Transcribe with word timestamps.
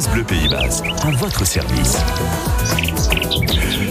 France 0.00 0.14
Bleu 0.14 0.24
Pays 0.24 0.48
Basque, 0.48 0.86
à 1.02 1.10
votre 1.10 1.46
service. 1.46 1.98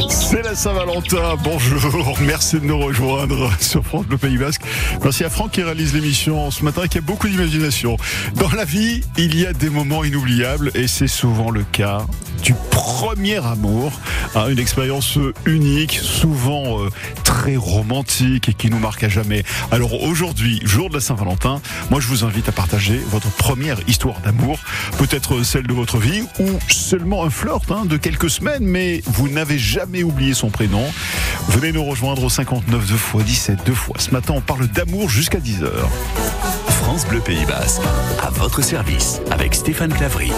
C'est 0.09 0.41
la 0.41 0.55
Saint-Valentin, 0.55 1.35
bonjour, 1.43 2.17
merci 2.21 2.59
de 2.59 2.65
nous 2.65 2.79
rejoindre 2.79 3.51
sur 3.59 3.85
France 3.85 4.07
Bleu 4.07 4.17
Pays 4.17 4.37
Basque. 4.37 4.61
Merci 5.03 5.23
à 5.23 5.29
Franck 5.29 5.51
qui 5.51 5.61
réalise 5.61 5.93
l'émission 5.93 6.49
ce 6.49 6.63
matin 6.63 6.81
et 6.85 6.87
qui 6.87 6.97
a 6.97 7.01
beaucoup 7.01 7.27
d'imagination. 7.27 7.97
Dans 8.33 8.49
la 8.49 8.65
vie, 8.65 9.01
il 9.17 9.39
y 9.39 9.45
a 9.45 9.53
des 9.53 9.69
moments 9.69 10.03
inoubliables 10.03 10.71
et 10.73 10.87
c'est 10.87 11.07
souvent 11.07 11.51
le 11.51 11.63
cas 11.63 12.07
du 12.41 12.55
premier 12.71 13.37
amour, 13.45 13.91
hein, 14.35 14.47
une 14.49 14.59
expérience 14.59 15.19
unique, 15.45 15.99
souvent 16.01 16.81
euh, 16.81 16.89
très 17.23 17.55
romantique 17.55 18.49
et 18.49 18.53
qui 18.53 18.69
nous 18.69 18.79
marque 18.79 19.03
à 19.03 19.09
jamais. 19.09 19.43
Alors 19.71 20.01
aujourd'hui, 20.01 20.61
jour 20.63 20.89
de 20.89 20.95
la 20.95 21.01
Saint-Valentin, 21.01 21.61
moi 21.89 21.99
je 21.99 22.07
vous 22.07 22.23
invite 22.23 22.47
à 22.49 22.51
partager 22.51 22.99
votre 23.09 23.29
première 23.29 23.77
histoire 23.87 24.19
d'amour, 24.21 24.59
peut-être 24.97 25.43
celle 25.43 25.67
de 25.67 25.73
votre 25.73 25.98
vie 25.99 26.23
ou 26.39 26.47
seulement 26.69 27.23
un 27.23 27.29
flirt 27.29 27.71
hein, 27.71 27.85
de 27.85 27.97
quelques 27.97 28.29
semaines, 28.29 28.63
mais 28.63 29.01
vous 29.05 29.29
n'avez 29.29 29.57
jamais 29.57 30.03
oublié 30.03 30.33
son 30.33 30.49
prénom. 30.49 30.83
Venez 31.49 31.71
nous 31.71 31.83
rejoindre 31.83 32.23
au 32.23 32.29
59 32.29 32.85
2 32.87 32.95
x 32.95 33.25
17 33.25 33.59
deux 33.65 33.73
fois. 33.73 33.95
Ce 33.99 34.11
matin, 34.11 34.33
on 34.37 34.41
parle 34.41 34.67
d'amour 34.67 35.09
jusqu'à 35.09 35.39
10h. 35.39 35.69
France 36.83 37.05
Bleu 37.05 37.19
Pays 37.19 37.45
Basque, 37.45 37.81
à 38.21 38.29
votre 38.31 38.63
service, 38.63 39.21
avec 39.31 39.53
Stéphane 39.53 39.93
Clavry. 39.93 40.31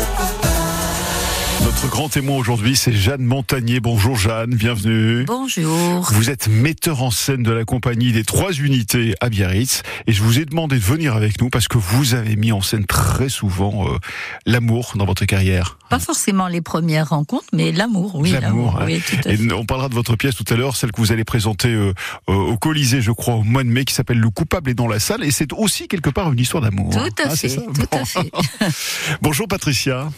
Notre 1.64 1.88
grand 1.90 2.10
témoin 2.10 2.38
aujourd'hui, 2.38 2.76
c'est 2.76 2.92
Jeanne 2.94 3.24
Montagnier. 3.24 3.80
Bonjour 3.80 4.16
Jeanne, 4.18 4.56
bienvenue. 4.56 5.24
Bonjour. 5.26 6.10
Vous 6.12 6.30
êtes 6.30 6.48
metteur 6.48 7.04
en 7.04 7.12
scène 7.12 7.44
de 7.44 7.52
la 7.52 7.66
compagnie 7.66 8.12
des 8.12 8.24
trois 8.24 8.52
unités 8.52 9.16
à 9.22 9.30
Biarritz 9.30 9.84
et 10.08 10.12
je 10.14 10.22
vous 10.24 10.40
ai 10.40 10.46
demandé 10.46 10.76
de 10.78 10.82
venir 10.82 11.16
avec 11.16 11.40
nous 11.40 11.50
parce 11.50 11.68
que 11.68 11.78
vous 11.78 12.14
avez 12.14 12.36
mis 12.36 12.52
en 12.52 12.62
scène 12.62 12.86
très 12.86 13.30
souvent 13.30 13.88
euh, 13.88 13.98
l'amour 14.46 14.94
dans 14.96 15.06
votre 15.06 15.26
carrière. 15.26 15.78
Pas 15.90 16.00
forcément 16.00 16.48
les 16.48 16.62
premières 16.62 17.10
rencontres, 17.10 17.46
mais 17.54 17.72
l'amour, 17.72 18.16
oui. 18.16 18.32
L'amour. 18.32 18.78
hein. 18.80 18.86
oui, 18.86 19.02
tout 19.06 19.28
à 19.28 19.32
Et 19.32 19.54
on 19.54 19.66
parlera 19.66 19.88
de 19.90 19.94
votre 19.96 20.16
pièce 20.16 20.36
tout 20.36 20.46
à 20.52 20.56
l'heure, 20.56 20.76
celle 20.76 20.92
que 20.92 21.00
vous 21.00 21.12
allez 21.12 21.26
présenter 21.26 21.70
euh, 21.70 21.94
euh, 22.30 22.34
au 22.34 22.58
Colisée, 22.58 23.02
je 23.02 23.12
crois, 23.12 23.36
au 23.36 23.44
mois 23.44 23.64
de 23.64 23.70
mai, 23.70 23.86
qui 23.86 23.94
s'appelle 23.94 24.20
Le 24.20 24.30
coupable 24.30 24.70
est 24.70 24.76
dans 24.76 24.88
la 24.88 25.00
salle. 25.00 25.24
Et 25.24 25.32
c'est 25.32 25.54
aussi 25.54 25.88
quelque 25.88 26.10
part 26.10 26.32
une 26.34 26.40
histoire 26.40 26.64
d'amour. 26.64 26.92
Tout 26.92 27.00
hein. 27.00 27.10
à 27.24 27.30
Ah, 27.32 27.36
fait, 27.36 27.56
tout 27.56 27.64
Bon. 27.92 27.98
à 28.00 28.06
fait. 28.06 28.32
Bonjour 29.22 29.48
Patricia. 29.48 30.10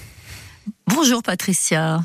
Bonjour 0.88 1.24
Patricia. 1.24 2.02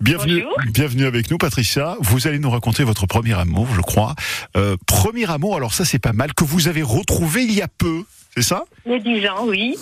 Bienvenue, 0.00 0.44
bienvenue 0.72 1.04
avec 1.04 1.30
nous, 1.30 1.36
Patricia. 1.36 1.96
Vous 2.00 2.26
allez 2.26 2.38
nous 2.38 2.48
raconter 2.48 2.84
votre 2.84 3.06
premier 3.06 3.34
amour, 3.34 3.66
je 3.74 3.82
crois. 3.82 4.14
Euh, 4.56 4.76
premier 4.86 5.30
amour, 5.30 5.56
alors 5.56 5.74
ça 5.74 5.84
c'est 5.84 5.98
pas 5.98 6.14
mal, 6.14 6.32
que 6.32 6.44
vous 6.44 6.68
avez 6.68 6.82
retrouvé 6.82 7.42
il 7.42 7.52
y 7.52 7.60
a 7.60 7.68
peu, 7.68 8.04
c'est 8.34 8.42
ça? 8.42 8.64
Il 8.86 8.92
y 8.92 8.94
a 8.94 8.98
10 8.98 9.28
ans, 9.28 9.44
oui. 9.46 9.76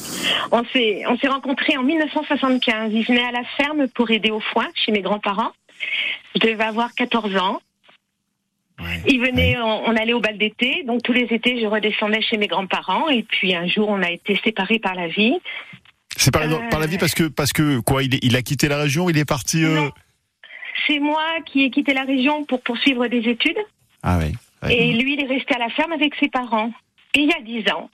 On 0.50 0.64
s'est, 0.72 1.04
on 1.06 1.16
s'est 1.18 1.28
rencontrés 1.28 1.76
en 1.76 1.84
1975. 1.84 2.90
Il 2.92 3.04
venait 3.04 3.22
à 3.22 3.30
la 3.30 3.44
ferme 3.56 3.86
pour 3.88 4.10
aider 4.10 4.30
au 4.30 4.40
foin 4.40 4.66
chez 4.74 4.90
mes 4.90 5.02
grands-parents. 5.02 5.52
Je 6.34 6.40
devais 6.40 6.64
avoir 6.64 6.94
14 6.94 7.36
ans. 7.36 7.60
Il 9.06 9.20
venait, 9.20 9.56
on, 9.58 9.88
on 9.88 9.96
allait 9.96 10.12
au 10.12 10.20
bal 10.20 10.38
d'été, 10.38 10.84
donc 10.84 11.02
tous 11.02 11.12
les 11.12 11.26
étés 11.30 11.60
je 11.60 11.66
redescendais 11.66 12.22
chez 12.22 12.36
mes 12.36 12.46
grands-parents 12.46 13.08
et 13.08 13.24
puis 13.24 13.54
un 13.54 13.66
jour 13.66 13.88
on 13.88 14.02
a 14.02 14.10
été 14.10 14.40
séparés 14.44 14.78
par 14.78 14.94
la 14.94 15.08
vie. 15.08 15.36
C'est 16.16 16.30
par, 16.32 16.42
Euh. 16.42 16.68
par 16.70 16.80
la 16.80 16.86
vie 16.86 16.98
parce 16.98 17.14
que 17.14 17.24
parce 17.24 17.52
que 17.52 17.80
quoi, 17.80 18.02
il, 18.02 18.14
est- 18.14 18.18
il 18.22 18.34
a 18.36 18.42
quitté 18.42 18.68
la 18.68 18.78
région, 18.78 19.08
il 19.10 19.18
est 19.18 19.24
parti. 19.24 19.64
euh. 19.64 19.88
C'est 20.86 20.98
moi 21.00 21.22
qui 21.46 21.64
ai 21.64 21.70
quitté 21.70 21.92
la 21.92 22.04
région 22.04 22.44
pour 22.44 22.62
poursuivre 22.62 23.06
des 23.08 23.28
études 23.28 23.58
Ah 24.02 24.18
oui. 24.18 24.32
ouais. 24.62 24.74
et 24.76 24.92
lui 24.94 25.14
il 25.14 25.20
est 25.22 25.26
resté 25.26 25.54
à 25.54 25.58
la 25.58 25.68
ferme 25.70 25.92
avec 25.92 26.14
ses 26.20 26.28
parents. 26.28 26.72
Et 27.14 27.20
il 27.20 27.28
y 27.28 27.32
a 27.32 27.40
10 27.40 27.70
ans, 27.72 27.90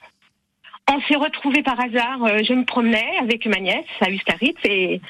on 0.91 1.01
s'est 1.03 1.17
retrouvés 1.17 1.63
par 1.63 1.79
hasard. 1.81 2.23
euh, 2.25 2.41
Je 2.47 2.53
me 2.53 2.65
promenais 2.65 3.17
avec 3.21 3.47
ma 3.47 3.59
nièce 3.59 3.85
à 4.01 4.11
Ustaritz 4.11 4.59
et, 4.65 5.01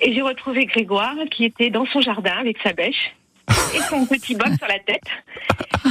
et 0.00 0.14
j'ai 0.14 0.22
retrouvé 0.22 0.66
Grégoire 0.66 1.14
qui 1.30 1.44
était 1.44 1.70
dans 1.70 1.86
son 1.86 2.00
jardin 2.00 2.36
avec 2.38 2.56
sa 2.62 2.72
bêche 2.72 3.12
et 3.74 3.78
son 3.90 4.06
petit 4.06 4.34
bob 4.34 4.56
sur 4.56 4.66
la 4.68 4.78
tête. 4.80 5.02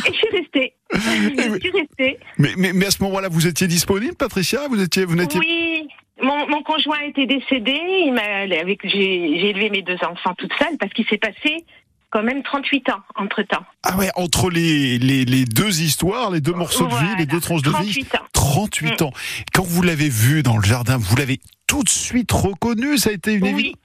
Et 0.07 0.11
je 0.11 0.17
suis 0.17 0.37
restée. 0.37 0.73
Je 0.93 1.59
suis 1.59 1.71
restée. 1.71 2.19
Mais, 2.37 2.49
mais, 2.57 2.73
mais 2.73 2.85
à 2.87 2.91
ce 2.91 3.01
moment-là, 3.03 3.29
vous 3.29 3.47
étiez 3.47 3.67
disponible, 3.67 4.15
Patricia? 4.15 4.67
Vous 4.69 4.81
étiez, 4.81 5.05
vous 5.05 5.15
n'étiez 5.15 5.39
Oui. 5.39 5.87
Mon, 6.21 6.47
mon 6.47 6.63
conjoint 6.63 6.99
était 7.01 7.25
décédé. 7.25 7.79
Il 8.05 8.13
m'a, 8.13 8.21
avec, 8.59 8.79
j'ai, 8.83 9.39
j'ai 9.39 9.49
élevé 9.49 9.69
mes 9.69 9.81
deux 9.81 9.97
enfants 10.03 10.33
toute 10.37 10.51
seule 10.59 10.77
parce 10.79 10.91
qu'il 10.93 11.05
s'est 11.07 11.17
passé 11.17 11.63
quand 12.09 12.23
même 12.23 12.41
38 12.41 12.89
ans 12.89 13.01
entre 13.15 13.43
temps. 13.43 13.63
Ah 13.83 13.97
ouais, 13.97 14.09
entre 14.15 14.49
les, 14.49 14.97
les, 14.97 15.25
les 15.25 15.45
deux 15.45 15.81
histoires, 15.81 16.31
les 16.31 16.39
deux 16.41 16.53
morceaux 16.53 16.87
de 16.87 16.95
vie, 16.95 17.15
les 17.17 17.25
deux 17.25 17.39
tranches 17.41 17.61
de 17.61 17.69
vie. 17.69 18.05
38 18.05 18.15
ans. 18.15 18.25
38 18.33 19.01
ans. 19.03 19.11
Quand 19.53 19.63
vous 19.63 19.81
l'avez 19.83 20.09
vu 20.09 20.41
dans 20.41 20.57
le 20.57 20.63
jardin, 20.63 20.97
vous 20.97 21.15
l'avez 21.17 21.39
tout 21.67 21.83
de 21.83 21.89
suite 21.89 22.31
reconnu, 22.31 22.97
ça 22.97 23.09
a 23.09 23.13
été 23.13 23.33
une 23.33 23.43
Oui. 23.43 23.49
évidence? 23.49 23.75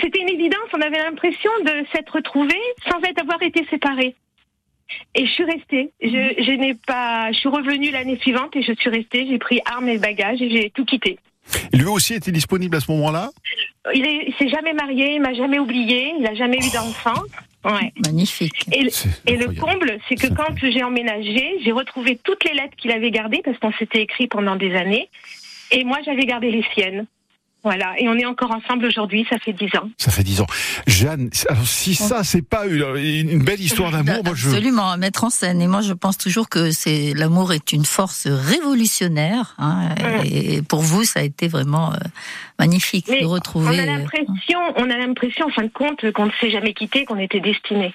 C'était 0.00 0.20
une 0.20 0.30
évidence. 0.30 0.68
On 0.72 0.80
avait 0.80 0.98
l'impression 0.98 1.50
de 1.64 1.84
s'être 1.92 2.14
retrouvés 2.14 2.60
sans 2.90 2.98
être 3.02 3.20
avoir 3.20 3.42
été 3.42 3.64
séparés. 3.70 4.14
Et 5.14 5.26
je 5.26 5.30
suis 5.32 5.44
restée. 5.44 5.90
Je, 6.02 6.08
je 6.08 6.52
n'ai 6.52 6.74
pas. 6.74 7.32
Je 7.32 7.38
suis 7.38 7.48
revenue 7.48 7.90
l'année 7.90 8.18
suivante 8.18 8.54
et 8.56 8.62
je 8.62 8.72
suis 8.72 8.90
restée. 8.90 9.26
J'ai 9.28 9.38
pris 9.38 9.60
armes 9.64 9.88
et 9.88 9.98
bagages 9.98 10.40
et 10.42 10.50
j'ai 10.50 10.70
tout 10.70 10.84
quitté. 10.84 11.18
Lui 11.72 11.86
aussi 11.86 12.14
était 12.14 12.32
disponible 12.32 12.76
à 12.76 12.80
ce 12.80 12.90
moment-là? 12.92 13.30
Il, 13.94 14.06
est, 14.06 14.24
il 14.28 14.34
s'est 14.38 14.48
jamais 14.48 14.72
marié, 14.72 15.14
il 15.14 15.20
m'a 15.20 15.34
jamais 15.34 15.58
oublié, 15.58 16.12
il 16.16 16.22
n'a 16.22 16.34
jamais 16.34 16.58
eu 16.58 16.70
d'enfant. 16.72 17.22
Ouais. 17.64 17.92
Magnifique. 18.06 18.66
Et, 18.72 18.86
et 19.26 19.36
le 19.36 19.52
comble, 19.58 19.98
c'est 20.08 20.14
que 20.14 20.32
quand 20.32 20.54
j'ai 20.62 20.82
emménagé, 20.82 21.58
j'ai 21.64 21.72
retrouvé 21.72 22.18
toutes 22.22 22.44
les 22.44 22.54
lettres 22.54 22.76
qu'il 22.76 22.92
avait 22.92 23.10
gardées 23.10 23.42
parce 23.44 23.58
qu'on 23.58 23.72
s'était 23.72 24.02
écrit 24.02 24.28
pendant 24.28 24.56
des 24.56 24.74
années. 24.74 25.08
Et 25.72 25.84
moi, 25.84 25.98
j'avais 26.04 26.24
gardé 26.24 26.50
les 26.50 26.64
siennes. 26.74 27.06
Voilà. 27.62 27.94
Et 27.98 28.08
on 28.08 28.14
est 28.14 28.24
encore 28.24 28.50
ensemble 28.52 28.86
aujourd'hui, 28.86 29.26
ça 29.28 29.38
fait 29.38 29.52
dix 29.52 29.70
ans. 29.76 29.90
Ça 29.98 30.10
fait 30.10 30.22
10 30.22 30.40
ans. 30.40 30.46
Jeanne, 30.86 31.30
alors 31.48 31.66
si 31.66 31.94
ça, 31.94 32.24
c'est 32.24 32.46
pas 32.46 32.66
une, 32.66 33.42
belle 33.44 33.60
histoire 33.60 33.90
d'amour, 33.90 34.22
moi 34.24 34.34
je... 34.34 34.48
Absolument, 34.48 34.90
à 34.90 34.96
mettre 34.96 35.24
en 35.24 35.30
scène. 35.30 35.60
Et 35.60 35.66
moi, 35.66 35.82
je 35.82 35.92
pense 35.92 36.16
toujours 36.16 36.48
que 36.48 36.70
c'est 36.70 37.12
l'amour 37.14 37.52
est 37.52 37.72
une 37.72 37.84
force 37.84 38.26
révolutionnaire. 38.26 39.54
hein, 39.58 39.94
et 40.24 40.62
pour 40.62 40.80
vous, 40.80 41.04
ça 41.04 41.20
a 41.20 41.22
été 41.22 41.48
vraiment 41.48 41.92
euh, 41.92 41.96
magnifique 42.58 43.06
Mais 43.08 43.20
de 43.20 43.26
On 43.26 43.30
retrouver. 43.30 43.78
a 43.78 43.82
euh, 43.82 43.86
l'impression, 43.86 44.58
on 44.76 44.90
a 44.90 44.96
l'impression, 44.96 45.46
en 45.46 45.50
fin 45.50 45.64
de 45.64 45.68
compte, 45.68 46.10
qu'on 46.12 46.26
ne 46.26 46.32
s'est 46.40 46.50
jamais 46.50 46.72
quitté, 46.72 47.04
qu'on 47.04 47.18
était 47.18 47.40
destinés. 47.40 47.94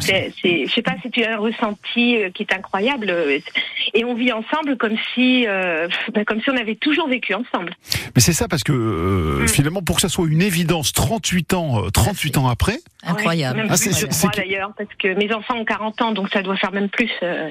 C'est, 0.00 0.32
c'est, 0.40 0.66
je 0.66 0.72
sais 0.72 0.82
pas, 0.82 0.94
c'est 1.02 1.26
un 1.26 1.38
ressenti 1.38 2.16
euh, 2.16 2.30
qui 2.30 2.42
est 2.44 2.52
incroyable. 2.52 3.12
Et 3.94 4.04
on 4.04 4.14
vit 4.14 4.32
ensemble 4.32 4.76
comme 4.76 4.96
si, 5.14 5.46
euh, 5.48 5.88
ben, 6.14 6.24
comme 6.24 6.40
si 6.40 6.50
on 6.50 6.56
avait 6.56 6.76
toujours 6.76 7.08
vécu 7.08 7.34
ensemble. 7.34 7.74
Mais 8.14 8.20
c'est 8.20 8.32
ça 8.32 8.46
parce 8.48 8.62
que 8.62 8.72
euh, 8.72 9.42
Mm. 9.44 9.48
finalement, 9.48 9.82
pour 9.82 9.96
que 9.96 10.02
ça 10.02 10.08
soit 10.08 10.26
une 10.28 10.42
évidence, 10.42 10.92
38 10.92 11.54
ans, 11.54 11.84
euh, 11.84 11.90
38 11.90 12.38
ans 12.38 12.48
après, 12.48 12.78
incroyable. 13.02 13.56
Ouais, 13.56 13.62
même 13.64 13.72
Ah, 13.72 13.76
c'est- 13.76 13.92
c'est 14.12 14.28
que- 14.28 14.36
d'ailleurs, 14.36 14.72
parce 14.76 14.90
que 14.98 15.14
mes 15.14 15.32
enfants 15.32 15.56
ont 15.56 15.64
40 15.64 16.00
ans, 16.02 16.12
donc 16.12 16.28
ça 16.32 16.42
doit 16.42 16.56
faire 16.56 16.72
même 16.72 16.88
plus. 16.88 17.10
euh, 17.22 17.50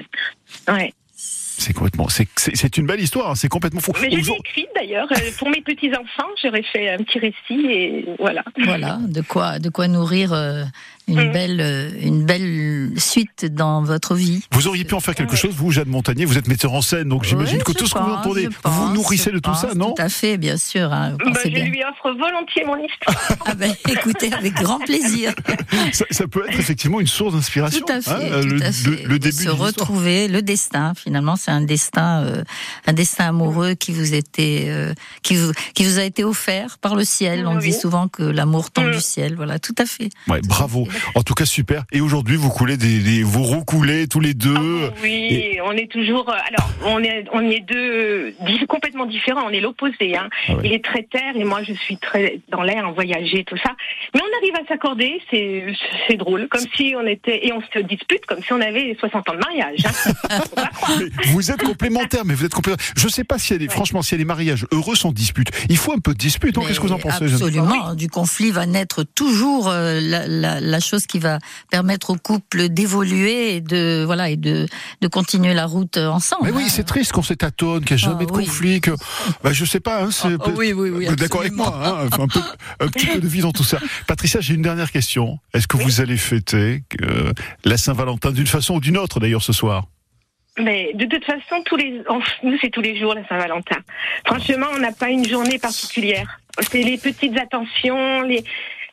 Ouais. 0.68 0.92
c'est 1.14 1.72
complètement, 1.74 2.08
c'est- 2.08 2.28
c'est 2.36 2.56
c'est 2.56 2.76
une 2.78 2.86
belle 2.86 3.00
histoire, 3.00 3.30
hein, 3.30 3.34
c'est 3.34 3.48
complètement 3.48 3.80
fou. 3.80 3.92
Mais 4.00 4.10
je 4.10 4.16
l'ai 4.16 4.36
écrite 4.38 4.68
d'ailleurs 4.74 5.08
euh, 5.12 5.30
pour 5.38 5.50
mes 5.50 5.60
petits 5.60 5.90
enfants. 5.90 6.28
J'aurais 6.42 6.62
fait 6.62 6.88
un 6.90 6.98
petit 6.98 7.18
récit 7.18 7.66
et 7.66 8.06
voilà. 8.18 8.42
Voilà, 8.64 8.98
de 9.06 9.20
quoi, 9.20 9.58
de 9.58 9.68
quoi 9.68 9.86
nourrir 9.88 10.32
euh, 10.32 10.64
une 11.10 11.28
Mm. 11.28 11.32
belle, 11.32 11.60
euh, 11.60 11.90
une 12.00 12.24
belle 12.24 12.90
suite 12.96 13.44
dans 13.46 13.82
votre 13.82 14.14
vie. 14.14 14.42
Vous 14.52 14.66
auriez 14.68 14.84
pu 14.84 14.94
en 14.94 15.00
faire 15.00 15.14
quelque 15.14 15.36
chose, 15.36 15.54
vous, 15.54 15.70
Jeanne 15.70 15.88
Montagnier, 15.88 16.24
vous 16.24 16.38
êtes 16.38 16.48
metteur 16.48 16.72
en 16.72 16.82
scène, 16.82 17.08
donc 17.08 17.24
j'imagine 17.24 17.62
que 17.62 17.72
tout 17.72 17.86
ce 17.86 17.94
que 17.94 17.98
vous 17.98 18.04
pense, 18.06 18.18
entendez, 18.18 18.42
je 18.44 18.48
vous 18.48 18.54
pense, 18.62 18.94
nourrissez 18.94 19.30
de 19.30 19.38
tout 19.38 19.54
ça, 19.54 19.68
pense, 19.68 19.76
non 19.76 19.92
Tout 19.94 20.02
à 20.02 20.08
fait, 20.08 20.36
bien 20.38 20.56
sûr. 20.56 20.92
hein, 20.92 21.16
Bah, 21.18 21.40
je 21.44 21.48
bien. 21.50 21.64
lui 21.64 21.80
offre 21.84 22.16
volontiers 22.18 22.64
mon 22.64 22.76
histoire. 22.76 23.38
Ah 23.46 23.54
ben, 23.54 23.74
écoutez, 23.88 24.32
avec 24.32 24.54
grand 24.54 24.78
plaisir. 24.78 25.32
ça, 25.92 26.04
ça 26.10 26.26
peut 26.28 26.44
être 26.48 26.58
effectivement 26.58 27.00
une 27.00 27.06
source 27.06 27.34
d'inspiration. 27.34 27.84
Tout 27.86 27.92
à 27.92 28.00
fait, 28.00 28.10
hein, 28.10 28.40
tout 28.42 28.46
le, 28.48 28.62
à 28.62 28.72
fait. 28.72 28.90
le- 28.90 29.08
le 29.08 29.18
début 29.18 29.36
se 29.44 29.48
retrouver, 29.48 30.28
le 30.28 30.42
destin. 30.42 30.92
Finalement, 30.94 31.36
c'est 31.36 31.50
un 31.50 31.60
destin, 31.62 32.22
euh, 32.24 32.42
un 32.86 32.92
destin 32.92 33.26
amoureux 33.28 33.74
qui 33.74 33.92
vous 33.92 34.14
était, 34.14 34.66
euh, 34.68 34.94
qui 35.22 35.36
vous, 35.36 35.52
qui 35.74 35.84
vous 35.84 35.98
a 35.98 36.02
été 36.04 36.22
offert 36.24 36.78
par 36.78 36.94
le 36.94 37.04
ciel. 37.04 37.46
On 37.46 37.56
Oui. 37.56 37.62
dit 37.64 37.72
souvent 37.72 38.08
que 38.08 38.22
l'amour 38.22 38.70
tombe 38.70 38.88
Mm. 38.88 38.92
du 38.92 39.00
ciel. 39.00 39.34
Voilà, 39.36 39.58
tout 39.58 39.74
à 39.78 39.86
fait. 39.86 40.10
Ouais, 40.28 40.40
bravo. 40.46 40.86
En 41.14 41.22
tout 41.22 41.34
cas, 41.34 41.44
super. 41.44 41.84
Et 41.92 42.00
aujourd'hui, 42.00 42.36
vous 42.36 42.48
coulez 42.50 42.76
des, 42.76 42.98
des- 43.00 43.22
vous 43.22 43.42
recoulez 43.42 44.06
tous 44.08 44.20
les 44.20 44.34
deux. 44.34 44.54
Ah 44.56 44.94
oui, 45.02 45.58
on 45.64 45.72
est 45.72 45.90
toujours. 45.90 46.28
euh, 46.28 46.34
Alors, 46.48 46.70
on 46.86 47.02
est, 47.02 47.24
on 47.32 47.40
est 47.40 47.60
deux 47.60 48.34
di- 48.46 48.66
complètement 48.66 49.06
différents. 49.06 49.42
On 49.46 49.50
est 49.50 49.60
l'opposé. 49.60 50.16
Hein. 50.16 50.28
Ah 50.48 50.54
ouais. 50.54 50.62
Il 50.64 50.72
est 50.72 50.84
très 50.84 51.02
terre 51.02 51.34
et 51.36 51.44
moi, 51.44 51.62
je 51.62 51.72
suis 51.74 51.96
très 51.96 52.40
dans 52.50 52.62
l'air, 52.62 52.86
en 52.88 52.92
voyager, 52.92 53.44
tout 53.44 53.56
ça. 53.62 53.72
Mais 54.14 54.20
on 54.20 54.36
arrive 54.38 54.54
à 54.64 54.68
s'accorder. 54.68 55.20
C'est, 55.30 55.66
c'est 56.08 56.16
drôle, 56.16 56.48
comme 56.48 56.64
si 56.76 56.94
on 56.96 57.06
était 57.06 57.46
et 57.46 57.52
on 57.52 57.60
se 57.60 57.78
dispute 57.80 58.24
comme 58.26 58.42
si 58.42 58.52
on 58.52 58.60
avait 58.60 58.96
60 58.98 59.28
ans 59.28 59.34
de 59.34 59.38
mariage. 59.38 59.84
Hein. 59.86 60.40
Vous 61.32 61.50
êtes 61.50 61.62
complémentaires, 61.62 62.24
mais 62.24 62.34
vous 62.34 62.44
êtes 62.44 62.54
complémentaires. 62.54 62.86
Je 62.96 63.08
sais 63.08 63.24
pas 63.24 63.38
si 63.38 63.54
elle 63.54 63.62
est, 63.62 63.70
franchement, 63.70 64.02
si 64.02 64.14
elle 64.14 64.20
est 64.20 64.24
mariages 64.24 64.66
heureux 64.72 64.94
sans 64.96 65.12
dispute. 65.12 65.48
Il 65.68 65.76
faut 65.76 65.92
un 65.92 65.98
peu 65.98 66.12
de 66.12 66.18
dispute, 66.18 66.56
Qu'est-ce 66.58 66.80
que 66.80 66.86
vous 66.86 66.92
en 66.92 66.98
pensez 66.98 67.24
Absolument. 67.24 67.94
Du 67.94 68.08
conflit 68.08 68.50
va 68.50 68.66
naître 68.66 69.02
toujours 69.04 69.68
euh, 69.68 69.98
la, 70.00 70.26
la, 70.26 70.60
la 70.60 70.80
chose 70.80 70.89
qui 70.98 71.18
va 71.18 71.38
permettre 71.70 72.10
au 72.10 72.16
couple 72.16 72.68
d'évoluer 72.68 73.56
et 73.56 73.60
de 73.60 74.02
voilà 74.04 74.30
et 74.30 74.36
de 74.36 74.66
de 75.00 75.08
continuer 75.08 75.54
la 75.54 75.66
route 75.66 75.96
ensemble. 75.96 76.46
Mais 76.46 76.50
oui, 76.52 76.62
hein. 76.66 76.70
c'est 76.70 76.84
triste 76.84 77.12
qu'on 77.12 77.22
s'étatone, 77.22 77.84
qu'il 77.84 77.96
n'y 77.96 78.02
a 78.02 78.06
jamais 78.06 78.24
Ah, 78.28 78.32
de 78.32 78.32
oui. 78.32 78.46
conflit, 78.46 78.80
que 78.80 78.90
bah, 79.42 79.52
je 79.52 79.64
sais 79.64 79.80
pas. 79.80 80.02
Hein, 80.02 80.10
c'est- 80.10 80.28
Ah, 80.40 80.48
oui, 80.56 80.72
oui, 80.72 80.90
oui, 80.90 81.06
Vous 81.06 81.12
êtes 81.12 81.18
D'accord 81.18 81.40
avec 81.40 81.52
moi, 81.52 81.72
hein, 81.84 82.08
un, 82.12 82.26
peu, 82.28 82.40
un 82.80 82.88
petit 82.88 83.06
peu 83.06 83.20
de 83.20 83.26
vie 83.28 83.40
dans 83.40 83.52
tout 83.52 83.64
ça. 83.64 83.78
Patricia, 84.06 84.40
j'ai 84.40 84.54
une 84.54 84.62
dernière 84.62 84.90
question. 84.90 85.38
Est-ce 85.54 85.66
que 85.68 85.76
vous 85.76 86.00
allez 86.00 86.16
fêter 86.16 86.82
euh, 87.02 87.32
la 87.64 87.76
Saint-Valentin 87.76 88.30
d'une 88.32 88.46
façon 88.46 88.74
ou 88.76 88.80
d'une 88.80 88.96
autre 88.98 89.20
d'ailleurs 89.20 89.42
ce 89.42 89.52
soir? 89.52 89.84
Mais 90.58 90.92
de 90.94 91.06
toute 91.06 91.24
façon, 91.24 91.62
tous 91.64 91.76
les, 91.76 92.00
en- 92.08 92.20
nous, 92.42 92.56
c'est 92.60 92.70
tous 92.70 92.80
les 92.80 92.98
jours 92.98 93.14
la 93.14 93.26
Saint-Valentin. 93.28 93.76
Franchement, 94.26 94.66
on 94.74 94.78
n'a 94.80 94.92
pas 94.92 95.08
une 95.08 95.26
journée 95.26 95.58
particulière. 95.58 96.40
C'est 96.70 96.82
les 96.82 96.98
petites 96.98 97.38
attentions, 97.38 98.22
les, 98.22 98.44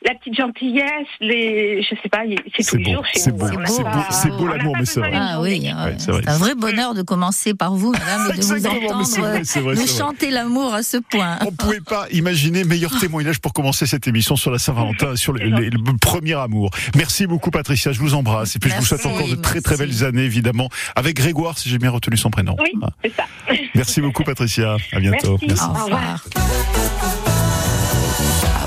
la 0.05 0.13
petite 0.15 0.35
gentillesse, 0.35 1.07
les, 1.21 1.81
je 1.81 1.89
sais 2.01 2.09
pas, 2.09 2.23
c'est 2.59 2.73
les 2.77 2.83
beau, 2.83 2.91
jours 2.93 3.05
chez 3.05 3.19
c'est 3.19 3.31
nous. 3.31 3.37
beau, 3.37 3.47
c'est 3.65 3.83
beau, 3.83 3.89
c'est 4.11 4.29
l'amour, 4.29 4.75
mais 4.79 4.85
c'est 4.85 4.99
vrai. 4.99 5.11
Ah 5.13 5.41
oui, 5.41 5.55
journée. 5.67 5.73
ouais, 5.73 5.95
c'est 5.97 6.29
un 6.29 6.37
vrai 6.37 6.55
bonheur 6.55 6.93
de 6.93 7.01
commencer 7.01 7.53
par 7.53 7.73
vous, 7.73 7.91
madame, 7.91 8.31
et 8.33 8.37
de 8.37 8.43
vous 8.43 8.67
entendre 8.67 9.05
c'est 9.05 9.19
vrai, 9.21 9.41
c'est 9.43 9.59
vrai, 9.61 9.75
vrai. 9.75 9.87
chanter 9.87 10.29
l'amour 10.29 10.73
à 10.73 10.83
ce 10.83 10.97
point. 10.97 11.37
On 11.45 11.51
pouvait 11.51 11.81
pas 11.81 12.05
imaginer 12.11 12.63
meilleur 12.63 12.97
témoignage 12.99 13.39
pour 13.39 13.53
commencer 13.53 13.85
cette 13.85 14.07
émission 14.07 14.35
sur 14.35 14.51
la 14.51 14.59
Saint-Valentin, 14.59 15.15
sur 15.15 15.33
le, 15.33 15.43
le- 15.45 15.69
le 15.69 15.97
premier 15.99 16.33
amour. 16.35 16.69
Merci 16.95 17.27
beaucoup 17.27 17.51
Patricia, 17.51 17.91
je 17.91 17.99
vous 17.99 18.13
embrasse 18.13 18.55
et 18.55 18.59
puis 18.59 18.69
je 18.69 18.75
vous 18.75 18.85
souhaite 18.85 19.05
encore 19.05 19.27
de 19.27 19.35
très 19.35 19.61
très 19.61 19.77
belles 19.77 20.03
années 20.03 20.23
évidemment 20.23 20.69
avec 20.95 21.15
Grégoire 21.17 21.57
si 21.57 21.69
j'ai 21.69 21.77
bien 21.79 21.89
retenu 21.91 22.17
son 22.17 22.29
prénom. 22.29 22.55
Oui, 22.59 22.71
Ah. 22.81 22.89
c'est 23.03 23.13
ça. 23.15 23.25
Merci 23.75 24.01
beaucoup 24.01 24.23
Patricia, 24.23 24.77
à 24.93 24.99
bientôt. 24.99 25.37
Merci. 25.47 25.63
Au 25.63 25.69
Au 25.81 25.83
revoir. 25.85 26.23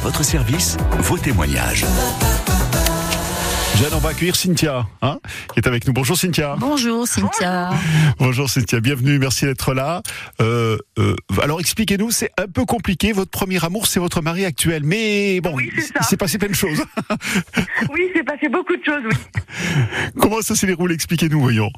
Votre 0.03 0.23
service, 0.25 0.77
vos 1.01 1.19
témoignages. 1.19 1.85
Jeanne, 3.81 3.95
on 3.95 3.99
va 3.99 4.11
accueillir 4.11 4.37
Cynthia, 4.37 4.85
hein, 5.01 5.19
qui 5.55 5.61
est 5.61 5.67
avec 5.67 5.87
nous. 5.87 5.95
Bonjour 5.95 6.15
Cynthia. 6.15 6.55
Bonjour 6.59 7.07
Cynthia. 7.09 7.71
Bonjour 8.19 8.51
Cynthia, 8.51 8.79
bienvenue, 8.81 9.19
merci 9.19 9.47
d'être 9.47 9.73
là. 9.73 10.03
Euh, 10.43 10.77
euh, 10.99 11.15
alors 11.43 11.61
expliquez-nous, 11.61 12.11
c'est 12.11 12.31
un 12.37 12.47
peu 12.47 12.67
compliqué, 12.67 13.13
votre 13.13 13.31
premier 13.31 13.65
amour 13.65 13.87
c'est 13.87 13.99
votre 13.99 14.21
mari 14.21 14.45
actuel, 14.45 14.83
mais 14.85 15.41
bon, 15.41 15.55
Oui, 15.55 15.71
c'est 15.79 15.93
il- 15.99 16.05
s'est 16.05 16.17
passé 16.19 16.37
plein 16.37 16.49
de 16.49 16.55
choses. 16.55 16.85
Oui, 17.93 18.11
c'est 18.15 18.23
passé 18.23 18.49
beaucoup 18.51 18.77
de 18.77 18.85
choses, 18.85 19.03
oui. 19.05 19.17
Comment 20.21 20.43
ça 20.43 20.55
s'est 20.55 20.67
déroulé? 20.67 20.95
Expliquez-nous, 20.95 21.41
voyons. 21.41 21.71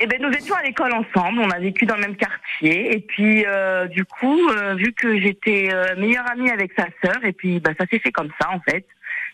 Eh 0.00 0.06
ben, 0.06 0.20
nous 0.20 0.30
étions 0.30 0.54
à 0.54 0.62
l'école 0.62 0.92
ensemble, 0.92 1.40
on 1.40 1.50
a 1.50 1.58
vécu 1.58 1.86
dans 1.86 1.94
le 1.96 2.02
même 2.02 2.16
quartier, 2.16 2.94
et 2.94 3.00
puis 3.00 3.44
euh, 3.46 3.86
du 3.88 4.04
coup, 4.04 4.38
euh, 4.50 4.74
vu 4.74 4.92
que 4.92 5.18
j'étais 5.20 5.70
euh, 5.72 5.96
meilleure 5.98 6.30
amie 6.30 6.50
avec 6.50 6.72
sa 6.78 6.86
sœur, 7.02 7.16
et 7.24 7.32
puis 7.32 7.58
bah, 7.58 7.70
ça 7.78 7.86
s'est 7.90 7.98
fait 8.00 8.12
comme 8.12 8.28
ça 8.40 8.50
en 8.50 8.60
fait. 8.60 8.84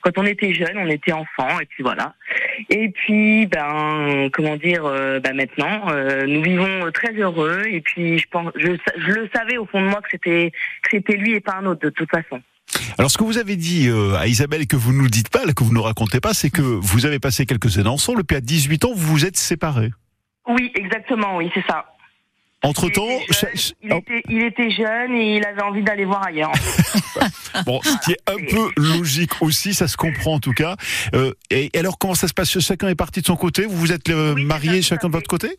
Quand 0.04 0.18
on 0.18 0.26
était 0.26 0.52
jeunes, 0.52 0.76
on 0.76 0.86
était 0.86 1.12
enfants, 1.12 1.58
et 1.60 1.64
puis 1.64 1.82
voilà. 1.82 2.14
Et 2.68 2.90
puis, 2.90 3.46
ben, 3.46 4.28
comment 4.34 4.56
dire, 4.56 4.84
euh, 4.84 5.18
ben 5.18 5.34
maintenant, 5.34 5.88
euh, 5.88 6.26
nous 6.26 6.42
vivons 6.42 6.90
très 6.92 7.12
heureux, 7.14 7.62
et 7.66 7.80
puis 7.80 8.18
je 8.18 8.26
pense, 8.30 8.52
je, 8.54 8.68
le 8.68 9.30
savais 9.34 9.56
au 9.56 9.64
fond 9.64 9.80
de 9.80 9.86
moi 9.86 10.02
que 10.02 10.08
c'était 10.10 10.52
que 10.82 10.90
c'était 10.90 11.16
lui 11.16 11.32
et 11.32 11.40
pas 11.40 11.54
un 11.54 11.64
autre 11.64 11.80
de 11.80 11.88
toute 11.88 12.10
façon. 12.10 12.42
Alors 12.98 13.10
ce 13.10 13.16
que 13.16 13.24
vous 13.24 13.38
avez 13.38 13.56
dit 13.56 13.88
euh, 13.88 14.14
à 14.16 14.26
Isabelle 14.26 14.66
que 14.66 14.76
vous 14.76 14.92
ne 14.92 14.98
nous 14.98 15.08
dites 15.08 15.30
pas, 15.30 15.40
que 15.40 15.64
vous 15.64 15.70
ne 15.70 15.76
nous 15.76 15.82
racontez 15.82 16.20
pas, 16.20 16.34
c'est 16.34 16.50
que 16.50 16.60
vous 16.60 17.06
avez 17.06 17.18
passé 17.18 17.46
quelques 17.46 17.78
années 17.78 17.88
ensemble, 17.88 18.24
puis 18.24 18.36
à 18.36 18.42
18 18.42 18.84
ans, 18.84 18.92
vous 18.94 19.12
vous 19.12 19.24
êtes 19.24 19.38
séparés. 19.38 19.90
Oui, 20.46 20.70
exactement, 20.74 21.38
oui, 21.38 21.50
c'est 21.54 21.64
ça. 21.66 21.93
Entre-temps, 22.64 23.06
il, 23.08 23.22
était 23.22 23.32
cha- 23.34 23.46
jeune, 23.48 23.56
ch- 23.56 23.74
il, 24.28 24.42
était, 24.42 24.70
jeune 24.70 25.12
et 25.14 25.36
il 25.36 25.44
avait 25.46 25.62
envie 25.62 25.82
d'aller 25.82 26.04
voir 26.04 26.26
ailleurs. 26.26 26.52
bon, 27.66 27.80
ce 27.82 27.96
qui 28.04 28.12
est 28.12 28.20
un 28.30 28.36
peu 28.36 28.70
logique 28.76 29.40
aussi, 29.42 29.74
ça 29.74 29.86
se 29.88 29.96
comprend 29.96 30.34
en 30.34 30.40
tout 30.40 30.52
cas. 30.52 30.76
Euh, 31.14 31.32
et 31.50 31.70
alors 31.78 31.98
comment 31.98 32.14
ça 32.14 32.28
se 32.28 32.34
passe? 32.34 32.58
Chacun 32.58 32.88
est 32.88 32.94
parti 32.94 33.20
de 33.20 33.26
son 33.26 33.36
côté? 33.36 33.66
Vous 33.66 33.76
vous 33.76 33.92
êtes 33.92 34.08
euh, 34.10 34.34
Oui, 34.34 34.44
mariés 34.44 34.82
ça, 34.82 34.90
chacun 34.96 35.08
de 35.08 35.12
votre 35.12 35.28
côté? 35.28 35.58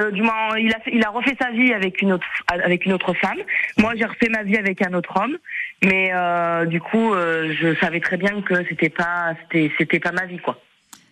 Euh, 0.00 0.10
du 0.10 0.22
moins, 0.22 0.58
il 0.58 0.72
a, 0.74 0.80
fait- 0.80 0.90
il 0.92 1.04
a 1.04 1.10
refait 1.10 1.36
sa 1.40 1.50
vie 1.52 1.72
avec 1.72 2.02
une 2.02 2.12
autre, 2.12 2.26
avec 2.48 2.84
une 2.84 2.92
autre 2.92 3.14
femme. 3.14 3.38
Moi, 3.78 3.92
j'ai 3.96 4.04
refait 4.04 4.28
ma 4.28 4.42
vie 4.42 4.56
avec 4.56 4.82
un 4.84 4.92
autre 4.94 5.12
homme. 5.20 5.36
Mais 5.84 6.10
euh, 6.12 6.64
du 6.66 6.80
coup, 6.80 7.14
euh, 7.14 7.54
je 7.60 7.74
savais 7.78 8.00
très 8.00 8.16
bien 8.16 8.42
que 8.42 8.64
c'était 8.68 8.88
pas, 8.88 9.34
c'était, 9.42 9.70
c'était 9.78 10.00
pas 10.00 10.12
ma 10.12 10.26
vie, 10.26 10.38
quoi. 10.38 10.60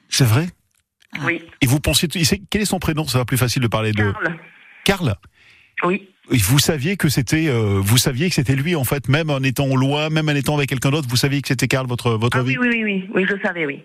C'est 0.08 0.24
vrai? 0.24 0.46
Oui. 1.24 1.42
Et 1.60 1.66
vous 1.66 1.78
sait- 2.24 2.40
quel 2.50 2.62
est 2.62 2.64
son 2.66 2.78
prénom? 2.78 3.06
Ça 3.06 3.18
va 3.18 3.24
plus 3.24 3.36
facile 3.36 3.62
de 3.62 3.68
parler 3.68 3.92
de. 3.92 4.12
Karl. 4.84 5.16
Oui. 5.84 6.08
Vous 6.30 6.58
saviez 6.58 6.96
que 6.96 7.08
c'était, 7.08 7.48
euh, 7.48 7.80
vous 7.82 7.98
saviez 7.98 8.28
que 8.28 8.34
c'était 8.34 8.54
lui 8.54 8.74
en 8.76 8.84
fait, 8.84 9.08
même 9.08 9.28
en 9.28 9.40
étant 9.40 9.74
loin, 9.74 10.08
même 10.08 10.28
en 10.28 10.34
étant 10.34 10.56
avec 10.56 10.68
quelqu'un 10.68 10.90
d'autre, 10.90 11.08
vous 11.08 11.16
saviez 11.16 11.42
que 11.42 11.48
c'était 11.48 11.68
Karl 11.68 11.86
votre 11.86 12.12
votre 12.12 12.38
Ah 12.38 12.42
vie. 12.42 12.56
oui, 12.56 12.68
oui, 12.70 12.84
oui, 12.84 13.10
oui, 13.14 13.26
je 13.28 13.34
savais, 13.42 13.66
oui. 13.66 13.82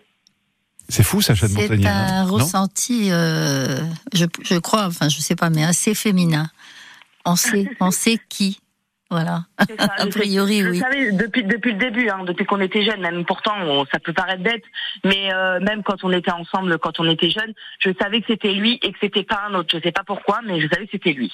C'est 0.89 1.03
fou, 1.03 1.21
ça, 1.21 1.33
Jeanne 1.33 1.49
C'est 1.49 1.85
un 1.85 1.89
hein, 1.89 2.23
ressenti, 2.23 3.09
euh, 3.11 3.79
je, 4.13 4.25
je 4.43 4.55
crois, 4.55 4.85
enfin 4.85 5.09
je 5.09 5.19
sais 5.19 5.35
pas, 5.35 5.49
mais 5.49 5.65
assez 5.65 5.93
féminin. 5.93 6.49
On 7.25 7.35
sait, 7.35 7.67
on 7.81 7.91
sait 7.91 8.19
qui, 8.29 8.61
voilà. 9.09 9.43
Ça, 9.79 9.87
A 9.97 10.07
priori, 10.07 10.61
je 10.61 10.69
oui. 10.69 10.79
savais 10.79 11.11
depuis 11.11 11.43
depuis 11.43 11.71
le 11.73 11.77
début, 11.77 12.09
hein, 12.09 12.23
depuis 12.25 12.45
qu'on 12.45 12.59
était 12.61 12.83
jeunes. 12.83 13.01
Même 13.01 13.23
pourtant, 13.25 13.53
on- 13.65 13.85
ça 13.85 13.99
peut 13.99 14.13
paraître 14.13 14.43
bête, 14.43 14.63
mais 15.03 15.33
euh, 15.33 15.59
même 15.61 15.83
quand 15.83 16.03
on 16.03 16.11
était 16.11 16.31
ensemble, 16.31 16.77
quand 16.79 16.99
on 16.99 17.09
était 17.09 17.29
jeunes, 17.29 17.53
je 17.79 17.89
savais 18.01 18.19
que 18.21 18.27
c'était 18.27 18.53
lui 18.53 18.79
et 18.83 18.91
que 18.91 18.97
c'était 19.01 19.23
pas 19.23 19.41
un 19.49 19.53
autre. 19.55 19.69
Je 19.77 19.81
sais 19.81 19.91
pas 19.91 20.03
pourquoi, 20.05 20.39
mais 20.45 20.59
je 20.61 20.67
savais 20.67 20.85
que 20.85 20.91
c'était 20.91 21.13
lui. 21.13 21.31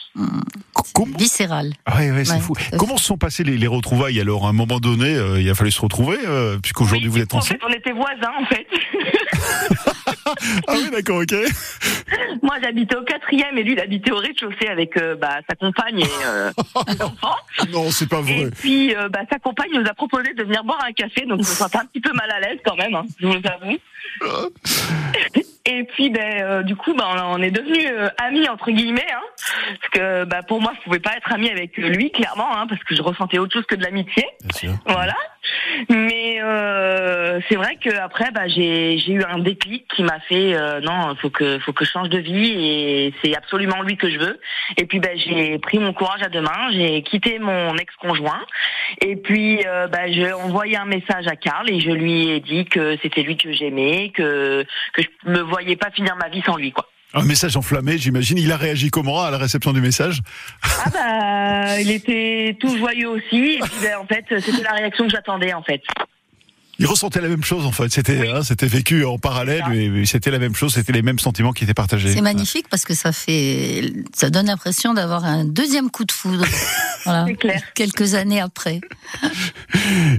Comment 0.93 1.17
Viscéral. 1.17 1.71
Ah 1.85 1.97
ouais, 1.97 2.11
ouais, 2.11 2.25
c'est 2.25 2.33
Ouais, 2.33 2.39
fou. 2.39 2.53
Comment 2.77 2.97
se 2.97 3.05
sont 3.05 3.17
passées 3.17 3.43
les, 3.43 3.57
les 3.57 3.67
retrouvailles 3.67 4.19
alors? 4.19 4.45
À 4.45 4.49
un 4.49 4.53
moment 4.53 4.79
donné, 4.79 5.15
euh, 5.15 5.41
il 5.41 5.49
a 5.49 5.55
fallu 5.55 5.71
se 5.71 5.81
retrouver, 5.81 6.17
euh, 6.27 6.57
puisqu'aujourd'hui 6.59 7.07
Oui, 7.07 7.13
vous 7.15 7.19
êtes 7.21 7.33
en 7.33 7.37
ensemble. 7.37 7.59
fait, 7.59 7.65
on 7.67 7.73
était 7.73 7.91
voisins, 7.93 8.31
en 8.39 8.45
fait. 8.45 8.67
Ah 10.67 10.73
oui, 10.75 10.89
d'accord, 10.91 11.21
ok. 11.21 11.33
Moi, 12.41 12.55
j'habitais 12.63 12.95
au 12.95 13.03
quatrième 13.03 13.57
et 13.57 13.63
lui, 13.63 13.73
il 13.73 13.79
habitait 13.79 14.11
au 14.11 14.17
rez-de-chaussée 14.17 14.67
avec 14.69 14.95
euh, 14.97 15.15
bah, 15.15 15.39
sa 15.49 15.55
compagne 15.55 15.99
et 15.99 16.07
euh, 16.25 16.51
ses 16.87 17.01
enfants. 17.01 17.35
Non, 17.71 17.89
c'est 17.91 18.07
pas 18.09 18.19
Et 18.19 18.43
vrai. 18.45 18.51
puis, 18.51 18.95
euh, 18.95 19.09
bah, 19.09 19.21
sa 19.31 19.39
compagne 19.39 19.71
nous 19.73 19.85
a 19.87 19.93
proposé 19.93 20.33
de 20.33 20.43
venir 20.43 20.63
boire 20.63 20.83
un 20.85 20.91
café, 20.91 21.21
donc 21.25 21.41
je 21.43 21.49
me 21.49 21.55
sentais 21.55 21.77
un 21.77 21.85
petit 21.85 22.01
peu 22.01 22.11
mal 22.13 22.29
à 22.31 22.39
l'aise 22.39 22.59
quand 22.65 22.75
même, 22.75 22.95
hein, 22.95 23.05
je 23.19 23.27
vous 23.27 23.33
avoue. 23.33 23.77
Et 25.65 25.85
puis, 25.85 26.09
ben, 26.09 26.41
euh, 26.43 26.63
du 26.63 26.75
coup, 26.75 26.93
ben, 26.93 27.05
on 27.27 27.41
est 27.41 27.49
devenus 27.51 27.87
euh, 27.89 28.09
amis 28.17 28.47
entre 28.49 28.69
guillemets, 28.69 29.07
hein, 29.13 29.21
parce 29.79 29.91
que 29.93 30.25
bah, 30.25 30.41
pour 30.45 30.61
moi, 30.61 30.73
je 30.77 30.83
pouvais 30.83 30.99
pas 30.99 31.15
être 31.15 31.31
amie 31.31 31.49
avec 31.49 31.77
lui, 31.77 32.11
clairement, 32.11 32.55
hein, 32.57 32.67
parce 32.67 32.83
que 32.83 32.95
je 32.95 33.01
ressentais 33.01 33.37
autre 33.37 33.53
chose 33.53 33.65
que 33.65 33.75
de 33.75 33.83
l'amitié. 33.83 34.25
Voilà. 34.85 35.15
Mais 35.89 36.41
euh, 36.41 37.39
c'est 37.49 37.55
vrai 37.55 37.77
que 37.77 37.89
après, 37.97 38.31
bah, 38.31 38.47
j'ai 38.47 39.11
eu 39.11 39.23
un 39.23 39.39
déclic 39.39 39.87
qui 39.93 40.03
m'a 40.03 40.19
fait 40.21 40.55
euh, 40.55 40.79
non, 40.81 41.15
faut 41.21 41.29
que 41.29 41.59
faut 41.59 41.73
que 41.73 41.85
je 41.85 41.91
change 41.91 42.09
de 42.09 42.19
vie 42.19 42.51
et 42.51 43.13
c'est 43.23 43.35
absolument 43.35 43.81
lui 43.81 43.97
que 43.97 44.09
je 44.09 44.19
veux. 44.19 44.39
Et 44.77 44.85
puis, 44.85 44.99
bah, 44.99 45.15
j'ai 45.15 45.59
pris 45.59 45.79
mon 45.79 45.93
courage 45.93 46.21
à 46.23 46.29
deux 46.29 46.41
mains, 46.41 46.71
j'ai 46.71 47.01
quitté 47.03 47.39
mon 47.39 47.75
ex-conjoint 47.75 48.45
et 49.01 49.15
puis 49.15 49.65
euh, 49.65 49.87
bah, 49.87 50.11
j'ai 50.11 50.31
envoyé 50.33 50.77
un 50.77 50.85
message 50.85 51.27
à 51.27 51.35
Karl 51.35 51.69
et 51.69 51.79
je 51.79 51.91
lui 51.91 52.29
ai 52.29 52.39
dit 52.39 52.65
que 52.65 52.97
c'était 53.01 53.23
lui 53.23 53.37
que 53.37 53.51
j'aimais, 53.51 54.11
que 54.13 54.65
que 54.93 55.01
je 55.01 55.29
me 55.29 55.39
voyais 55.39 55.75
pas 55.75 55.91
finir 55.91 56.15
ma 56.15 56.29
vie 56.29 56.41
sans 56.45 56.55
lui, 56.55 56.71
quoi. 56.71 56.87
Un 57.15 57.25
message 57.25 57.55
enflammé, 57.55 57.97
j'imagine. 57.99 58.39
Il 58.39 58.51
a 58.51 58.57
réagi 58.57 58.89
comment 58.89 59.21
à 59.21 59.29
la 59.29 59.37
réception 59.37 59.71
du 59.71 59.81
message? 59.81 60.21
Ah 60.63 60.89
bah, 60.91 61.79
il 61.79 61.91
était 61.91 62.57
tout 62.59 62.75
joyeux 62.77 63.09
aussi. 63.09 63.59
Ben, 63.81 63.97
en 64.01 64.05
fait, 64.07 64.25
c'était 64.39 64.63
la 64.63 64.71
réaction 64.71 65.05
que 65.05 65.11
j'attendais, 65.11 65.53
en 65.53 65.61
fait. 65.61 65.81
Il 66.79 66.87
ressentait 66.87 67.21
la 67.21 67.27
même 67.27 67.43
chose 67.43 67.65
en 67.65 67.71
fait. 67.71 67.89
C'était, 67.89 68.27
hein, 68.29 68.41
c'était 68.41 68.67
vécu 68.67 69.05
en 69.05 69.19
parallèle, 69.19 69.63
mais, 69.69 70.05
c'était 70.05 70.31
la 70.31 70.39
même 70.39 70.55
chose. 70.55 70.73
C'était 70.73 70.91
les 70.91 71.01
mêmes 71.01 71.19
sentiments 71.19 71.51
qui 71.51 71.63
étaient 71.63 71.73
partagés. 71.73 72.09
C'est 72.09 72.21
magnifique 72.21 72.67
parce 72.69 72.83
que 72.83 72.93
ça 72.93 73.11
fait, 73.11 73.93
ça 74.13 74.29
donne 74.29 74.47
l'impression 74.47 74.93
d'avoir 74.93 75.23
un 75.25 75.45
deuxième 75.45 75.89
coup 75.89 76.05
de 76.05 76.11
foudre. 76.11 76.45
Voilà. 77.05 77.25
Clair. 77.33 77.61
Quelques 77.75 78.13
années 78.13 78.39
après. 78.39 78.79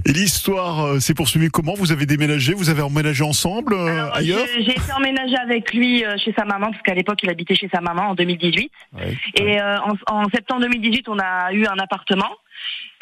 Et 0.05 0.13
l'histoire 0.13 0.85
euh, 0.85 0.99
s'est 0.99 1.15
poursuivie 1.15 1.49
comment? 1.49 1.73
Vous 1.73 1.91
avez 1.91 2.05
déménagé 2.05 2.53
Vous 2.53 2.69
avez 2.69 2.83
emménagé 2.83 3.23
ensemble 3.23 3.73
euh, 3.73 3.87
Alors, 3.87 4.15
ailleurs? 4.15 4.45
j'ai 4.55 4.69
été 4.69 4.93
emménagée 4.95 5.35
avec 5.35 5.73
lui 5.73 6.05
euh, 6.05 6.15
chez 6.23 6.31
sa 6.37 6.45
maman, 6.45 6.69
parce 6.69 6.83
qu'à 6.83 6.93
l'époque, 6.93 7.17
il 7.23 7.29
habitait 7.31 7.55
chez 7.55 7.69
sa 7.73 7.81
maman 7.81 8.09
en 8.09 8.13
2018. 8.13 8.71
Ouais. 8.93 9.17
Et 9.39 9.59
euh, 9.59 9.77
en, 9.79 9.93
en 10.13 10.29
septembre 10.29 10.61
2018, 10.61 11.09
on 11.09 11.17
a 11.17 11.51
eu 11.53 11.65
un 11.65 11.79
appartement. 11.79 12.29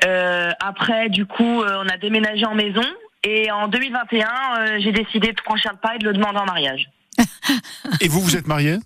Euh, 0.06 0.52
après, 0.60 1.10
du 1.10 1.26
coup, 1.26 1.62
euh, 1.62 1.84
on 1.84 1.88
a 1.88 1.98
déménagé 1.98 2.46
en 2.46 2.56
maison. 2.56 2.84
Et 3.24 3.50
en 3.51 3.68
2021, 3.68 4.27
euh, 4.58 4.80
j'ai 4.80 4.92
décidé 4.92 5.32
de 5.32 5.39
franchir 5.39 5.72
le 5.72 5.77
pas 5.77 5.96
et 5.96 6.00
de 6.00 6.06
le 6.06 6.13
demander 6.13 6.39
en 6.39 6.46
mariage. 6.46 6.89
Et 8.01 8.08
vous, 8.08 8.22
vous 8.22 8.36
êtes 8.36 8.48
marié? 8.48 8.77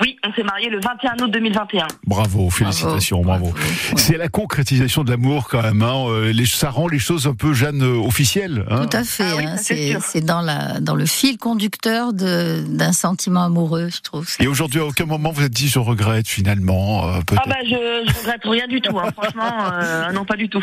Oui, 0.00 0.16
on 0.26 0.32
s'est 0.32 0.42
mariés 0.42 0.70
le 0.70 0.80
21 0.80 1.14
août 1.24 1.30
2021. 1.30 1.86
Bravo, 2.06 2.50
félicitations, 2.50 3.22
bravo. 3.22 3.50
bravo. 3.52 3.56
Ouais. 3.58 3.94
C'est 3.96 4.16
la 4.16 4.28
concrétisation 4.28 5.04
de 5.04 5.10
l'amour 5.10 5.48
quand 5.48 5.62
même. 5.62 5.82
Hein. 5.82 6.06
Euh, 6.08 6.32
les- 6.32 6.46
ça 6.46 6.70
rend 6.70 6.88
les 6.88 6.98
choses 6.98 7.28
un 7.28 7.34
peu, 7.34 7.52
Jeanne, 7.54 7.82
euh, 7.82 7.96
officielles. 8.04 8.64
hein. 8.70 8.86
Tout 8.86 8.96
à 8.96 9.04
fait. 9.04 9.24
Ah 9.30 9.36
oui, 9.36 9.44
hein, 9.46 10.00
c'est 10.00 10.20
dans, 10.20 10.40
la, 10.40 10.80
dans 10.80 10.96
le 10.96 11.06
fil 11.06 11.38
conducteur 11.38 12.12
de- 12.12 12.64
d'un 12.68 12.92
sentiment 12.92 13.44
amoureux, 13.44 13.88
je 13.94 14.00
trouve. 14.00 14.26
Et 14.40 14.48
aujourd'hui, 14.48 14.80
à 14.80 14.84
aucun 14.84 15.06
moment 15.06 15.30
vous 15.30 15.44
êtes 15.44 15.52
dit 15.52 15.68
je 15.68 15.78
regrette 15.78 16.26
finalement, 16.28 17.08
euh, 17.08 17.20
peut-être. 17.26 17.42
Ah 17.44 17.48
bah 17.48 17.56
je, 17.62 17.68
je 17.70 18.18
regrette 18.18 18.40
rien 18.44 18.66
du 18.66 18.80
tout, 18.80 18.98
hein. 18.98 19.10
franchement, 19.16 19.52
euh, 19.74 20.10
non 20.12 20.24
pas 20.24 20.36
du 20.36 20.48
tout. 20.48 20.62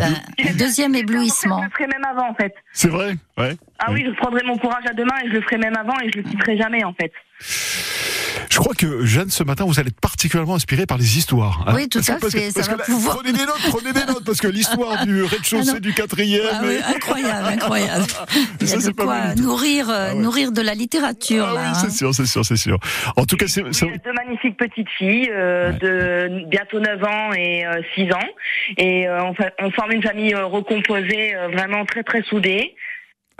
Un, 0.00 0.48
un 0.48 0.52
deuxième 0.56 0.94
éblouissement. 0.94 1.58
Je 1.60 1.64
le 1.66 1.70
ferai 1.70 1.86
même 1.88 2.04
avant 2.04 2.30
en 2.30 2.34
fait. 2.34 2.54
C'est 2.72 2.88
vrai? 2.88 3.16
Ouais. 3.38 3.56
Ah 3.78 3.90
oui, 3.92 4.04
je 4.06 4.12
prendrai 4.20 4.42
mon 4.44 4.56
courage 4.58 4.84
à 4.88 4.92
deux 4.94 5.04
mains 5.04 5.18
et 5.24 5.28
je 5.28 5.32
le 5.34 5.40
ferai 5.42 5.58
même 5.58 5.76
avant 5.76 5.98
et 6.00 6.10
je 6.12 6.18
le 6.18 6.22
quitterai 6.24 6.56
jamais 6.56 6.84
en 6.84 6.92
fait. 6.92 7.12
Je 8.50 8.58
crois 8.58 8.74
que 8.74 9.04
Jeanne, 9.06 9.30
ce 9.30 9.42
matin, 9.44 9.64
vous 9.66 9.78
allez 9.80 9.88
être 9.88 10.00
particulièrement 10.00 10.54
inspirée 10.56 10.84
par 10.86 10.98
les 10.98 11.16
histoires. 11.18 11.64
hein. 11.66 11.72
Oui, 11.74 11.88
tout 11.88 12.00
à 12.06 12.12
parce 12.16 12.32
que- 12.34 12.38
fait, 12.38 12.50
ça 12.50 12.54
parce 12.56 12.68
que 12.68 12.72
va 12.72 12.78
là, 12.78 12.84
pouvoir- 12.84 13.16
Prenez 13.18 13.32
des 13.32 13.46
notes, 13.46 13.62
prenez 13.70 13.92
des 13.92 14.04
notes, 14.04 14.24
parce 14.24 14.40
que 14.40 14.48
l'histoire 14.48 15.06
du 15.06 15.22
rez-de-chaussée, 15.22 15.68
Ah 15.70 15.74
non. 15.74 15.80
du 15.80 15.94
quatrième. 15.94 16.42
Ah 16.52 16.60
oui, 16.62 16.74
et- 16.74 16.82
incroyable, 16.94 17.48
incroyable. 17.48 18.04
Il 18.60 18.66
y 18.66 18.68
Ça, 18.68 18.74
a 18.74 18.78
de 18.78 18.82
c'est 18.82 18.92
pas 18.92 19.04
quoi 19.04 19.34
nourrir, 19.36 19.88
euh, 19.88 20.08
Ah 20.10 20.14
ouais. 20.14 20.20
nourrir 20.20 20.52
de 20.52 20.60
la 20.60 20.74
littérature. 20.74 21.46
Ah 21.50 21.54
là, 21.54 21.60
oui, 21.62 21.66
hein. 21.68 21.74
c'est 21.74 21.90
sûr, 21.90 22.14
c'est 22.14 22.26
sûr, 22.26 22.44
c'est 22.44 22.56
sûr. 22.56 22.78
En 23.16 23.24
tout 23.24 23.36
cas, 23.36 23.46
c'est. 23.48 23.62
Oui, 23.62 23.70
deux 24.04 24.12
magnifiques 24.12 24.56
petites 24.58 24.88
filles 24.98 25.30
euh, 25.32 25.70
Ouais. 25.72 25.78
de 25.78 26.48
bientôt 26.50 26.78
9 26.80 27.02
ans 27.04 27.32
et 27.32 27.64
euh, 27.66 27.80
6 27.94 28.12
ans. 28.12 28.28
Et 28.76 29.08
euh, 29.08 29.22
on, 29.60 29.70
forme 29.70 29.92
une 29.92 30.02
famille 30.02 30.34
euh, 30.34 30.44
recomposée, 30.46 31.34
euh, 31.34 31.48
vraiment 31.48 31.84
très 31.86 32.02
très 32.02 32.22
soudée. 32.22 32.74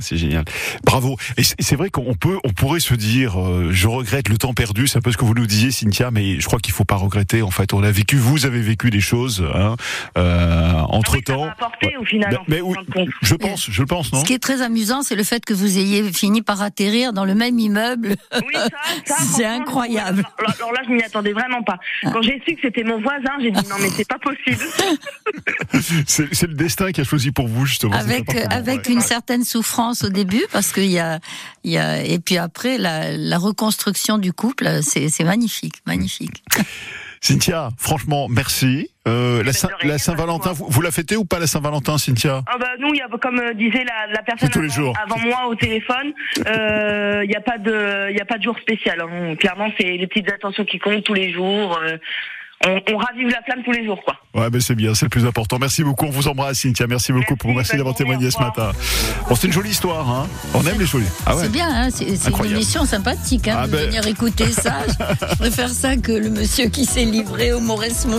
C'est 0.02 0.16
génial. 0.16 0.44
Bravo. 0.84 1.16
Et 1.36 1.42
c'est 1.42 1.76
vrai 1.76 1.90
qu'on 1.90 2.14
peut, 2.14 2.38
on 2.44 2.50
pourrait 2.50 2.80
se 2.80 2.94
dire, 2.94 3.40
euh, 3.40 3.70
je 3.72 3.88
regrette 3.88 4.28
le 4.28 4.38
temps 4.38 4.54
perdu. 4.54 4.86
C'est 4.86 4.98
un 4.98 5.00
peu 5.02 5.12
ce 5.12 5.16
que 5.16 5.24
vous 5.24 5.34
nous 5.34 5.46
disiez, 5.46 5.70
Cynthia, 5.70 6.10
mais 6.10 6.40
je 6.40 6.46
crois 6.46 6.58
qu'il 6.58 6.74
faut 6.74 6.84
pas 6.84 6.96
regretter. 6.96 7.42
En 7.42 7.50
fait, 7.50 7.72
on 7.72 7.82
a 7.82 7.90
vécu, 7.90 8.16
vous 8.16 8.46
avez 8.46 8.60
vécu 8.60 8.90
des 8.90 9.00
choses 9.00 9.44
hein, 9.54 9.76
euh, 10.18 10.72
entre 10.88 11.12
Ah 11.12 11.16
oui, 11.16 11.22
ça 11.26 11.32
temps. 11.34 11.44
m'a 11.46 11.52
apporté 11.52 11.96
au 11.96 12.04
final. 12.04 12.36
En 12.36 12.44
mais 12.48 12.60
oui, 12.60 12.76
je 13.22 13.34
pense, 13.34 13.70
je 13.70 13.82
pense, 13.82 14.12
non 14.12 14.20
Ce 14.20 14.24
qui 14.24 14.34
est 14.34 14.42
très 14.42 14.62
amusant, 14.62 15.02
c'est 15.02 15.14
le 15.14 15.24
fait 15.24 15.44
que 15.44 15.54
vous 15.54 15.78
ayez 15.78 16.12
fini 16.12 16.42
par 16.42 16.62
atterrir 16.62 17.12
dans 17.12 17.24
le 17.24 17.34
même 17.34 17.58
immeuble. 17.58 18.16
Oui, 18.34 18.54
ça, 18.54 18.70
ça, 19.04 19.14
C'est 19.36 19.44
incroyable. 19.46 20.24
Alors, 20.38 20.54
alors 20.58 20.72
là, 20.72 20.80
je 20.86 20.92
m'y 20.92 21.02
attendais 21.02 21.32
vraiment 21.32 21.62
pas. 21.62 21.78
Quand 22.02 22.22
j'ai 22.22 22.42
su 22.46 22.54
que 22.54 22.62
c'était 22.62 22.84
mon 22.84 23.00
voisin, 23.00 23.32
j'ai 23.40 23.50
dit 23.50 23.68
non, 23.68 23.76
mais 23.80 23.88
c'est 23.90 24.08
pas 24.08 24.18
possible. 24.18 24.62
C'est 26.06 26.46
le 26.46 26.54
destin 26.54 26.92
qui 26.92 27.00
a 27.00 27.04
choisi 27.04 27.30
pour 27.32 27.48
vous 27.48 27.66
justement. 27.66 27.94
avec 27.94 28.28
appartement, 28.28 28.54
avec 28.54 28.86
ouais. 28.86 28.92
une 28.92 29.00
certaine 29.00 29.44
souffrance 29.44 29.91
au 30.04 30.08
début 30.08 30.44
parce 30.52 30.72
qu'il 30.72 30.90
y 30.90 30.98
a 30.98 31.18
il 31.64 31.72
y 31.72 31.78
a 31.78 32.02
et 32.02 32.18
puis 32.18 32.38
après 32.38 32.78
la, 32.78 33.12
la 33.16 33.38
reconstruction 33.38 34.18
du 34.18 34.32
couple 34.32 34.68
c'est 34.82 35.24
magnifique 35.24 35.76
magnifique 35.86 36.42
Cynthia, 37.24 37.68
franchement, 37.78 38.26
merci. 38.28 38.90
Euh, 39.06 39.44
la 39.44 39.52
Saint- 39.52 39.68
rien, 39.80 39.92
la 39.92 39.98
Saint-Valentin, 39.98 40.48
pas 40.50 40.52
vous, 40.54 40.66
vous 40.68 40.80
la 40.82 40.90
fêtez 40.90 41.16
ou 41.16 41.24
pas 41.24 41.38
la 41.38 41.46
Saint-Valentin, 41.46 41.96
Cynthia? 41.96 42.42
Ah 42.48 42.58
bah, 42.58 42.66
nous, 42.80 42.92
il 42.94 42.98
y 42.98 43.00
a, 43.00 43.06
comme 43.20 43.38
euh, 43.38 43.54
disait 43.54 43.84
la, 43.84 44.12
la 44.12 44.22
personne 44.24 44.48
tous 44.50 44.60
les 44.60 44.72
avant, 44.72 44.82
jours. 44.86 44.96
avant 45.00 45.18
moi 45.20 45.46
au 45.46 45.54
téléphone, 45.54 46.12
euh, 46.48 47.20
il 47.22 47.28
n'y 47.28 47.36
a 47.36 47.40
pas 47.40 47.58
de, 47.58 48.10
il 48.10 48.16
y 48.16 48.20
a 48.20 48.24
pas 48.24 48.38
de 48.38 48.42
jour 48.42 48.58
spécial. 48.58 49.00
hein. 49.02 49.36
Clairement, 49.36 49.70
c'est 49.78 49.86
les 49.86 50.06
petites 50.08 50.32
attentions 50.32 50.64
qui 50.64 50.80
comptent 50.80 51.04
tous 51.04 51.14
les 51.14 51.32
jours. 51.32 51.78
euh, 51.80 51.96
on, 52.66 52.80
on 52.94 52.96
ravive 52.96 53.28
la 53.28 53.42
flamme 53.42 53.62
tous 53.64 53.72
les 53.72 53.84
jours, 53.84 53.98
quoi. 54.04 54.14
Ouais, 54.34 54.48
ben 54.48 54.60
c'est 54.60 54.74
bien, 54.74 54.94
c'est 54.94 55.04
le 55.06 55.10
plus 55.10 55.26
important. 55.26 55.58
Merci 55.60 55.84
beaucoup, 55.84 56.06
on 56.06 56.10
vous 56.10 56.26
embrasse, 56.28 56.60
Cynthia. 56.60 56.86
Merci 56.86 57.12
beaucoup 57.12 57.34
Merci, 57.34 57.36
pour 57.38 57.54
merci 57.54 57.76
d'avoir 57.76 57.94
témoigné 57.94 58.30
ce 58.30 58.38
matin. 58.38 58.72
Bon, 59.28 59.34
c'est 59.34 59.46
une 59.46 59.52
jolie 59.52 59.70
histoire, 59.70 60.08
hein. 60.08 60.26
On 60.54 60.64
aime 60.66 60.78
les 60.78 60.86
jolies. 60.86 61.04
Ah 61.26 61.36
ouais. 61.36 61.42
c'est 61.44 61.52
bien 61.52 61.68
hein, 61.68 61.88
c'est 61.90 62.06
une 62.06 62.44
émission 62.46 62.84
sympathique 62.86 63.48
hein, 63.48 63.58
Ah 63.62 63.66
de 63.66 63.72
ben. 63.72 63.86
venir 63.86 64.06
écouter 64.06 64.50
ça 64.50 64.76
je, 64.88 65.26
je 65.30 65.34
préfère 65.36 65.68
ça 65.68 65.96
que 65.96 66.12
le 66.12 66.30
monsieur 66.30 66.66
qui 66.68 66.84
s'est 66.86 67.04
livré 67.04 67.52
au 67.52 67.60
Mauresmo 67.60 68.16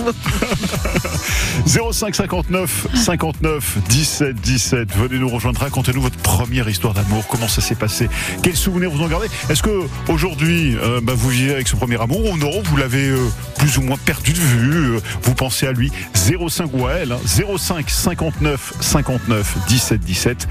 05 1.65 2.15
59 2.15 2.88
59 2.93 3.77
17 3.89 4.35
17. 4.35 4.95
Venez 4.95 5.19
nous 5.19 5.29
rejoindre, 5.29 5.59
racontez-nous 5.62 6.01
votre 6.01 6.17
première 6.17 6.67
histoire 6.69 6.93
d'amour. 6.93 7.25
Comment 7.27 7.47
ça 7.47 7.62
s'est 7.62 7.75
passé? 7.75 8.09
Quels 8.41 8.55
souvenirs 8.55 8.89
vous 8.91 9.01
en 9.03 9.07
gardez? 9.07 9.27
Est-ce 9.50 9.63
que 9.63 9.83
aujourd'hui, 10.09 10.75
euh, 10.77 11.00
bah, 11.01 11.13
vous 11.15 11.29
vivez 11.29 11.53
avec 11.53 11.67
ce 11.67 11.75
premier 11.75 12.00
amour 12.01 12.29
ou 12.31 12.38
non? 12.38 12.62
Vous 12.63 12.77
l'avez 12.77 13.09
euh, 13.09 13.19
plus 13.57 13.77
ou 13.77 13.81
moins 13.81 13.97
perdu 13.97 14.32
de 14.33 14.39
vue 14.39 14.95
euh, 14.95 14.99
Vous 15.23 15.33
pensez 15.33 15.67
à 15.67 15.71
lui 15.71 15.91
05 16.13 16.69
ou 16.73 16.87
à 16.87 16.93
elle 16.93 17.11
hein, 17.11 17.19
05 17.25 17.89
59 17.89 18.73
59 18.81 19.57
17 19.67 20.01
17. 20.01 20.47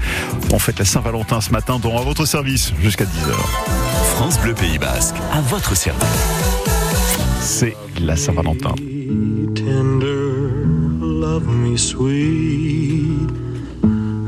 On 0.51 0.59
fête 0.59 0.79
la 0.79 0.85
Saint-Valentin 0.85 1.41
ce 1.41 1.51
matin 1.51 1.79
dans 1.79 1.97
à 1.97 2.01
votre 2.01 2.25
service 2.25 2.73
jusqu'à 2.81 3.05
10h. 3.05 3.33
France 4.15 4.39
Bleu 4.39 4.53
Pays 4.53 4.77
Basque, 4.77 5.15
à 5.31 5.41
votre 5.41 5.75
service. 5.75 6.07
C'est 7.41 7.75
la 8.01 8.15
Saint-Valentin. 8.15 8.73
tender, 9.53 10.65
love 10.99 11.47
me 11.47 11.77
sweet, 11.77 13.29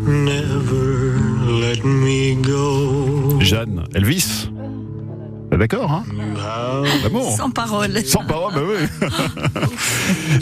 never 0.06 1.16
let 1.46 1.84
me 1.84 2.36
go. 2.42 3.40
Jeanne, 3.40 3.84
Elvis. 3.94 4.50
Bah, 5.56 5.60
D'accord, 5.60 5.90
hein 5.90 6.04
L'amour. 7.04 7.34
sans 7.38 7.50
parole 7.50 8.06
Sans 8.06 8.26
parole, 8.26 8.54
bah 8.54 8.62
oui. 8.68 9.10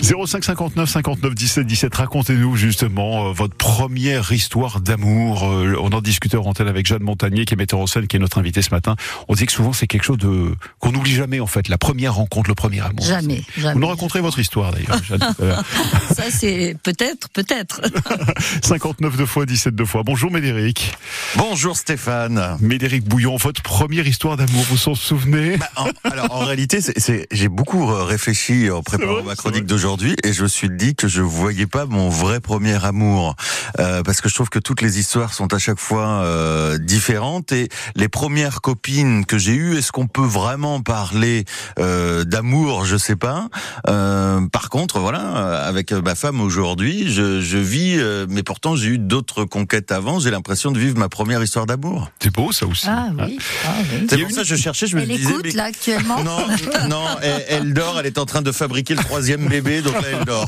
05 0.02 0.44
59 0.44 0.90
59 0.90 1.36
17 1.36 1.68
17. 1.68 1.94
Racontez-nous 1.96 2.56
justement 2.56 3.28
euh, 3.28 3.32
votre 3.32 3.56
première 3.56 4.32
histoire 4.32 4.80
d'amour. 4.80 5.44
Euh, 5.44 5.76
on 5.80 5.92
en 5.92 6.02
discutait 6.02 6.38
en 6.38 6.46
antenne 6.46 6.68
avec 6.68 6.88
Jeanne 6.88 7.04
Montagnier, 7.04 7.46
qui 7.46 7.54
est 7.54 7.58
metteur 7.58 7.80
en 7.80 7.86
scène, 7.86 8.08
qui 8.08 8.16
est 8.16 8.20
notre 8.20 8.40
invité 8.40 8.64
ce 8.64 8.72
matin. 8.72 8.96
On 9.28 9.36
dit 9.36 9.46
que 9.46 9.52
souvent 9.52 9.72
c'est 9.72 9.86
quelque 9.86 10.04
chose 10.04 10.18
de 10.18 10.56
qu'on 10.80 10.92
n'oublie 10.92 11.14
jamais 11.14 11.40
en 11.40 11.48
fait. 11.48 11.68
La 11.68 11.78
première 11.78 12.16
rencontre, 12.16 12.50
le 12.50 12.56
premier 12.56 12.82
amour. 12.82 13.06
jamais 13.06 13.44
Vous 13.58 13.80
nous 13.80 13.88
raconterez 13.88 14.20
votre 14.20 14.40
histoire 14.40 14.72
d'ailleurs, 14.72 15.04
Jeanne. 15.04 15.20
ça 16.12 16.24
c'est 16.32 16.76
peut-être 16.82 17.30
peut-être 17.30 17.82
59 18.64 19.16
deux 19.16 19.26
fois, 19.28 19.46
17 19.46 19.76
deux 19.76 19.86
fois. 19.86 20.02
Bonjour 20.04 20.32
Médéric. 20.32 20.96
Bonjour 21.36 21.78
Stéphane. 21.78 22.58
Médéric 22.62 23.04
Bouillon, 23.04 23.36
votre 23.38 23.62
première 23.62 24.08
histoire 24.08 24.38
d'amour, 24.38 24.64
vous 24.70 24.78
souvenez 25.04 25.58
Bah, 25.58 25.70
en- 25.78 26.10
alors 26.10 26.32
en 26.34 26.40
réalité, 26.40 26.82
c'est- 26.82 26.98
c'est- 27.00 27.28
j'ai 27.32 27.50
beaucoup 27.50 27.92
euh, 27.92 28.04
réfléchi 28.04 28.70
en 28.72 28.82
préparant 28.82 29.16
vrai, 29.16 29.24
ma 29.24 29.36
chronique 29.36 29.66
d'aujourd'hui 29.66 30.16
et 30.24 30.34
je 30.34 30.44
me 30.44 30.48
suis 30.48 30.70
dit 30.70 30.96
que 30.96 31.08
je 31.08 31.22
voyais 31.22 31.68
pas 31.68 31.86
mon 31.86 32.10
vrai 32.10 32.40
premier 32.40 32.84
amour 32.84 33.36
Euh, 33.80 34.04
parce 34.04 34.22
que 34.22 34.30
je 34.30 34.36
trouve 34.36 34.50
que 34.50 34.60
toutes 34.60 34.82
les 34.82 35.00
histoires 35.00 35.34
sont 35.34 35.52
à 35.54 35.58
chaque 35.58 35.80
fois 35.80 36.08
euh, 36.24 36.78
différentes 36.78 37.52
et 37.52 37.70
les 37.96 38.08
premières 38.08 38.62
copines 38.62 39.26
que 39.26 39.38
j'ai 39.40 39.54
eues, 39.56 39.78
est-ce 39.78 39.92
qu'on 39.92 40.08
peut 40.08 40.22
vraiment 40.26 40.82
parler 40.82 41.46
euh, 41.80 42.24
d'amour? 42.24 42.86
Je 42.86 42.98
sais 42.98 43.16
pas. 43.16 43.48
Euh, 43.88 44.46
par 44.48 44.70
contre, 44.70 45.00
voilà, 45.00 45.22
euh, 45.38 45.68
avec 45.70 45.92
ma 45.92 46.14
femme 46.16 46.40
aujourd'hui, 46.40 47.12
je, 47.12 47.42
je 47.42 47.58
vis, 47.58 47.96
euh, 47.98 48.26
mais 48.30 48.44
pourtant 48.44 48.76
j'ai 48.76 48.90
eu 48.90 48.98
d'autres 49.00 49.44
conquêtes 49.46 49.92
avant. 49.92 50.20
J'ai 50.20 50.30
l'impression 50.32 50.72
de 50.72 50.80
vivre 50.80 50.98
ma 50.98 51.10
première 51.10 51.42
histoire 51.44 51.66
d'amour. 51.66 52.12
C'est 52.22 52.32
beau 52.34 52.52
ça 52.52 52.66
aussi. 52.68 52.86
ah 52.90 53.08
oui, 53.26 53.40
ah, 53.66 53.70
oui. 53.80 54.08
C'est 54.10 54.18
pour 54.20 54.30
une- 54.30 54.36
ça 54.36 54.42
que 54.42 54.48
je 54.48 54.56
cherchais, 54.56 54.86
je 54.88 54.93
elle 55.02 55.08
disais. 55.08 55.30
écoute 55.30 55.42
mais- 55.46 55.52
là 55.52 55.64
actuellement 55.66 56.24
non, 56.24 56.48
non, 56.90 57.06
elle, 57.22 57.46
elle 57.50 57.74
dort, 57.74 58.00
elle 58.00 58.06
est 58.06 58.18
en 58.18 58.26
train 58.26 58.42
de 58.42 58.52
fabriquer 58.52 58.96
le 58.96 59.04
troisième 59.04 59.48
bébé, 59.48 59.82
donc 59.82 59.94
là 60.02 60.08
elle 60.20 60.26
dort. 60.26 60.46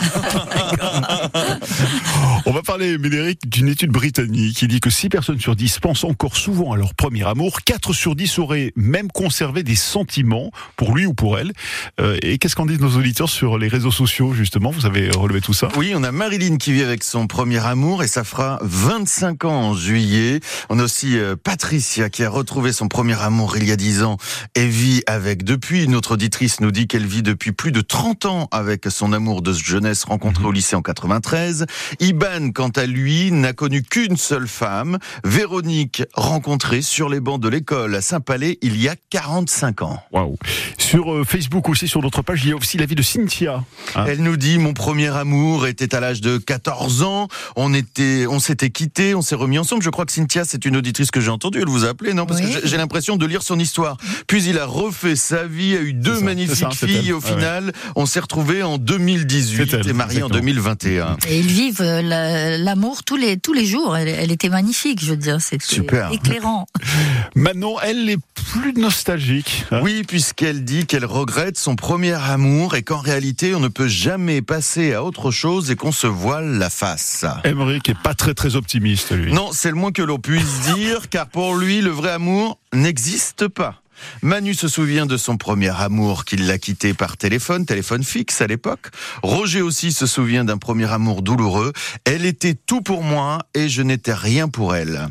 On 2.46 2.52
va 2.52 2.62
parler, 2.62 2.98
Médéric, 2.98 3.50
d'une 3.50 3.68
étude 3.68 3.92
britannique 3.92 4.58
qui 4.58 4.68
dit 4.68 4.80
que 4.80 4.90
6 4.90 5.10
personnes 5.10 5.40
sur 5.40 5.56
10 5.56 5.80
pensent 5.80 6.04
encore 6.04 6.38
souvent 6.38 6.74
à 6.74 6.78
leur 6.78 6.94
premier 6.94 7.28
amour. 7.28 7.62
4 7.66 7.94
sur 7.94 8.16
10 8.16 8.40
auraient 8.40 8.72
même 8.76 9.10
conservé 9.12 9.64
des 9.64 9.76
sentiments 9.76 10.52
pour 10.76 10.96
lui 10.96 11.06
ou 11.06 11.14
pour 11.14 11.40
elle. 11.40 11.54
Euh, 12.00 12.18
et 12.22 12.38
qu'est-ce 12.38 12.56
qu'en 12.56 12.66
disent 12.66 12.80
nos 12.80 12.96
auditeurs 12.98 13.30
sur 13.30 13.58
les 13.58 13.68
réseaux 13.68 13.92
sociaux, 13.92 14.34
justement? 14.34 14.70
Vous 14.72 14.86
avez 14.86 15.10
relevé 15.10 15.42
tout 15.42 15.54
ça? 15.54 15.70
Oui, 15.76 15.94
on 15.96 16.04
a 16.04 16.12
Marilyn 16.12 16.58
qui 16.58 16.72
vit 16.72 16.84
avec 16.84 17.04
son 17.04 17.28
premier 17.28 17.66
amour 17.66 18.04
et 18.04 18.08
ça 18.08 18.24
fera 18.24 18.60
25 18.62 19.46
ans 19.46 19.62
en 19.70 19.74
juillet. 19.76 20.40
On 20.70 20.80
a 20.80 20.84
aussi 20.84 21.18
euh, 21.18 21.36
Patricia 21.42 22.10
qui 22.10 22.24
a 22.24 22.30
retrouvé 22.30 22.74
son 22.74 22.88
premier 22.88 23.20
amour 23.22 23.58
il 23.58 23.68
y 23.68 23.72
a 23.72 23.76
10 23.76 24.04
ans 24.04 24.18
et 24.56 24.68
vit 24.68 25.04
avec 25.08 25.44
depuis. 25.44 25.84
Une 25.84 25.96
autre 25.96 26.14
auditrice 26.14 26.60
nous 26.60 26.72
dit 26.72 26.88
qu'elle 26.88 27.06
vit 27.06 27.24
depuis 27.24 27.52
plus 27.52 27.72
de 27.72 27.82
30 27.82 28.26
ans 28.26 28.48
avec 28.52 28.86
son 28.90 29.14
amour 29.14 29.42
de 29.42 29.54
jeunesse 29.54 30.04
rencontré 30.04 30.46
au 30.46 30.52
lycée 30.52 30.76
en 30.76 30.82
93. 30.82 31.66
Iban, 32.00 32.52
quant 32.54 32.70
à 32.70 32.86
lui, 32.86 33.32
n'a 33.32 33.54
connu 33.54 33.84
qu'une 33.84 34.18
seule 34.18 34.48
femme, 34.48 34.98
Véronique, 35.24 36.04
rencontrée 36.14 36.82
sur 36.82 37.10
les 37.10 37.20
bancs 37.20 37.42
de 37.42 37.50
l'école 37.50 37.96
à 37.96 38.02
Saint-Palais 38.02 38.58
il 38.62 38.82
y 38.82 38.88
a 38.88 38.96
45 39.10 39.82
ans. 39.82 40.00
Waouh 40.12 40.38
Sur 40.78 41.14
euh, 41.14 41.24
Facebook 41.24 41.68
aussi, 41.70 41.88
sur 41.88 42.02
notre 42.02 42.22
page, 42.22 42.44
il 42.46 42.50
y 42.50 42.54
a 42.54 42.56
aussi 42.56 42.78
la 42.78 42.86
vie 42.86 42.96
de 42.96 43.02
Cynthia. 43.02 43.64
Hein 43.96 44.06
Elle 44.08 44.22
nous 44.24 44.38
dit 44.38 44.58
mon 44.58 44.74
premier 44.74 45.08
amour 45.16 45.68
était 45.68 45.94
à 45.96 46.00
l'âge 46.00 46.22
de 46.22 46.38
14 46.38 47.04
ans. 47.04 47.28
On 47.56 47.74
était, 47.74 48.26
on 48.28 48.40
s'était 48.40 48.70
quittés, 48.70 49.16
on 49.16 49.22
s'est 49.22 49.36
remis 49.36 49.58
ensemble. 49.60 49.84
Je 49.84 49.90
crois 49.90 50.06
que 50.06 50.12
Cynthia, 50.12 50.46
c'est 50.46 50.66
une 50.66 50.78
auditrice 50.78 51.12
que 51.12 51.22
j'ai 51.22 51.30
entendue. 51.32 51.60
Elle 51.62 51.68
vous 51.70 51.86
a 51.86 51.90
appelé, 51.90 52.14
non? 52.14 52.26
Parce 52.26 52.42
Oui. 52.42 52.52
que 52.62 52.68
j'ai 52.68 52.78
l'impression 52.78 53.18
de 53.18 53.26
lire 53.26 53.44
son 53.44 53.60
histoire. 53.60 53.98
Puis 54.28 54.44
il 54.46 54.58
a 54.60 54.66
refait 54.66 55.16
sa 55.16 55.46
vie, 55.46 55.76
a 55.76 55.82
eu 55.82 55.94
deux 55.94 56.16
ça, 56.20 56.22
magnifiques 56.26 56.74
ça, 56.74 56.88
filles. 56.88 57.14
Au 57.14 57.20
Ouais, 57.20 57.28
final, 57.32 57.72
on 57.96 58.06
s'est 58.06 58.20
retrouvés 58.20 58.64
en 58.64 58.78
2018 58.78 59.70
C'est 59.72 59.78
elle, 59.78 59.88
et 59.90 59.94
mariés 59.94 60.24
en 60.24 60.28
exactement. 60.28 60.40
2021. 60.40 61.18
Et 61.30 61.40
ils 61.40 61.48
vivent 61.48 61.82
euh, 61.82 62.02
la- 62.02 62.58
l'amour 62.58 63.04
tous 63.04 63.16
les 63.18 63.38
tous 63.38 63.54
les 63.54 63.66
jours. 63.66 63.96
Elle, 63.96 64.08
elle 64.10 64.32
était 64.32 64.50
magnifique, 64.50 65.00
je 65.04 65.12
veux 65.12 65.18
dire, 65.18 65.40
c'était 65.42 65.66
Super. 65.66 66.12
éclairant. 66.12 66.66
Manon, 67.36 67.76
elle 67.82 68.10
est 68.10 68.18
plus 68.54 68.74
nostalgique. 68.74 69.66
hein. 69.72 69.82
Oui, 69.84 70.04
puisqu'elle 70.08 70.64
dit 70.64 70.86
qu'elle 70.86 71.06
regrette 71.06 71.58
son 71.58 71.76
premier 71.76 72.14
amour 72.14 72.76
et 72.76 72.84
qu'en 72.84 73.00
réalité, 73.00 73.54
on 73.56 73.60
ne 73.60 73.68
peut 73.68 73.88
jamais 73.88 74.42
passer 74.42 74.94
à 74.94 75.04
autre 75.04 75.32
chose 75.32 75.72
et 75.72 75.76
qu'on 75.76 75.92
se 75.92 76.08
voile 76.08 76.58
la 76.58 76.70
face. 76.70 77.26
Émeric 77.44 77.90
est 77.90 77.98
pas 78.02 78.14
très 78.14 78.34
très 78.34 78.56
optimiste, 78.56 79.12
lui. 79.12 79.34
Non, 79.34 79.50
c'est 79.52 79.70
le 79.70 79.76
moins 79.76 79.92
que 79.92 80.02
l'on 80.02 80.20
puisse 80.20 80.62
dire, 80.76 81.10
car 81.10 81.28
pour 81.28 81.56
lui, 81.56 81.82
le 81.82 81.92
vrai 81.92 82.12
amour 82.12 82.58
n'existe 82.74 83.48
pas. 83.48 83.82
Manu 84.22 84.54
se 84.54 84.68
souvient 84.68 85.06
de 85.06 85.18
son 85.18 85.38
premier 85.38 85.70
amour 85.70 86.26
qu'il 86.26 86.48
l'a 86.48 86.58
quitté 86.58 86.94
par 86.94 87.18
téléphone, 87.18 87.66
téléphone 87.66 88.04
fixe 88.04 88.42
à 88.42 88.48
l'époque. 88.48 88.92
Roger 89.24 89.62
aussi 89.62 89.92
se 89.92 90.06
souvient 90.06 90.44
d'un 90.44 90.58
premier 90.58 90.92
amour 90.92 91.22
douloureux. 91.22 91.74
Elle 92.06 92.26
était 92.26 92.56
tout 92.56 92.82
pour 92.82 93.04
moi 93.04 93.40
et 93.54 93.70
je 93.70 93.82
n'étais 93.82 94.14
rien 94.14 94.48
pour 94.48 94.76
elle. 94.76 95.08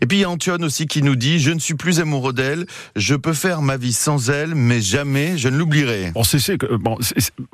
Et 0.00 0.06
puis 0.06 0.18
il 0.18 0.20
y 0.20 0.24
a 0.24 0.30
Antoine 0.30 0.64
aussi 0.64 0.86
qui 0.86 1.02
nous 1.02 1.16
dit 1.16 1.38
Je 1.38 1.50
ne 1.50 1.58
suis 1.58 1.74
plus 1.74 2.00
amoureux 2.00 2.32
d'elle, 2.32 2.66
je 2.96 3.14
peux 3.14 3.32
faire 3.34 3.62
ma 3.62 3.76
vie 3.76 3.92
sans 3.92 4.30
elle, 4.30 4.54
mais 4.54 4.80
jamais 4.80 5.36
je 5.38 5.48
ne 5.48 5.56
l'oublierai. 5.56 6.10
Bon, 6.12 6.24
c'est, 6.24 6.56
bon, 6.80 6.96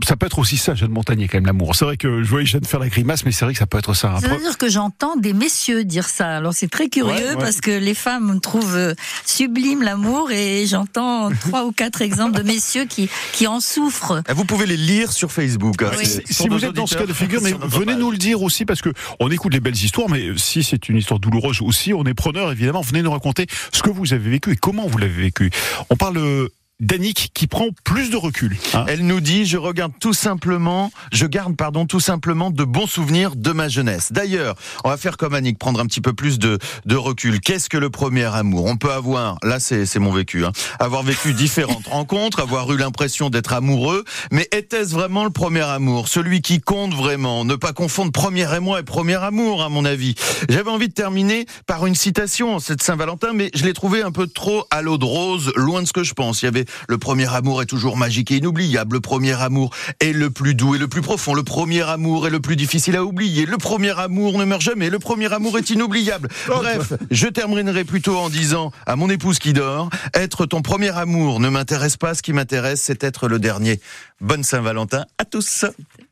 ça 0.04 0.16
peut 0.16 0.26
être 0.26 0.38
aussi 0.38 0.56
ça, 0.56 0.74
Jeanne 0.74 0.90
Montagnier, 0.90 1.28
quand 1.28 1.38
même, 1.38 1.46
l'amour. 1.46 1.74
C'est 1.76 1.84
vrai 1.84 1.96
que 1.96 2.22
je 2.22 2.28
voyais 2.28 2.46
Jeanne 2.46 2.64
faire 2.64 2.80
la 2.80 2.88
grimace, 2.88 3.24
mais 3.24 3.32
c'est 3.32 3.44
vrai 3.44 3.52
que 3.54 3.58
ça 3.58 3.66
peut 3.66 3.78
être 3.78 3.94
ça. 3.94 4.12
un 4.12 4.20
peu. 4.20 4.28
C'est-à-dire 4.28 4.58
que 4.58 4.68
j'entends 4.68 5.16
des 5.16 5.32
messieurs 5.32 5.84
dire 5.84 6.08
ça. 6.08 6.36
Alors 6.36 6.52
c'est 6.54 6.68
très 6.68 6.88
curieux 6.88 7.06
Ouais, 7.14 7.28
ouais. 7.30 7.36
parce 7.36 7.60
que 7.60 7.70
les 7.70 7.94
femmes 7.94 8.40
trouvent 8.40 8.76
euh, 8.76 8.94
sublime 9.24 9.82
l'amour 9.82 10.30
et 10.30 10.66
j'entends 10.66 11.30
trois 11.40 11.64
ou 11.64 11.72
quatre 11.72 12.02
exemples 12.02 12.36
de 12.38 12.42
messieurs 12.42 12.84
qui 12.86 13.08
qui 13.32 13.46
en 13.46 13.60
souffrent. 13.60 14.22
Ah, 14.28 14.34
Vous 14.34 14.44
pouvez 14.44 14.66
les 14.66 14.76
lire 14.76 15.12
sur 15.12 15.32
Facebook. 15.32 15.82
hein, 15.82 15.90
Oui. 15.98 16.06
Si, 16.30 16.48
vous 16.48 16.64
êtes 16.64 16.72
dans 16.72 16.86
ce 16.86 16.96
cas 16.96 17.06
de 17.06 17.12
figure, 17.12 17.40
mais 17.42 17.52
venez 17.62 17.94
nous 17.94 18.10
le 18.10 18.18
dire 18.18 18.42
aussi 18.42 18.64
parce 18.64 18.80
que 18.82 18.90
on 19.20 19.30
écoute 19.30 19.52
les 19.52 19.60
belles 19.60 19.74
histoires, 19.76 20.08
mais 20.08 20.30
si 20.36 20.62
c'est 20.62 20.88
une 20.88 20.96
histoire 20.96 21.20
douloureuse 21.20 21.60
aussi, 21.60 21.92
on 21.94 22.04
est 22.06 22.14
preneur 22.14 22.52
évidemment. 22.52 22.80
Venez 22.80 23.02
nous 23.02 23.10
raconter 23.10 23.46
ce 23.72 23.82
que 23.82 23.90
vous 23.90 24.12
avez 24.12 24.30
vécu 24.30 24.52
et 24.52 24.56
comment 24.56 24.86
vous 24.86 24.98
l'avez 24.98 25.22
vécu. 25.22 25.50
On 25.90 25.96
parle 25.96 26.48
d'Annick 26.80 27.30
qui 27.32 27.46
prend 27.46 27.68
plus 27.84 28.10
de 28.10 28.16
recul. 28.16 28.56
hein. 28.74 28.84
Elle 28.88 29.06
nous 29.06 29.20
dit 29.20 29.46
je 29.46 29.56
regarde 29.56 29.92
tout 29.98 30.12
simplement, 30.12 30.90
je 31.12 31.24
garde 31.26 31.56
pardon 31.56 31.86
tout 31.86 32.00
simplement 32.00 32.50
de 32.50 32.64
bons 32.64 32.86
souvenirs 32.86 33.34
de 33.34 33.50
ma 33.52 33.68
jeunesse. 33.68 34.12
D'ailleurs, 34.12 34.56
on 34.84 34.90
va 34.90 34.96
faire 34.98 35.16
comme 35.16 35.34
Annick, 35.34 35.58
prendre 35.58 35.80
un 35.80 35.86
petit 35.86 36.02
peu 36.02 36.12
plus 36.12 36.38
de, 36.38 36.58
de 36.84 36.96
recul. 36.96 37.40
Qu'est-ce 37.40 37.70
que 37.70 37.78
le 37.78 37.88
premier 37.88 38.24
amour? 38.24 38.66
On 38.66 38.76
peut 38.76 38.92
avoir, 38.92 39.38
là 39.42 39.58
c'est 39.58 39.86
c'est 39.86 39.98
mon 39.98 40.12
vécu, 40.12 40.44
hein, 40.44 40.52
avoir 40.78 41.02
vécu 41.02 41.32
différentes 41.32 41.86
rencontres, 41.90 42.40
avoir 42.40 42.70
eu 42.72 42.76
l'impression 42.76 43.30
d'être 43.30 43.54
amoureux, 43.54 44.04
mais 44.30 44.46
était-ce 44.52 44.92
vraiment 44.92 45.24
le 45.24 45.30
premier 45.30 45.62
amour, 45.62 46.08
celui 46.08 46.42
qui 46.42 46.60
compte 46.60 46.92
vraiment 46.92 47.44
Ne 47.46 47.54
pas 47.54 47.72
confondre 47.72 48.12
premier 48.12 48.54
émoi 48.54 48.80
et 48.80 48.82
premier 48.82 49.14
amour, 49.16 49.62
à 49.62 49.70
mon 49.70 49.86
avis. 49.86 50.14
J'avais 50.50 50.70
envie 50.70 50.88
de 50.88 50.92
terminer 50.94 51.46
par 51.66 51.86
une 51.86 51.94
citation, 51.94 52.58
c'est 52.58 52.76
de 52.76 52.82
Saint-Valentin, 52.82 53.32
mais 53.32 53.50
je 53.54 53.64
l'ai 53.64 53.72
trouvé 53.72 54.02
un 54.02 54.12
peu 54.12 54.26
trop 54.26 54.64
à 54.70 54.82
l'eau 54.82 54.98
de 54.98 55.04
rose, 55.06 55.52
loin 55.56 55.80
de 55.80 55.86
ce 55.86 55.94
que 55.94 56.04
je 56.04 56.12
pense. 56.12 56.42
Il 56.42 56.44
y 56.44 56.48
avait 56.48 56.65
le 56.88 56.98
premier 56.98 57.32
amour 57.34 57.62
est 57.62 57.66
toujours 57.66 57.96
magique 57.96 58.30
et 58.30 58.36
inoubliable. 58.36 58.96
Le 58.96 59.00
premier 59.00 59.40
amour 59.40 59.70
est 60.00 60.12
le 60.12 60.30
plus 60.30 60.54
doux 60.54 60.74
et 60.74 60.78
le 60.78 60.88
plus 60.88 61.02
profond. 61.02 61.34
Le 61.34 61.42
premier 61.42 61.82
amour 61.82 62.26
est 62.26 62.30
le 62.30 62.40
plus 62.40 62.56
difficile 62.56 62.96
à 62.96 63.04
oublier. 63.04 63.46
Le 63.46 63.58
premier 63.58 63.98
amour 63.98 64.38
ne 64.38 64.44
meurt 64.44 64.62
jamais. 64.62 64.90
Le 64.90 64.98
premier 64.98 65.32
amour 65.32 65.58
est 65.58 65.70
inoubliable. 65.70 66.28
Bref, 66.46 66.92
je 67.10 67.28
terminerai 67.28 67.84
plutôt 67.84 68.16
en 68.16 68.28
disant 68.28 68.72
à 68.86 68.96
mon 68.96 69.10
épouse 69.10 69.38
qui 69.38 69.52
dort, 69.52 69.90
être 70.14 70.46
ton 70.46 70.62
premier 70.62 70.96
amour 70.96 71.40
ne 71.40 71.48
m'intéresse 71.48 71.96
pas. 71.96 72.14
Ce 72.14 72.22
qui 72.22 72.32
m'intéresse, 72.32 72.82
c'est 72.82 73.02
être 73.04 73.28
le 73.28 73.38
dernier. 73.38 73.80
Bonne 74.20 74.44
Saint-Valentin 74.44 75.04
à 75.18 75.24
tous. 75.24 75.64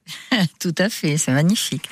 Tout 0.60 0.74
à 0.78 0.88
fait, 0.88 1.16
c'est 1.16 1.32
magnifique. 1.32 1.88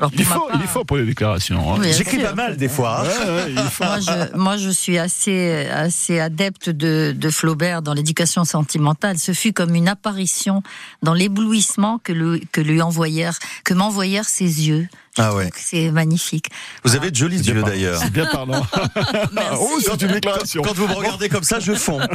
Alors, 0.00 0.10
Il 0.16 0.24
fort, 0.24 0.48
part- 0.48 0.56
il 0.58 0.64
est 0.64 0.66
fort 0.68 0.84
pour 0.86 0.96
les 0.96 1.04
déclarations. 1.06 1.72
hein. 1.74 1.76
Oui, 1.80 1.92
J'écris 1.92 2.18
pas 2.18 2.34
mal 2.34 2.56
des 2.56 2.68
fois. 2.68 3.00
hein. 3.00 3.04
Ouais, 3.04 3.54
ouais. 3.54 3.62
Moi 3.80 4.00
je, 4.00 4.36
moi, 4.36 4.56
je 4.56 4.70
suis 4.70 4.98
assez, 4.98 5.66
assez 5.70 6.18
adepte 6.20 6.68
de, 6.70 7.14
de 7.16 7.30
Flaubert 7.30 7.82
dans 7.82 7.94
l'éducation 7.94 8.44
sentimentale. 8.44 9.18
Ce 9.18 9.32
fut 9.32 9.52
comme 9.52 9.74
une 9.74 9.88
apparition 9.88 10.62
dans 11.02 11.14
l'éblouissement 11.14 11.98
que, 12.02 12.12
lui- 12.12 12.46
que 12.52 12.60
lui 12.60 12.82
envoyèrent, 12.82 13.38
que 13.64 13.74
m'envoyèrent 13.74 14.28
ses 14.28 14.66
yeux. 14.68 14.88
Ah 15.16 15.34
ouais. 15.34 15.50
C'est 15.54 15.90
magnifique. 15.90 16.48
Vous 16.82 16.96
avez 16.96 17.10
de 17.10 17.16
jolis 17.16 17.38
yeux 17.38 17.62
d'ailleurs. 17.62 18.00
C'est 18.02 18.12
bien 18.12 18.26
parlant. 18.26 18.66
Merci. 19.32 19.58
oh, 19.60 19.78
c'est 19.80 20.02
une 20.02 20.12
déclaration. 20.12 20.62
Quand 20.62 20.74
vous 20.74 20.88
me 20.88 20.94
regardez 20.94 21.28
comme 21.28 21.44
ça, 21.44 21.60
je 21.60 21.72
fonds. 21.74 22.00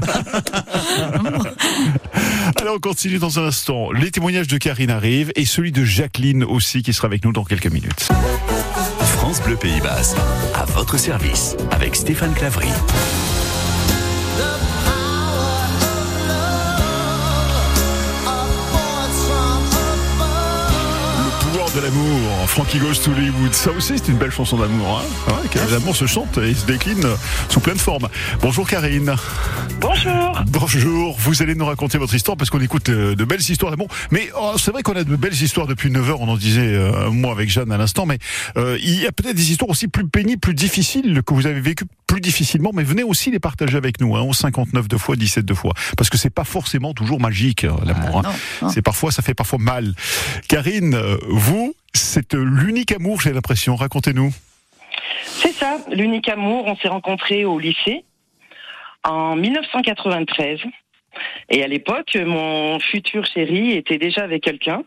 Alors 2.57 2.75
on 2.75 2.79
continue 2.79 3.19
dans 3.19 3.39
un 3.39 3.47
instant. 3.47 3.91
Les 3.91 4.11
témoignages 4.11 4.47
de 4.47 4.57
Karine 4.57 4.91
arrivent 4.91 5.31
et 5.35 5.45
celui 5.45 5.71
de 5.71 5.85
Jacqueline 5.85 6.43
aussi 6.43 6.83
qui 6.83 6.91
sera 6.93 7.07
avec 7.07 7.23
nous 7.23 7.31
dans 7.31 7.45
quelques 7.45 7.71
minutes. 7.71 8.09
France 9.15 9.41
Bleu 9.41 9.55
Pays 9.55 9.79
Basque, 9.81 10.17
à 10.55 10.65
votre 10.65 10.97
service, 10.97 11.55
avec 11.71 11.95
Stéphane 11.95 12.33
Clavry. 12.33 12.67
De 21.75 21.81
l'amour, 21.81 22.19
Frankie 22.47 22.79
Goes 22.79 22.95
to 23.03 23.11
Hollywood. 23.11 23.53
Ça 23.53 23.71
aussi 23.71 23.93
c'est 23.97 24.07
une 24.07 24.17
belle 24.17 24.31
chanson 24.31 24.57
d'amour. 24.57 25.03
Hein 25.03 25.31
ouais, 25.33 25.49
car 25.51 25.69
l'amour 25.69 25.95
se 25.95 26.07
chante 26.07 26.39
et 26.39 26.55
se 26.55 26.65
décline 26.65 27.05
sous 27.47 27.59
pleine 27.59 27.77
forme. 27.77 28.07
Bonjour 28.41 28.67
Karine. 28.67 29.13
Bonjour. 29.79 30.41
Bonjour, 30.47 31.15
vous 31.19 31.43
allez 31.43 31.53
nous 31.53 31.65
raconter 31.65 31.99
votre 31.99 32.15
histoire 32.15 32.37
parce 32.37 32.49
qu'on 32.49 32.59
écoute 32.59 32.89
euh, 32.89 33.15
de 33.15 33.23
belles 33.23 33.39
histoires 33.39 33.71
d'amour. 33.71 33.87
Mais 34.09 34.29
oh, 34.35 34.53
c'est 34.57 34.71
vrai 34.71 34.81
qu'on 34.81 34.95
a 34.95 35.03
de 35.03 35.15
belles 35.15 35.39
histoires 35.39 35.67
depuis 35.67 35.91
9 35.91 36.09
heures, 36.09 36.21
on 36.21 36.29
en 36.29 36.37
disait 36.37 36.73
euh, 36.73 37.11
moi 37.11 37.33
avec 37.33 37.49
Jeanne 37.49 37.71
à 37.71 37.77
l'instant, 37.77 38.07
mais 38.07 38.17
euh, 38.57 38.77
il 38.81 38.99
y 38.99 39.05
a 39.05 39.11
peut-être 39.11 39.35
des 39.35 39.51
histoires 39.51 39.69
aussi 39.69 39.87
plus 39.87 40.07
pénibles, 40.07 40.39
plus 40.39 40.55
difficiles 40.55 41.21
que 41.23 41.33
vous 41.35 41.45
avez 41.45 41.61
vécues 41.61 41.85
plus 42.09 42.21
difficilement, 42.21 42.71
mais 42.73 42.81
venez 42.81 43.03
aussi 43.03 43.29
les 43.29 43.39
partager 43.39 43.77
avec 43.77 44.01
nous, 44.01 44.15
hein, 44.15 44.23
au 44.23 44.33
59 44.33 44.87
deux 44.87 44.97
fois, 44.97 45.15
17 45.15 45.45
deux 45.45 45.53
fois, 45.53 45.73
parce 45.95 46.09
que 46.09 46.17
c'est 46.17 46.33
pas 46.33 46.43
forcément 46.43 46.95
toujours 46.95 47.19
magique 47.19 47.65
euh, 47.65 47.71
l'amour. 47.85 48.23
Ah, 48.25 48.31
hein. 48.63 48.69
C'est 48.69 48.81
parfois, 48.81 49.11
ça 49.11 49.21
fait 49.21 49.35
parfois 49.35 49.59
mal. 49.59 49.93
Karine, 50.47 50.95
euh, 50.95 51.17
vous, 51.27 51.75
c'est 51.93 52.33
euh, 52.33 52.43
l'unique 52.43 52.91
amour, 52.91 53.21
j'ai 53.21 53.31
l'impression. 53.31 53.75
Racontez-nous. 53.75 54.33
C'est 55.23 55.53
ça, 55.53 55.77
l'unique 55.91 56.27
amour. 56.29 56.65
On 56.65 56.75
s'est 56.77 56.87
rencontrés 56.87 57.45
au 57.45 57.59
lycée 57.59 58.03
en 59.03 59.35
1993. 59.35 60.61
Et 61.51 61.63
à 61.63 61.67
l'époque, 61.67 62.17
mon 62.25 62.79
futur 62.79 63.23
chéri 63.27 63.73
était 63.73 63.99
déjà 63.99 64.23
avec 64.23 64.41
quelqu'un. 64.41 64.81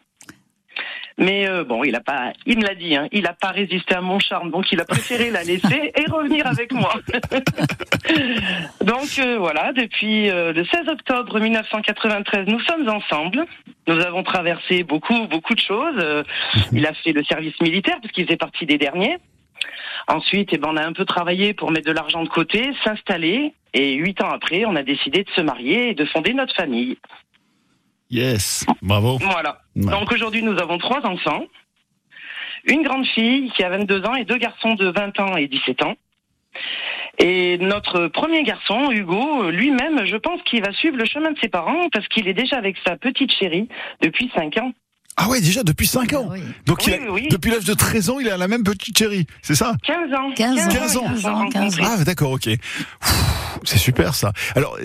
Mais 1.18 1.48
euh, 1.48 1.64
bon, 1.64 1.85
il 1.85 1.94
a 1.94 2.01
pas, 2.01 2.33
il 2.46 2.59
me 2.59 2.64
l'a 2.64 2.75
dit, 2.75 2.96
hein, 2.96 3.09
il 3.12 3.22
n'a 3.22 3.35
pas 3.35 3.48
résisté 3.48 3.94
à 3.94 4.01
mon 4.01 4.18
charme, 4.18 4.51
donc 4.51 4.72
il 4.72 4.81
a 4.81 4.85
préféré 4.85 5.31
la 5.31 5.42
laisser 5.42 5.92
et 5.94 6.11
revenir 6.11 6.46
avec 6.46 6.72
moi. 6.72 6.94
donc 8.81 9.18
euh, 9.18 9.37
voilà, 9.38 9.72
depuis 9.72 10.31
euh, 10.31 10.53
le 10.53 10.64
16 10.64 10.88
octobre 10.88 11.38
1993, 11.38 12.46
nous 12.48 12.61
sommes 12.61 12.88
ensemble. 12.88 13.44
Nous 13.87 14.01
avons 14.01 14.22
traversé 14.22 14.85
beaucoup, 14.85 15.27
beaucoup 15.27 15.55
de 15.55 15.61
choses. 15.61 15.96
Euh, 15.98 16.22
il 16.72 16.87
a 16.87 16.92
fait 16.94 17.12
le 17.12 17.25
service 17.25 17.61
militaire 17.61 17.98
parce 18.01 18.12
qu'il 18.12 18.25
faisait 18.25 18.37
partie 18.37 18.66
des 18.66 18.79
derniers. 18.79 19.18
Ensuite, 20.09 20.51
eh 20.53 20.59
ben, 20.59 20.70
on 20.72 20.77
a 20.77 20.85
un 20.85 20.92
peu 20.92 21.05
travaillé 21.05 21.55
pour 21.55 21.70
mettre 21.70 21.87
de 21.87 21.92
l'argent 21.92 22.22
de 22.22 22.29
côté, 22.29 22.72
s'installer. 22.85 23.55
Et 23.75 23.94
huit 23.94 24.22
ans 24.22 24.31
après, 24.31 24.64
on 24.66 24.77
a 24.77 24.83
décidé 24.83 25.25
de 25.25 25.31
se 25.31 25.40
marier 25.40 25.90
et 25.90 25.94
de 25.94 26.05
fonder 26.05 26.35
notre 26.35 26.55
famille. 26.55 26.98
Yes, 28.12 28.64
bravo. 28.83 29.18
Voilà. 29.18 29.62
Ouais. 29.75 29.90
Donc 29.90 30.12
aujourd'hui, 30.12 30.42
nous 30.42 30.59
avons 30.61 30.79
trois 30.79 31.05
enfants. 31.07 31.42
Une 32.66 32.83
grande 32.83 33.07
fille 33.07 33.51
qui 33.57 33.64
a 33.64 33.70
22 33.70 34.05
ans 34.05 34.14
et 34.14 34.25
deux 34.25 34.37
garçons 34.38 34.75
de 34.75 34.87
20 34.88 35.18
ans 35.18 35.37
et 35.37 35.48
17 35.48 35.83
ans. 35.83 35.94
Et 37.18 37.59
notre 37.59 38.09
premier 38.09 38.42
garçon, 38.44 38.90
Hugo, 38.90 39.51
lui-même, 39.51 40.05
je 40.07 40.16
pense 40.16 40.40
qu'il 40.42 40.62
va 40.62 40.72
suivre 40.72 40.96
le 40.96 41.05
chemin 41.07 41.33
de 41.33 41.38
ses 41.40 41.48
parents 41.48 41.88
parce 41.92 42.07
qu'il 42.09 42.29
est 42.29 42.35
déjà 42.35 42.57
avec 42.59 42.77
sa 42.87 42.96
petite 42.96 43.33
chérie 43.33 43.68
depuis 44.03 44.31
5 44.35 44.59
ans. 44.59 44.72
Ah 45.16 45.29
ouais, 45.29 45.40
déjà 45.40 45.62
depuis 45.62 45.87
5 45.87 46.12
ans. 46.14 46.27
Ah 46.31 46.35
oui. 46.35 46.40
Donc 46.66 46.87
il 46.87 46.92
Oui, 46.92 46.98
a- 46.98 47.03
oui, 47.03 47.20
oui. 47.25 47.29
depuis 47.31 47.51
l'âge 47.51 47.64
de 47.64 47.75
13 47.75 48.11
ans, 48.11 48.18
il 48.20 48.29
a 48.31 48.37
la 48.38 48.48
même 48.48 48.62
petite 48.62 48.96
chérie, 48.96 49.27
c'est 49.42 49.55
ça? 49.55 49.75
15 49.85 49.96
ans. 50.14 50.33
15 50.35 50.59
ans. 50.59 50.68
15 50.70 50.96
ans. 50.96 51.05
ils 51.11 51.16
se 51.16 51.22
sont 51.22 51.31
15 51.31 51.35
ans, 51.35 51.48
15 51.48 51.81
rencontrés. 51.81 51.83
Ah 52.01 52.05
d'accord, 52.05 52.31
ok. 52.33 52.48
C'est 53.64 53.79
super 53.79 54.14
ça. 54.14 54.33
Alors, 54.57 54.79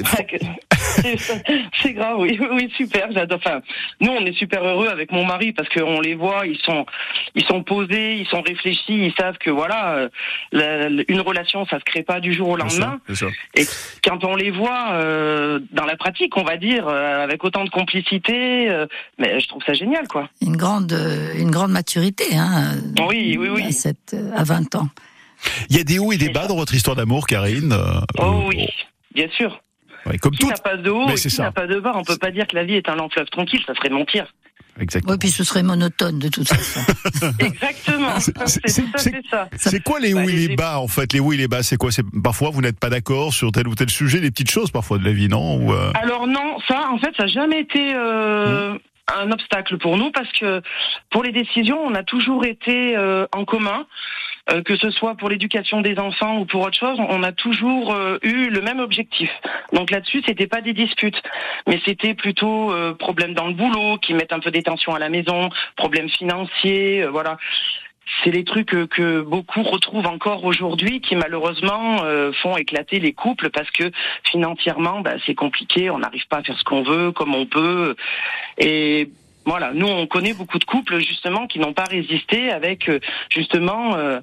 C'est 1.81 1.93
grave, 1.93 2.17
oui, 2.19 2.39
oui, 2.51 2.71
super. 2.75 3.11
J'adore. 3.11 3.37
Enfin, 3.43 3.61
nous, 4.01 4.11
on 4.11 4.25
est 4.25 4.33
super 4.37 4.63
heureux 4.63 4.87
avec 4.87 5.11
mon 5.11 5.25
mari 5.25 5.53
parce 5.53 5.69
qu'on 5.69 5.99
les 6.01 6.15
voit, 6.15 6.45
ils 6.47 6.57
sont, 6.59 6.85
ils 7.35 7.45
sont 7.45 7.63
posés, 7.63 8.15
ils 8.17 8.27
sont 8.27 8.41
réfléchis, 8.41 8.83
ils 8.89 9.13
savent 9.17 9.37
que 9.37 9.49
voilà, 9.49 9.93
euh, 9.95 10.09
la- 10.51 10.89
la- 10.89 11.03
une 11.07 11.21
relation, 11.21 11.65
ça 11.67 11.79
se 11.79 11.83
crée 11.83 12.03
pas 12.03 12.19
du 12.19 12.33
jour 12.33 12.49
au 12.49 12.57
lendemain. 12.57 12.99
c'est 13.07 13.15
ça. 13.15 13.25
Et 13.55 13.65
quand 14.03 14.23
on 14.23 14.35
les 14.35 14.51
voit 14.51 14.91
euh, 14.93 15.59
dans 15.71 15.85
la 15.85 15.95
pratique, 15.97 16.35
on 16.37 16.43
va 16.43 16.57
dire, 16.57 16.87
euh, 16.87 17.23
avec 17.23 17.43
autant 17.43 17.63
de 17.63 17.69
complicité, 17.69 18.69
euh, 18.69 18.85
mais 19.17 19.39
je 19.39 19.47
trouve 19.47 19.63
ça 19.65 19.73
génial, 19.73 20.07
quoi. 20.07 20.29
Une 20.41 20.57
grande, 20.57 20.91
euh, 20.93 21.33
une 21.37 21.51
grande 21.51 21.71
maturité, 21.71 22.35
hein. 22.35 22.75
Oui, 23.07 23.35
oui, 23.39 23.49
oui. 23.49 23.63
À, 23.67 23.71
cette, 23.71 24.15
à 24.35 24.43
20 24.43 24.75
ans. 24.75 24.87
Il 25.69 25.77
y 25.77 25.79
a 25.79 25.83
des 25.83 25.99
hauts 25.99 26.11
et 26.11 26.17
des 26.17 26.29
bas 26.29 26.47
dans 26.47 26.55
votre 26.55 26.73
histoire 26.73 26.95
d'amour, 26.95 27.27
Karine. 27.27 27.71
euh, 27.71 27.99
Oh 28.17 28.45
oui, 28.47 28.67
bien 29.13 29.27
sûr. 29.29 29.59
Ouais, 30.07 30.17
comme 30.17 30.31
Qui 30.33 30.39
tout. 30.39 30.47
n'a 30.49 30.55
pas 30.57 30.77
de 30.77 30.89
haut 30.89 31.05
Mais 31.07 31.13
et 31.13 31.17
qui 31.17 31.29
ça. 31.29 31.43
n'a 31.43 31.51
pas 31.51 31.67
de 31.67 31.79
bas 31.79 31.91
On 31.95 32.03
peut 32.03 32.17
pas 32.17 32.31
dire 32.31 32.47
que 32.47 32.55
la 32.55 32.63
vie 32.63 32.75
est 32.75 32.87
un 32.89 32.95
long 32.95 33.09
fleuve 33.09 33.27
tranquille, 33.29 33.61
ça 33.67 33.73
serait 33.75 33.89
mentir. 33.89 34.25
Exactement. 34.79 35.13
Oui, 35.13 35.17
puis 35.19 35.29
ce 35.31 35.43
serait 35.43 35.63
monotone 35.63 36.19
de 36.19 36.27
toute 36.29 36.47
façon. 36.47 36.79
Exactement. 37.39 38.19
C'est- 38.19 38.37
ça. 39.29 39.49
C'est 39.57 39.83
quoi 39.83 39.99
les 39.99 40.13
Bah, 40.13 40.21
hauts 40.23 40.29
et 40.29 40.31
les- 40.33 40.47
les 40.49 40.55
bas 40.55 40.79
en 40.79 40.87
fait? 40.87 41.13
Les 41.13 41.19
hauts 41.19 41.33
et 41.33 41.37
les 41.37 41.47
bas, 41.47 41.63
c'est 41.63 41.77
quoi? 41.77 41.91
C'est 41.91 42.05
parfois 42.23 42.51
vous 42.51 42.61
n'êtes 42.61 42.79
pas 42.79 42.89
d'accord 42.89 43.33
sur 43.33 43.51
tel 43.51 43.67
ou 43.67 43.73
tel 43.75 43.89
sujet, 43.89 44.19
des 44.19 44.29
petites 44.29 44.51
choses 44.51 44.69
parfois 44.69 44.99
de 44.99 45.03
la 45.05 45.13
vie, 45.13 45.29
non? 45.29 45.57
Ou, 45.57 45.73
euh, 45.73 45.91
Alors 46.01 46.27
non, 46.27 46.57
ça, 46.67 46.89
en 46.91 46.99
fait, 46.99 47.11
ça 47.17 47.23
n'a 47.23 47.27
jamais 47.27 47.61
été 47.61 47.91
euh, 47.95 48.73
Mmh. 48.73 48.77
Un 49.15 49.31
obstacle 49.31 49.77
pour 49.77 49.97
nous 49.97 50.11
parce 50.11 50.31
que 50.33 50.61
pour 51.09 51.23
les 51.23 51.31
décisions, 51.31 51.79
on 51.83 51.95
a 51.95 52.03
toujours 52.03 52.45
été 52.45 52.97
euh, 52.97 53.25
en 53.33 53.45
commun. 53.45 53.85
euh, 54.51 54.61
que 54.61 54.75
ce 54.77 54.89
soit 54.91 55.15
pour 55.15 55.29
l'éducation 55.29 55.81
des 55.81 55.99
enfants 55.99 56.39
ou 56.39 56.45
pour 56.45 56.61
autre 56.61 56.77
chose, 56.77 56.97
on 56.99 57.23
a 57.23 57.31
toujours 57.31 57.93
euh, 57.93 58.17
eu 58.21 58.49
le 58.49 58.61
même 58.61 58.79
objectif. 58.79 59.29
Donc 59.73 59.91
là-dessus, 59.91 60.23
c'était 60.25 60.47
pas 60.47 60.61
des 60.61 60.73
disputes, 60.73 61.21
mais 61.67 61.79
c'était 61.85 62.13
plutôt 62.13 62.71
euh, 62.71 62.93
problèmes 62.93 63.33
dans 63.33 63.47
le 63.47 63.53
boulot, 63.53 63.97
qui 63.97 64.13
mettent 64.13 64.33
un 64.33 64.39
peu 64.39 64.51
des 64.51 64.63
tensions 64.63 64.95
à 64.95 64.99
la 64.99 65.09
maison, 65.09 65.49
problèmes 65.75 66.09
financiers, 66.09 67.03
euh, 67.03 67.09
voilà. 67.09 67.37
C'est 68.23 68.31
les 68.31 68.43
trucs 68.43 68.67
que, 68.67 68.85
que 68.85 69.21
beaucoup 69.21 69.63
retrouvent 69.63 70.07
encore 70.07 70.45
aujourd'hui, 70.45 71.01
qui 71.01 71.15
malheureusement 71.15 72.03
euh, 72.03 72.31
font 72.41 72.55
éclater 72.57 72.99
les 72.99 73.13
couples 73.13 73.49
parce 73.49 73.69
que 73.71 73.91
financièrement, 74.23 75.01
bah, 75.01 75.15
c'est 75.25 75.35
compliqué, 75.35 75.89
on 75.89 75.99
n'arrive 75.99 76.27
pas 76.27 76.37
à 76.37 76.43
faire 76.43 76.57
ce 76.57 76.63
qu'on 76.63 76.83
veut, 76.83 77.11
comme 77.11 77.35
on 77.35 77.45
peut, 77.45 77.95
et 78.57 79.09
voilà, 79.47 79.71
nous 79.73 79.87
on 79.87 80.07
connaît 80.07 80.33
beaucoup 80.33 80.59
de 80.59 80.65
couples 80.65 80.99
justement 80.99 81.47
qui 81.47 81.59
n'ont 81.59 81.73
pas 81.73 81.85
résisté 81.85 82.51
avec 82.51 82.89
euh, 82.89 82.99
justement 83.29 83.95
euh, 83.95 84.19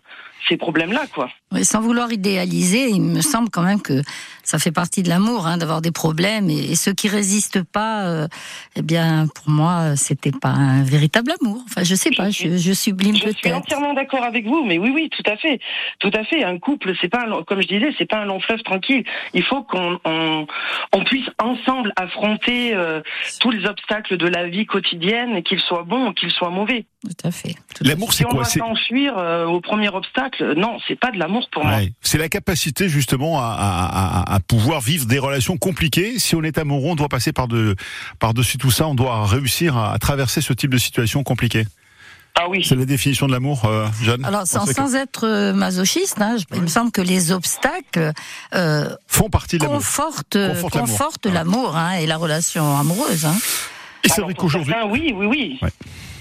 ces 0.48 0.56
problèmes-là, 0.56 1.06
quoi. 1.14 1.30
Oui, 1.52 1.64
sans 1.64 1.80
vouloir 1.80 2.12
idéaliser, 2.12 2.88
il 2.90 3.00
me 3.00 3.20
semble 3.22 3.48
quand 3.48 3.62
même 3.62 3.80
que 3.80 4.02
ça 4.42 4.58
fait 4.58 4.72
partie 4.72 5.02
de 5.02 5.08
l'amour, 5.08 5.46
hein, 5.46 5.56
d'avoir 5.56 5.80
des 5.80 5.90
problèmes. 5.92 6.50
Et, 6.50 6.72
et 6.72 6.74
ceux 6.74 6.92
qui 6.92 7.08
résistent 7.08 7.62
pas, 7.62 8.04
euh, 8.04 8.28
eh 8.76 8.82
bien, 8.82 9.26
pour 9.34 9.48
moi, 9.48 9.96
c'était 9.96 10.32
pas 10.32 10.50
un 10.50 10.82
véritable 10.82 11.32
amour. 11.40 11.62
Enfin, 11.66 11.82
je 11.82 11.94
sais 11.94 12.10
pas, 12.10 12.28
je, 12.30 12.56
je 12.58 12.72
sublime 12.72 13.14
Je 13.16 13.22
suis 13.30 13.34
peut-être. 13.34 13.56
entièrement 13.56 13.94
d'accord 13.94 14.22
avec 14.24 14.46
vous, 14.46 14.64
mais 14.64 14.76
oui, 14.78 14.90
oui, 14.94 15.08
tout 15.10 15.22
à 15.30 15.36
fait, 15.36 15.60
tout 16.00 16.10
à 16.12 16.24
fait. 16.24 16.44
Un 16.44 16.58
couple, 16.58 16.92
c'est 17.00 17.08
pas, 17.08 17.24
un 17.26 17.42
comme 17.44 17.62
je 17.62 17.68
disais, 17.68 17.94
c'est 17.96 18.08
pas 18.10 18.18
un 18.18 18.26
long 18.26 18.40
fleuve 18.40 18.62
tranquille. 18.62 19.04
Il 19.32 19.44
faut 19.44 19.62
qu'on 19.62 19.98
on, 20.04 20.46
on 20.92 21.04
puisse 21.04 21.28
ensemble 21.40 21.92
affronter 21.96 22.74
euh, 22.74 23.00
tous 23.40 23.50
les 23.50 23.64
obstacles 23.66 24.16
de 24.18 24.26
la 24.26 24.48
vie 24.48 24.66
quotidienne, 24.66 25.42
qu'ils 25.42 25.60
soient 25.60 25.84
bons 25.84 26.08
ou 26.08 26.12
qu'ils 26.12 26.30
soient 26.32 26.50
mauvais. 26.50 26.84
Tout 27.02 27.26
à 27.28 27.30
fait. 27.30 27.54
L'amour, 27.82 28.12
Si 28.12 28.18
c'est 28.18 28.26
on 28.26 28.30
quoi? 28.30 28.38
va 28.40 28.44
C'est 28.44 28.58
s'enfuir 28.60 29.16
euh, 29.18 29.44
au 29.46 29.60
premier 29.60 29.88
obstacle, 29.90 30.23
non, 30.56 30.78
c'est 30.86 30.98
pas 30.98 31.10
de 31.10 31.18
l'amour 31.18 31.48
pour 31.52 31.64
moi. 31.64 31.78
C'est 32.02 32.18
la 32.18 32.28
capacité 32.28 32.88
justement 32.88 33.38
à, 33.40 33.44
à- 33.46 34.20
à- 34.32 34.34
à 34.34 34.40
pouvoir 34.40 34.80
vivre 34.80 35.06
des 35.06 35.18
relations 35.18 35.56
compliquées. 35.56 36.18
Si 36.18 36.34
on 36.36 36.42
est 36.42 36.58
amoureux, 36.58 36.90
on 36.90 36.94
doit 36.94 37.08
passer 37.08 37.32
par 37.32 37.48
de 37.48 37.76
par 38.18 38.34
dessus 38.34 38.58
tout 38.58 38.70
ça. 38.70 38.86
On 38.86 38.94
doit 38.94 39.26
réussir 39.26 39.76
à, 39.76 39.92
à 39.92 39.98
traverser 39.98 40.40
ce 40.40 40.52
type 40.52 40.70
de 40.70 40.78
situation 40.78 41.22
compliquée. 41.22 41.66
Ah 42.36 42.48
oui. 42.48 42.64
C'est 42.64 42.74
la 42.74 42.84
définition 42.84 43.28
de 43.28 43.32
l'amour, 43.32 43.64
euh, 43.64 43.86
Jeanne. 44.02 44.24
Alors, 44.24 44.44
sans, 44.44 44.64
que- 44.66 44.96
être 44.96 45.24
euh, 45.24 45.52
masochiste, 45.52 46.20
hein, 46.20 46.36
je- 46.36 46.44
il 46.56 46.62
me 46.62 46.66
semble 46.66 46.90
que 46.90 47.00
les 47.00 47.30
obstacles 47.30 48.12
euh, 48.56 48.88
font 49.06 49.28
partie 49.30 49.56
de 49.58 49.62
l'amour. 49.62 49.78
confortent, 49.78 50.36
Confortent 50.48 50.74
l'amour. 50.74 50.90
confortent 50.98 51.26
l'amour 51.26 51.76
hein, 51.76 51.92
et 51.92 52.06
la 52.06 52.16
relation 52.16 52.76
amoureuse. 52.76 53.24
Hein. 53.26 53.36
Et 54.02 54.08
c'est 54.08 54.20
vrai 54.20 54.34
qu'aujourd'hui, 54.34 54.74
oui, 54.90 55.14
oui, 55.16 55.26
oui. 55.26 55.60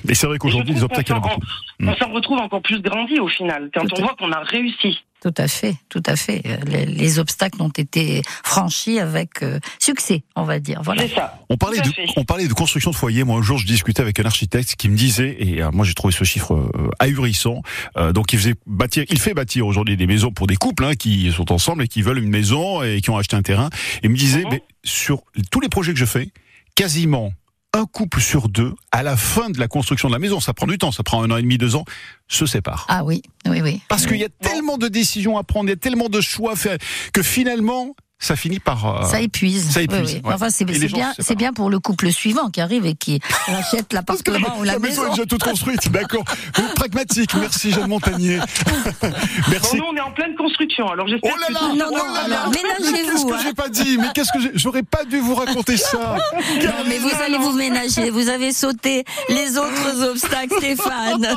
Et 0.08 0.16
c'est 0.16 0.28
vrai 0.28 0.38
qu'aujourd'hui, 0.38 0.74
les 0.74 0.84
obstacles, 0.84 1.12
il 1.12 1.16
y 1.16 1.16
en 1.16 1.18
a 1.18 1.22
qu'on 1.22 1.30
beaucoup. 1.30 1.46
s'en- 1.82 1.88
On 1.88 1.96
s'en 1.96 2.12
retrouve 2.13 2.38
encore 2.39 2.62
plus 2.62 2.82
grandi 2.82 3.20
au 3.20 3.28
final, 3.28 3.70
quand 3.74 3.86
Tout 3.86 3.96
on 3.98 4.02
voit 4.02 4.16
qu'on 4.18 4.32
a 4.32 4.39
réussi. 4.42 5.00
Tout 5.22 5.34
à 5.38 5.48
fait, 5.48 5.76
tout 5.88 6.04
à 6.06 6.18
fait. 6.18 6.42
Euh, 6.46 6.58
Les, 6.66 6.86
les 6.86 7.18
obstacles 7.20 7.62
ont 7.62 7.70
été 7.70 8.22
franchis 8.44 9.00
avec 9.00 9.42
euh, 9.42 9.58
succès, 9.80 10.24
on 10.36 10.44
va 10.44 10.60
dire. 10.60 10.82
Voilà. 10.84 11.04
C'est 11.08 11.16
ça. 11.16 11.39
On 11.48 11.56
parlait, 11.56 11.80
de, 11.80 11.88
fait. 11.88 12.06
on 12.18 12.26
parlait 12.26 12.46
de 12.46 12.54
construction 12.54 12.92
de 12.92 12.96
foyer. 12.98 13.24
Moi, 13.24 13.38
un 13.38 13.42
jour, 13.42 13.58
je 13.58 13.66
discutais 13.66 14.02
avec 14.02 14.20
un 14.20 14.26
architecte 14.26 14.76
qui 14.76 14.89
me 14.89 14.98
disait, 14.98 15.38
et 15.39 15.63
euh, 15.63 15.72
moi, 15.72 15.86
j'ai 15.86 15.94
trouvé 15.94 16.13
ce 16.13 16.26
chiffre 16.26 16.54
euh, 16.56 16.89
ahurissant. 17.00 17.62
Euh, 17.96 18.12
donc, 18.12 18.34
il 18.34 18.39
faisait 18.39 18.56
bâtir, 18.68 19.06
il 19.10 19.18
fait 19.18 19.34
bâtir 19.34 19.66
aujourd'hui 19.66 19.96
des 19.96 20.08
maisons 20.08 20.32
pour 20.32 20.46
des 20.48 20.58
couples 20.58 20.84
hein, 20.84 20.96
qui 20.96 21.32
sont 21.32 21.54
ensemble 21.54 21.84
et 21.84 21.88
qui 21.88 22.02
veulent 22.02 22.20
une 22.20 22.30
maison 22.30 22.84
et 22.84 23.00
qui 23.00 23.10
ont 23.10 23.18
acheté 23.18 23.38
un 23.38 23.44
terrain. 23.44 23.70
Et 24.02 24.08
il 24.08 24.10
me 24.10 24.18
disait, 24.18 24.42
Mhm. 24.44 24.50
mais 24.52 24.63
sur 24.84 25.22
tous 25.52 25.62
les 25.62 25.70
projets 25.70 25.94
que 25.94 26.00
je 26.00 26.06
fais, 26.06 26.28
quasiment 26.76 27.32
un 27.74 27.86
couple 27.86 28.22
sur 28.22 28.50
deux, 28.50 28.74
à 28.92 29.02
la 29.02 29.18
fin 29.18 29.50
de 29.50 29.60
la 29.60 29.68
construction 29.68 30.08
de 30.08 30.14
la 30.14 30.20
maison, 30.20 30.40
ça 30.40 30.54
prend 30.54 30.68
du 30.68 30.78
temps, 30.78 30.92
ça 30.92 31.04
prend 31.04 31.24
un 31.24 31.32
an 31.32 31.38
et 31.38 31.42
demi, 31.42 31.58
deux 31.58 31.76
ans, 31.76 31.86
se 32.28 32.46
sépare. 32.46 32.86
Ah 32.88 33.04
oui, 33.04 33.24
oui, 33.48 33.62
oui. 33.62 33.82
Parce 33.90 34.06
qu'il 34.06 34.18
y 34.18 34.24
a 34.24 34.30
tellement 34.30 34.78
de 34.78 34.88
décisions 34.88 35.38
à 35.38 35.44
prendre, 35.44 35.68
il 35.68 35.72
y 35.72 35.74
a 35.74 35.78
tellement 35.78 36.10
de 36.10 36.22
choix 36.22 36.54
à 36.54 36.56
faire, 36.56 36.78
que 37.14 37.24
finalement, 37.24 37.96
ça 38.26 38.36
finit 38.36 38.60
par... 38.60 39.04
euh, 39.04 39.06
Ça 39.06 39.22
épuise. 39.22 39.70
ça 39.72 39.82
épuise, 39.82 40.00
oui. 40.16 40.22
ouais. 40.24 40.34
Enfin, 40.34 40.50
c'est 40.50 40.66
bien, 40.66 41.14
c'est 41.20 41.36
bien 41.36 41.54
pour 41.54 41.70
le 41.70 41.80
couple 41.80 42.12
suivant 42.12 42.50
qui 42.50 42.62
arrive 42.62 42.86
et 42.86 42.96
qui 42.96 43.20
achète 43.48 43.88
Parce 44.06 44.22
que 44.22 44.32
l'appartement 44.32 44.60
ou 44.60 44.64
la, 44.64 44.74
la 44.74 44.80
maison 44.80 45.02
maison. 45.04 45.08
est 45.14 45.16
déjà 45.16 45.26
toute 45.26 45.44
construite, 45.44 45.92
d'accord. 45.92 46.24
Vous 46.56 46.64
êtes 46.64 46.74
pragmatique, 46.76 47.34
merci 47.36 47.72
Jeanne 47.72 47.88
Montagnier. 47.88 48.38
Bon, 48.40 49.08
merci. 49.50 49.78
nous, 49.78 49.84
on 49.92 49.96
est 49.96 50.02
en 50.02 50.12
pleine 50.12 50.36
construction, 50.36 50.88
alors 50.90 51.06
Oh 51.08 51.12
j'espère 51.12 51.36
là 51.38 51.48
que 51.48 51.54
là, 51.54 51.60
tout- 51.60 51.76
non, 51.76 51.86
oh 51.92 51.98
non, 51.98 52.14
là 52.14 52.28
là, 52.28 52.50
mais 52.52 52.58
ménagez-vous, 52.64 53.12
Qu'est-ce 53.12 53.26
que 53.26 53.34
hein. 53.34 53.40
j'ai 53.44 53.54
pas 53.54 53.70
dit 53.70 53.98
Mais 54.00 54.08
qu'est-ce 54.14 54.32
que 54.32 54.40
j'ai 54.40 54.52
J'aurais 54.56 54.84
pas 54.84 55.04
dû 55.04 55.20
vous 55.20 55.36
raconter 55.36 55.76
ça. 55.78 56.18
Non, 56.64 56.72
mais 56.88 56.98
vous 57.00 57.12
allez 57.26 57.38
vous 57.38 57.52
ménager. 57.54 58.10
Vous 58.10 58.30
avez 58.30 58.54
sauté 58.54 59.04
les 59.30 59.58
autres 59.58 60.04
obstacles, 60.10 60.54
Stéphane. 60.58 61.28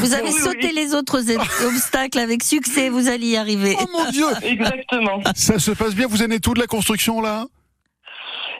Vous 0.00 0.12
avez 0.14 0.22
Oui, 0.28 0.34
oui. 0.34 0.40
sauté 0.42 0.72
les 0.72 0.94
autres 0.94 1.20
obstacles 1.66 2.18
avec 2.18 2.42
succès. 2.42 2.88
Vous 2.90 3.08
allez 3.08 3.28
y 3.28 3.36
arriver. 3.36 3.76
Oh 3.80 3.84
mon 3.92 4.10
Dieu 4.10 4.26
Exactement. 4.42 5.20
Ça 5.34 5.58
se 5.58 5.70
passe 5.72 5.91
bien, 5.94 6.06
vous 6.06 6.22
en 6.22 6.30
êtes 6.30 6.42
tout 6.42 6.54
de 6.54 6.60
la 6.60 6.66
construction 6.66 7.20
là 7.20 7.46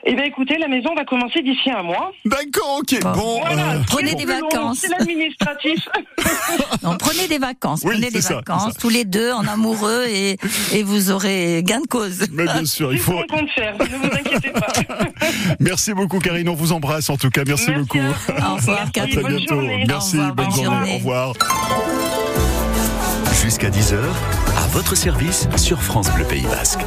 Eh 0.05 0.13
bien, 0.15 0.25
écoutez, 0.25 0.57
la 0.57 0.67
maison 0.67 0.93
va 0.95 1.05
commencer 1.05 1.41
d'ici 1.41 1.71
un 1.71 1.83
mois. 1.83 2.11
D'accord, 2.25 2.79
ok. 2.79 2.99
Bon. 3.01 3.11
Bon, 3.13 3.39
Voilà. 3.41 3.71
euh, 3.73 3.79
Prenez 3.87 4.15
des 4.15 4.25
vacances. 4.25 4.79
C'est 4.81 4.89
l'administratif. 4.89 5.87
Non, 6.83 6.97
prenez 6.97 7.27
des 7.29 7.37
vacances. 7.37 7.81
Oui, 7.85 7.93
prenez 7.93 8.11
des 8.11 8.21
ça, 8.21 8.35
vacances, 8.35 8.73
tous 8.77 8.89
les 8.89 9.05
deux 9.05 9.31
en 9.31 9.47
amoureux 9.47 10.03
et, 10.09 10.37
et 10.73 10.83
vous 10.83 11.11
aurez 11.11 11.61
gain 11.63 11.79
de 11.79 11.87
cause. 11.87 12.25
mais 12.33 12.43
bien 12.43 12.65
sûr, 12.65 12.91
il 12.91 12.99
faut. 12.99 13.13
compte 13.29 13.49
faire, 13.51 13.73
ne 13.79 13.85
vous 13.85 14.05
inquiétez 14.05 14.49
pas. 14.51 14.67
Merci 15.61 15.93
beaucoup 15.93 16.19
Karine, 16.19 16.49
on 16.49 16.53
vous 16.55 16.73
embrasse 16.73 17.09
en 17.09 17.15
tout 17.15 17.29
cas, 17.29 17.43
merci, 17.47 17.69
Merci 17.69 17.79
beaucoup. 17.81 17.99
à 17.99 18.01
vous. 18.01 18.51
Au 18.51 18.55
revoir, 18.55 18.57
Merci, 18.57 18.69
À 18.69 18.75
très 18.83 18.91
Catherine. 18.91 19.21
bonne 19.21 19.35
bientôt. 19.37 19.55
journée. 19.55 19.85
Merci, 19.87 20.17
revoir, 20.17 20.35
bonne 20.35 20.45
bonne 20.47 20.55
journée. 20.55 20.75
journée. 20.77 20.91
Au 20.93 20.97
revoir. 20.97 21.33
Jusqu'à 23.41 23.69
10h, 23.69 23.95
à 24.57 24.67
votre 24.71 24.95
service 24.95 25.47
sur 25.55 25.81
France 25.81 26.09
Bleu 26.11 26.25
Pays 26.25 26.43
Basque. 26.43 26.81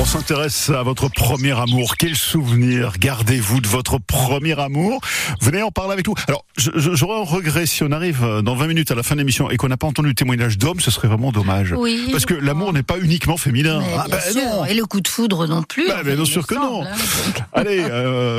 On 0.00 0.04
s'intéresse 0.04 0.70
à 0.70 0.82
votre 0.82 1.08
premier 1.08 1.52
amour. 1.58 1.96
Quel 1.96 2.14
souvenir 2.16 2.94
gardez-vous 2.98 3.60
de 3.60 3.68
votre 3.68 3.98
premier 3.98 4.58
amour? 4.58 5.00
Venez 5.40 5.62
en 5.62 5.70
parler 5.70 5.92
avec 5.92 6.06
nous. 6.06 6.14
Alors, 6.28 6.44
j'aurais 6.56 7.18
un 7.20 7.24
regret 7.24 7.64
si 7.66 7.82
on 7.84 7.90
arrive 7.92 8.22
euh, 8.22 8.42
dans 8.42 8.54
20 8.54 8.66
minutes 8.66 8.90
à 8.90 8.94
la 8.94 9.02
fin 9.02 9.14
de 9.14 9.20
l'émission 9.20 9.50
et 9.50 9.56
qu'on 9.56 9.68
n'a 9.68 9.76
pas 9.76 9.86
entendu 9.86 10.08
le 10.08 10.14
témoignage 10.14 10.58
d'homme, 10.58 10.80
ce 10.80 10.90
serait 10.90 11.08
vraiment 11.08 11.32
dommage. 11.32 11.72
Oui. 11.76 12.08
Parce 12.12 12.26
que 12.26 12.34
l'amour 12.34 12.72
n'est 12.72 12.82
pas 12.82 12.98
uniquement 12.98 13.36
féminin. 13.36 13.82
Ah 13.96 14.04
bien 14.08 14.16
ben 14.18 14.32
sûr. 14.32 14.42
non. 14.42 14.64
Et 14.66 14.74
le 14.74 14.84
coup 14.84 15.00
de 15.00 15.08
foudre 15.08 15.46
non 15.46 15.62
plus. 15.62 15.86
Bah, 15.88 16.02
mais 16.04 16.16
bien 16.16 16.24
sûr 16.24 16.46
que 16.46 16.54
non. 16.54 16.84
hein. 16.84 16.88
Allez, 17.54 17.84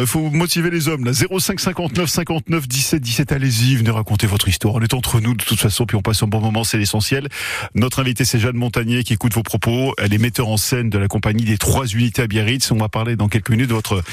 il 0.02 0.08
faut 0.08 0.30
motiver 0.30 0.70
les 0.70 0.88
hommes. 0.88 1.06
Là, 1.06 1.14
05 1.14 1.60
59 1.60 2.10
59 2.10 2.68
17 2.68 3.02
17. 3.02 3.32
Allez-y, 3.32 3.76
venez 3.78 3.90
raconter 3.92 4.28
votre 4.28 4.48
histoire. 4.50 4.76
On 4.76 4.82
est 4.82 4.94
entre 4.94 5.20
nous 5.20 5.34
de 5.34 5.44
toute 5.44 5.60
façon, 5.60 5.86
puis 5.86 5.98
on 5.98 6.02
passe 6.02 6.22
un 6.22 6.28
bon 6.28 6.42
moment, 6.42 6.64
c'est 6.64 6.78
l'essentiel. 6.78 7.28
Notre 7.74 8.00
invité, 8.02 8.24
c'est 8.26 8.40
Jeanne 8.40 8.58
Montagnier 8.58 9.04
qui 9.04 9.14
écoute 9.14 9.34
vos 9.34 9.44
propos. 9.44 9.94
Elle 9.98 10.14
est 10.14 10.18
metteur 10.20 10.48
en 10.50 10.58
scène 10.58 10.90
de 10.90 10.98
la 11.00 11.08
compagnie 11.08 11.45
des 11.46 11.58
Trois 11.58 11.86
Unités 11.88 12.22
à 12.24 12.28
Biarritz. 12.28 12.72
On 12.72 12.78
va 12.78 12.90
parler 12.90 13.16
dans 13.16 13.28
quelques 13.28 13.50
minutes 13.50 13.70
de 13.70 13.74
votre 13.74 14.04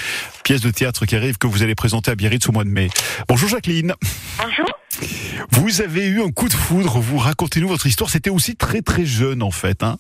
pièce 0.45 0.61
de 0.61 0.71
théâtre 0.71 1.07
qui 1.07 1.17
arrive, 1.17 1.39
que 1.39 1.47
vous 1.47 1.63
allez 1.63 1.75
présenter 1.75 2.11
à 2.11 2.15
Biarritz 2.15 2.49
au 2.49 2.53
mois 2.53 2.65
de 2.65 2.69
mai. 2.71 2.89
Bonjour 3.29 3.49
Jacqueline. 3.49 3.95
Bonjour. 4.39 4.67
Vous 5.51 5.81
avez 5.81 6.07
eu 6.07 6.23
un 6.23 6.31
coup 6.31 6.49
de 6.49 6.53
foudre. 6.55 6.99
Vous 7.01 7.19
racontez-nous 7.19 7.69
votre 7.69 7.87
histoire. 7.87 8.11
C'était 8.11 8.31
aussi 8.31 8.57
très 8.57 8.83
très 8.83 9.05
jeune 9.05 9.43
en 9.43 9.51
fait. 9.51 9.83
Hein. 9.83 9.97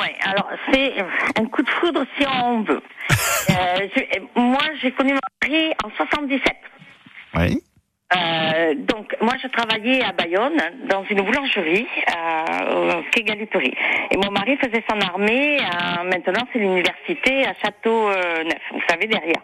Ouais, 0.00 0.14
alors 0.24 0.48
c'est 0.72 0.92
un 1.38 1.44
coup 1.46 1.62
de 1.62 1.70
foudre 1.80 2.04
si 2.18 2.26
on 2.26 2.62
veut. 2.62 2.82
Euh, 3.50 3.86
je- 3.94 4.40
moi, 4.40 4.58
j'ai 4.80 4.90
connu 4.92 5.12
mon 5.12 5.20
mari 5.42 5.72
en 5.84 5.90
77. 5.98 6.40
Oui. 7.36 7.60
Euh, 8.16 8.74
donc, 8.74 9.16
moi, 9.20 9.34
je 9.42 9.48
travaillais 9.48 10.02
à 10.04 10.12
Bayonne 10.12 10.60
dans 10.88 11.04
une 11.04 11.22
boulangerie 11.22 11.86
euh, 12.16 12.98
au. 12.98 13.02
Et 14.10 14.16
mon 14.16 14.30
mari 14.30 14.56
faisait 14.56 14.84
son 14.88 15.00
armée. 15.00 15.58
euh, 15.58 16.04
maintenant, 16.04 16.46
c'est 16.52 16.58
l'université 16.58 17.44
à 17.46 17.54
Château-Neuf, 17.64 18.62
vous 18.72 18.82
savez, 18.88 19.06
derrière. 19.06 19.42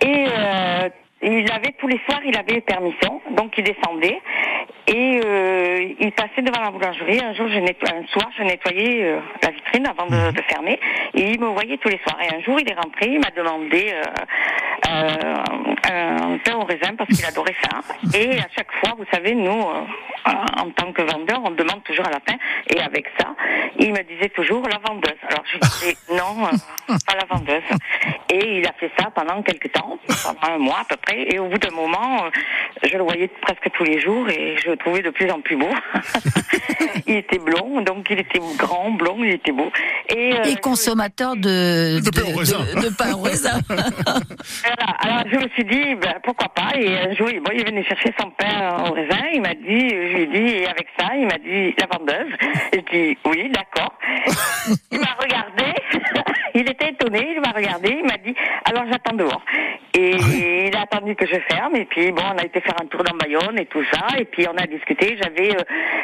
Et 0.00 0.26
euh, 0.28 0.88
il 1.22 1.50
avait 1.50 1.72
tous 1.78 1.88
les 1.88 2.00
soirs, 2.06 2.20
il 2.24 2.36
avait 2.36 2.60
permission, 2.60 3.20
donc 3.30 3.56
il 3.56 3.64
descendait. 3.64 4.20
Et 4.86 5.20
euh, 5.24 5.94
il 5.98 6.12
passait 6.12 6.42
devant 6.42 6.60
la 6.60 6.70
boulangerie. 6.70 7.18
Un 7.20 7.32
jour, 7.34 7.48
je 7.48 7.58
un 7.58 8.06
soir, 8.08 8.30
je 8.36 8.42
nettoyais 8.42 9.04
euh, 9.04 9.20
la 9.42 9.50
vitrine 9.50 9.86
avant 9.86 10.06
de, 10.06 10.30
de 10.30 10.42
fermer. 10.42 10.78
Et 11.14 11.30
il 11.30 11.40
me 11.40 11.46
voyait 11.46 11.78
tous 11.78 11.88
les 11.88 12.00
soirs. 12.06 12.18
Et 12.22 12.34
un 12.34 12.40
jour, 12.40 12.60
il 12.60 12.70
est 12.70 12.74
rentré, 12.74 13.06
il 13.06 13.20
m'a 13.20 13.30
demandé 13.30 13.92
euh, 13.94 14.02
euh, 14.90 15.34
un 15.90 16.38
pain 16.38 16.56
au 16.56 16.64
raisin 16.64 16.94
parce 16.96 17.08
qu'il 17.10 17.24
adorait 17.24 17.56
ça. 17.62 17.80
Et 18.18 18.38
à 18.38 18.46
chaque 18.54 18.72
fois, 18.80 18.94
vous 18.98 19.04
savez, 19.12 19.34
nous, 19.34 19.50
euh, 19.50 20.30
en 20.56 20.70
tant 20.70 20.92
que 20.92 21.02
vendeur, 21.02 21.40
on 21.44 21.50
demande 21.50 21.82
toujours 21.84 22.06
à 22.06 22.10
la 22.10 22.20
fin. 22.20 22.36
Et 22.68 22.80
avec 22.80 23.06
ça, 23.18 23.34
il 23.78 23.92
me 23.92 24.02
disait 24.02 24.28
toujours 24.30 24.62
la 24.68 24.78
vendeuse. 24.78 25.16
Alors 25.28 25.44
je 25.52 25.58
disais 25.58 25.96
non, 26.10 26.48
pas 26.86 27.14
la 27.14 27.24
vendeuse. 27.36 27.62
Et 28.30 28.58
il 28.58 28.66
a 28.66 28.72
fait 28.74 28.90
ça 28.98 29.10
pendant 29.14 29.42
quelques 29.42 29.72
temps, 29.72 29.98
pendant 30.24 30.54
un 30.54 30.58
mois 30.58 30.80
à 30.80 30.84
peu 30.84 30.96
près. 30.96 31.32
Et 31.32 31.38
au 31.38 31.48
bout 31.48 31.58
d'un 31.58 31.74
moment, 31.74 32.24
je 32.82 32.96
le 32.96 33.02
voyais 33.02 33.28
presque 33.28 33.70
tous 33.72 33.84
les 33.84 34.00
jours 34.00 34.28
et 34.28 34.56
je 34.58 34.73
le 34.74 34.78
trouvais 34.78 35.02
de 35.02 35.10
plus 35.10 35.30
en 35.30 35.40
plus 35.40 35.56
beau. 35.56 35.68
il 37.06 37.16
était 37.16 37.38
blond, 37.38 37.80
donc 37.82 38.06
il 38.10 38.18
était 38.18 38.40
grand, 38.58 38.90
blond, 38.90 39.16
il 39.22 39.30
était 39.30 39.52
beau. 39.52 39.70
Et, 40.14 40.34
euh, 40.34 40.42
Et 40.44 40.56
consommateur 40.56 41.36
de, 41.36 42.00
De 42.00 42.10
pain 42.10 42.32
au 42.32 42.38
raisin. 42.38 42.58
de- 42.74 42.88
de 42.88 42.94
pain 42.96 43.12
au 43.14 43.22
raisin. 43.22 43.60
Voilà, 44.64 44.90
alors 45.00 45.24
je 45.30 45.36
me 45.36 45.48
suis 45.50 45.64
dit, 45.64 45.94
ben, 45.96 46.14
pourquoi 46.22 46.48
pas. 46.48 46.76
Et 46.76 46.88
un 46.98 47.14
jour, 47.14 47.28
bon, 47.44 47.50
il 47.54 47.60
est 47.62 47.64
venu 47.70 47.84
chercher 47.84 48.12
son 48.20 48.30
pain 48.30 48.76
au 48.88 48.92
raisin. 48.92 49.18
Il 49.32 49.40
m'a 49.42 49.54
dit, 49.54 49.88
je 49.90 50.16
lui 50.16 50.22
ai 50.22 50.26
dit, 50.26 50.56
et 50.58 50.66
avec 50.66 50.86
ça, 50.98 51.08
il 51.16 51.26
m'a 51.26 51.38
dit, 51.38 51.74
la 51.78 51.86
vendeuse. 51.86 52.32
Je 52.72 52.80
dis, 52.90 53.18
oui, 53.26 53.50
d'accord. 53.50 53.92
il 54.92 54.98
m'a 55.00 55.14
regardé. 55.20 55.72
il 56.54 56.68
était 56.70 56.90
étonné. 56.90 57.28
Il 57.34 57.40
m'a 57.40 57.52
regardé. 57.52 57.96
Il 57.98 58.04
m'a 58.06 58.16
dit, 58.18 58.34
alors 58.64 58.84
j'attends 58.90 59.16
dehors. 59.16 59.42
Et 59.96 60.66
il 60.68 60.76
a 60.76 60.82
attendu 60.82 61.14
que 61.14 61.26
je 61.26 61.36
ferme. 61.48 61.76
Et 61.76 61.84
puis, 61.84 62.10
bon, 62.10 62.22
on 62.34 62.38
a 62.38 62.44
été 62.44 62.60
faire 62.60 62.74
un 62.82 62.86
tour 62.86 63.04
dans 63.04 63.16
Bayonne 63.16 63.58
et 63.58 63.66
tout 63.66 63.84
ça. 63.92 64.18
Et 64.18 64.24
puis, 64.24 64.44
on 64.48 64.56
a 64.56 64.66
discuté. 64.66 65.16
J'avais, 65.22 65.54
euh, 65.54 65.62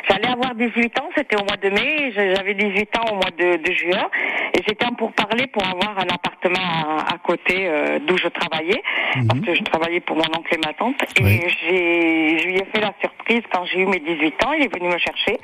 j'allais 0.08 0.28
avoir 0.28 0.54
18 0.54 1.00
ans. 1.00 1.08
C'était 1.16 1.36
au 1.36 1.44
mois 1.44 1.56
de 1.56 1.70
mai. 1.70 2.12
J'avais 2.14 2.54
18 2.54 2.96
ans 2.98 3.12
au 3.12 3.14
mois 3.16 3.30
de, 3.36 3.56
de 3.56 3.72
juin. 3.72 4.08
Et 4.54 4.62
j'étais 4.66 4.84
en 4.86 4.94
pour 4.94 5.12
parler 5.12 5.46
pour 5.46 5.64
avoir 5.64 5.98
un 5.98 6.08
appartement 6.12 6.58
à, 6.58 7.14
à 7.14 7.18
côté 7.18 7.66
euh, 7.68 7.98
d'où 8.00 8.16
je 8.16 8.28
travaillais. 8.28 8.82
Parce 9.28 9.40
que 9.40 9.54
je 9.54 9.62
travaillais 9.62 10.00
pour 10.00 10.16
mon 10.16 10.24
oncle 10.36 10.54
et 10.54 10.58
ma 10.64 10.72
tante. 10.74 10.96
Et 11.18 11.22
Oui. 11.24 11.40
j'ai, 11.62 12.38
je 12.38 12.46
lui 12.46 12.56
ai 12.56 12.64
fait 12.66 12.80
la 12.80 12.92
surprise 13.00 13.42
quand 13.52 13.64
j'ai 13.66 13.80
eu 13.80 13.86
mes 13.86 14.00
18 14.00 14.44
ans. 14.44 14.52
Il 14.52 14.64
est 14.64 14.74
venu 14.74 14.88
me 14.88 14.98
chercher. 14.98 15.38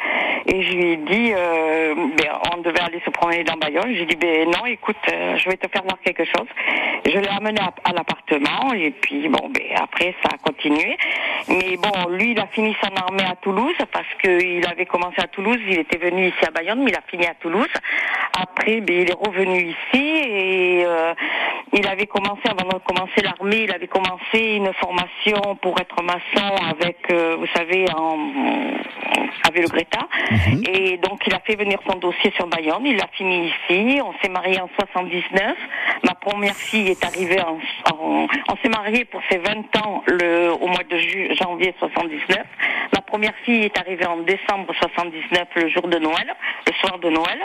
Et 0.47 0.63
je 0.63 0.73
lui 0.75 0.85
ai 0.93 0.97
dit, 0.97 1.33
euh, 1.35 1.95
ben, 2.17 2.31
on 2.55 2.61
devait 2.63 2.81
aller 2.81 3.01
se 3.05 3.11
promener 3.11 3.45
dans 3.45 3.57
Bayonne. 3.57 3.95
J'ai 3.95 4.07
dit, 4.07 4.17
ben 4.17 4.49
non, 4.51 4.65
écoute, 4.67 4.97
euh, 5.13 5.37
je 5.37 5.49
vais 5.51 5.57
te 5.57 5.69
faire 5.69 5.83
voir 5.83 5.99
quelque 6.05 6.25
chose. 6.25 6.47
Je 7.05 7.19
l'ai 7.19 7.29
amené 7.29 7.61
à, 7.61 7.73
à 7.89 7.93
l'appartement. 7.93 8.73
Et 8.75 8.91
puis, 8.91 9.29
bon, 9.29 9.49
ben 9.51 9.63
après, 9.77 10.15
ça 10.23 10.31
a 10.35 10.39
continué. 10.39 10.97
Mais 11.49 11.77
bon, 11.77 12.11
lui, 12.11 12.33
il 12.33 12.41
a 12.41 12.47
fini 12.49 12.77
son 12.83 12.95
armée 12.97 13.25
à 13.25 13.37
Toulouse 13.37 13.77
parce 13.93 14.07
qu'il 14.23 14.65
avait 14.67 14.87
commencé 14.87 15.17
à 15.19 15.27
Toulouse. 15.29 15.59
Il 15.69 15.79
était 15.79 15.99
venu 15.99 16.29
ici 16.29 16.45
à 16.47 16.51
Bayonne, 16.51 16.83
mais 16.85 16.91
il 16.93 16.97
a 16.97 17.03
fini 17.09 17.27
à 17.27 17.35
Toulouse. 17.35 17.69
Après, 18.41 18.81
ben, 18.81 18.96
il 19.03 19.11
est 19.11 19.15
revenu 19.29 19.75
ici 19.75 20.03
et 20.03 20.85
euh, 20.85 21.15
il 21.73 21.87
avait 21.87 22.07
commencé, 22.07 22.43
avant 22.47 22.69
de 22.69 22.83
commencer 22.85 23.21
l'armée, 23.23 23.63
il 23.65 23.73
avait 23.73 23.87
commencé 23.89 24.39
une 24.57 24.73
formation 24.75 25.57
pour 25.61 25.79
être 25.81 26.03
maçon 26.03 26.55
avec, 26.71 26.99
euh, 27.11 27.37
vous 27.39 27.47
savez, 27.55 27.87
en, 27.97 28.19
avec 29.49 29.63
le 29.63 29.69
Greta. 29.69 30.01
Et 30.73 30.97
donc, 30.99 31.27
il 31.27 31.35
a 31.35 31.41
fait 31.41 31.57
venir 31.57 31.79
son 31.89 31.99
dossier 31.99 32.33
sur 32.37 32.47
Bayonne. 32.47 32.85
Il 32.87 32.97
l'a 32.97 33.07
fini 33.13 33.49
ici. 33.49 34.01
On 34.05 34.13
s'est 34.23 34.29
marié 34.31 34.61
en 34.61 34.69
79. 34.79 35.57
Ma 36.05 36.15
première 36.15 36.55
fille 36.57 36.89
est 36.89 37.05
arrivée 37.05 37.41
en... 37.43 37.59
en- 37.93 38.27
on 38.49 38.57
s'est 38.63 38.69
marié 38.69 39.05
pour 39.05 39.21
ses 39.31 39.39
20 39.39 39.77
ans 39.85 40.03
le, 40.07 40.51
au 40.53 40.67
mois 40.67 40.83
de 40.89 40.99
ju- 40.99 41.35
janvier 41.35 41.75
79. 41.79 42.39
Ma 42.95 43.01
première 43.03 43.35
fille 43.45 43.65
est 43.65 43.79
arrivée 43.79 44.07
en 44.07 44.19
décembre 44.19 44.73
79, 44.81 45.49
le 45.57 45.69
jour 45.69 45.89
de 45.89 45.99
Noël, 45.99 46.33
le 46.67 46.73
soir 46.75 46.99
de 46.99 47.09
Noël. 47.11 47.39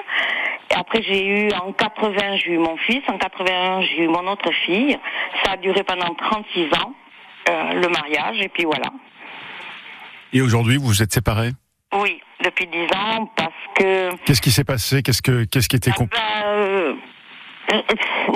Et 0.71 0.75
après, 0.75 1.01
j'ai 1.01 1.25
eu 1.27 1.51
en 1.53 1.73
80, 1.73 2.37
j'ai 2.37 2.51
eu 2.51 2.57
mon 2.57 2.77
fils. 2.77 3.01
En 3.07 3.17
81, 3.17 3.81
j'ai 3.81 4.03
eu 4.03 4.07
mon 4.07 4.25
autre 4.27 4.51
fille. 4.65 4.97
Ça 5.43 5.51
a 5.53 5.57
duré 5.57 5.83
pendant 5.83 6.13
36 6.15 6.65
ans, 6.81 6.93
euh, 7.49 7.73
le 7.73 7.89
mariage. 7.89 8.39
Et 8.39 8.47
puis 8.49 8.63
voilà. 8.63 8.87
Et 10.33 10.41
aujourd'hui, 10.41 10.77
vous 10.77 10.87
vous 10.87 11.03
êtes 11.03 11.13
séparés? 11.13 11.51
Oui, 11.93 12.21
depuis 12.43 12.67
10 12.67 12.83
ans, 12.95 13.29
parce 13.35 13.51
que... 13.75 14.15
Qu'est-ce 14.25 14.41
qui 14.41 14.51
s'est 14.51 14.63
passé? 14.63 15.03
Qu'est-ce 15.03 15.21
que 15.21 15.43
qu'est-ce 15.43 15.67
qui 15.67 15.75
était 15.75 15.91
Ah 15.93 15.97
compliqué 15.97 16.23
ben, 16.23 16.47
euh, 16.47 16.93
euh, 17.73 17.81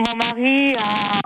mon 0.06 0.16
mari 0.16 0.76
a, 0.76 1.22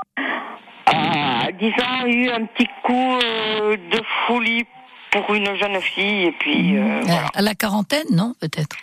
a, 0.86 1.52
disons, 1.54 2.06
eu 2.06 2.30
un 2.30 2.46
petit 2.46 2.68
coup 2.84 3.18
euh, 3.24 3.78
de 3.78 4.02
folie 4.28 4.66
pour 5.12 5.34
une 5.34 5.56
jeune 5.56 5.82
fille, 5.82 6.26
et 6.26 6.32
puis 6.34 6.78
euh, 6.78 7.02
voilà. 7.04 7.28
À 7.34 7.42
la 7.42 7.56
quarantaine, 7.56 8.06
non, 8.12 8.36
peut-être? 8.40 8.78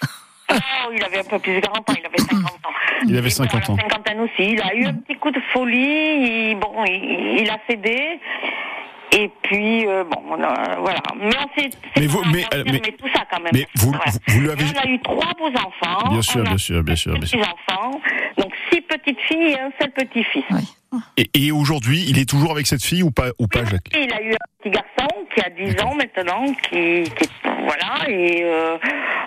Oh, 0.50 0.90
il 0.94 1.02
avait 1.04 1.18
un 1.18 1.24
peu 1.24 1.38
plus 1.38 1.54
de 1.56 1.60
40 1.60 1.90
ans, 1.90 1.94
il 1.98 2.06
avait 2.06 2.18
50 2.18 2.44
ans. 2.44 2.70
Il 3.08 3.16
avait 3.16 3.26
Et 3.26 3.30
50 3.30 3.66
bon, 3.66 3.72
ans. 3.72 3.76
La 3.76 3.82
cinquantaine 3.82 4.20
aussi. 4.20 4.52
Il 4.52 4.60
a 4.62 4.74
eu 4.74 4.86
un 4.86 4.94
petit 4.94 5.16
coup 5.16 5.30
de 5.30 5.40
folie, 5.52 6.50
il- 6.50 6.56
bon, 6.60 6.84
il, 6.86 7.40
il 7.42 7.50
a 7.50 7.58
cédé. 7.68 8.20
Et 9.12 9.30
puis, 9.42 9.86
euh, 9.86 10.04
bon, 10.04 10.20
on 10.30 10.42
a- 10.42 10.76
voilà. 10.78 11.00
Mais 11.16 11.30
on 11.38 11.60
s'est. 11.60 11.70
Mais 11.96 12.06
vous- 12.06 12.22
mais, 12.32 12.44
euh, 12.54 12.64
mais- 12.66 12.80
tout 12.80 13.08
ça 13.14 13.22
quand 13.30 13.40
même. 13.40 13.52
mais 13.52 13.66
vous- 13.76 13.90
Voilà. 13.92 14.04
vous- 14.10 14.18
vous 14.28 14.40
lui 14.40 14.50
avez- 14.50 14.62
Et 14.64 14.66
On 14.76 14.80
a 14.80 14.86
eu 14.88 15.00
trois 15.00 15.32
beaux 15.38 15.48
enfants. 15.56 16.08
Bien 16.10 16.22
sûr, 16.22 16.42
bien 16.42 16.58
sûr, 16.58 16.82
bien 16.82 16.96
sûr, 16.96 17.14
bien 17.18 17.26
sûr. 17.26 17.38
Enfants. 17.40 18.00
Donc 18.36 18.52
six 18.70 18.80
petites 18.82 19.20
filles 19.20 19.52
et 19.52 19.60
un 19.60 19.70
seul 19.80 19.90
petit-fils. 19.92 20.44
Oui. 20.50 21.00
Et, 21.16 21.30
et 21.34 21.52
aujourd'hui, 21.52 22.04
il 22.08 22.18
est 22.18 22.28
toujours 22.28 22.50
avec 22.52 22.66
cette 22.66 22.82
fille 22.84 23.02
ou 23.02 23.10
pas 23.10 23.28
ou 23.38 23.46
pas 23.46 23.60
Oui, 23.60 23.66
Jacques? 23.70 23.88
Il 23.94 24.12
a 24.12 24.22
eu 24.22 24.32
un 24.32 24.36
petit 24.62 24.70
garçon 24.70 25.08
qui 25.34 25.40
a 25.40 25.50
10 25.50 25.80
ans 25.82 25.94
maintenant, 25.94 26.44
qui, 26.68 27.02
qui 27.04 27.28
voilà, 27.44 28.08
et 28.08 28.42
euh, 28.44 28.76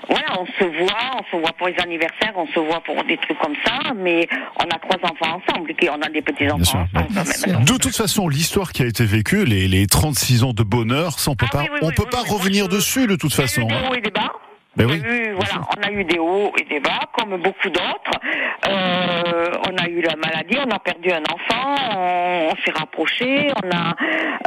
voilà, 0.10 0.40
on 0.40 0.46
se 0.46 0.64
voit, 0.64 1.20
on 1.20 1.24
se 1.32 1.42
voit 1.42 1.54
pour 1.58 1.68
les 1.68 1.76
anniversaires, 1.80 2.34
on 2.36 2.48
se 2.48 2.60
voit 2.60 2.82
pour 2.82 3.04
des 3.04 3.18
trucs 3.18 3.38
comme 3.40 3.56
ça, 3.66 3.94
mais 3.96 4.28
on 4.60 4.64
a 4.66 4.80
trois 4.80 4.98
enfants 5.04 5.40
ensemble, 5.46 5.72
et 5.72 5.90
on 5.90 6.02
a 6.02 6.10
des 6.10 6.22
petits 6.22 6.50
enfants 6.50 6.86
ensemble. 6.96 7.66
De 7.66 7.78
toute 7.78 7.96
façon, 7.96 8.28
l'histoire 8.28 8.72
qui 8.72 8.84
a 8.84 8.86
été 8.86 9.06
vécue, 9.06 9.46
les, 9.46 9.68
les 9.68 9.88
36 9.88 10.44
ans 10.44 10.54
de 10.54 10.64
bonheur, 10.64 11.20
ça 11.20 11.32
on 11.32 11.36
peut 11.36 11.46
Ah 11.50 11.58
pas, 11.58 11.62
oui, 11.64 11.70
oui, 11.74 11.80
on 11.84 11.88
oui, 11.88 11.94
peut 11.96 12.04
oui, 12.04 12.10
pas 12.12 12.24
revenir 12.24 12.68
dessus 12.68 13.08
de 13.08 13.16
toute 13.16 13.34
façon. 13.34 13.62
eu 13.62 13.66
des 13.68 13.74
hein. 13.74 13.82
hauts 13.90 13.96
et 13.96 14.02
des 14.02 14.12
bas. 14.12 14.32
Ben 14.78 14.86
oui, 14.86 15.02
eu, 15.04 15.34
voilà, 15.34 15.62
on 15.78 15.82
a 15.88 15.92
eu 15.92 16.04
des 16.06 16.20
hauts 16.20 16.54
et 16.58 16.64
des 16.64 16.80
bas, 16.80 17.02
comme 17.18 17.42
beaucoup 17.42 17.70
d'autres. 17.70 18.12
Euh, 18.68 19.52
on 19.68 19.78
a 19.84 19.88
eu 19.90 20.02
la 20.02 20.16
maladie, 20.16 20.58
on 20.66 20.70
a 20.70 20.80
perdu 20.80 21.12
un 21.12 21.24
enfant, 21.24 21.76
on, 21.98 22.50
on 22.52 22.56
s'est 22.64 22.72
rapprochés, 22.78 23.52
on 23.64 23.70
a, 23.76 23.96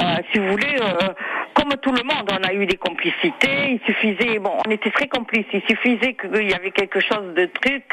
euh, 0.00 0.22
si 0.32 0.38
vous 0.38 0.48
voulez, 0.48 0.76
euh, 0.80 1.08
comme 1.54 1.72
tout 1.80 1.92
le 1.92 2.02
monde, 2.02 2.28
on 2.30 2.42
a 2.48 2.52
eu 2.52 2.66
des 2.66 2.76
complicités. 2.76 3.72
Il 3.72 3.80
suffisait, 3.86 4.38
bon, 4.38 4.52
on 4.66 4.70
était 4.70 4.90
très 4.90 5.08
complices. 5.08 5.46
Il 5.52 5.62
suffisait 5.68 6.14
qu'il 6.14 6.48
y 6.50 6.54
avait 6.54 6.70
quelque 6.70 7.00
chose 7.00 7.34
de 7.34 7.46
truc. 7.46 7.84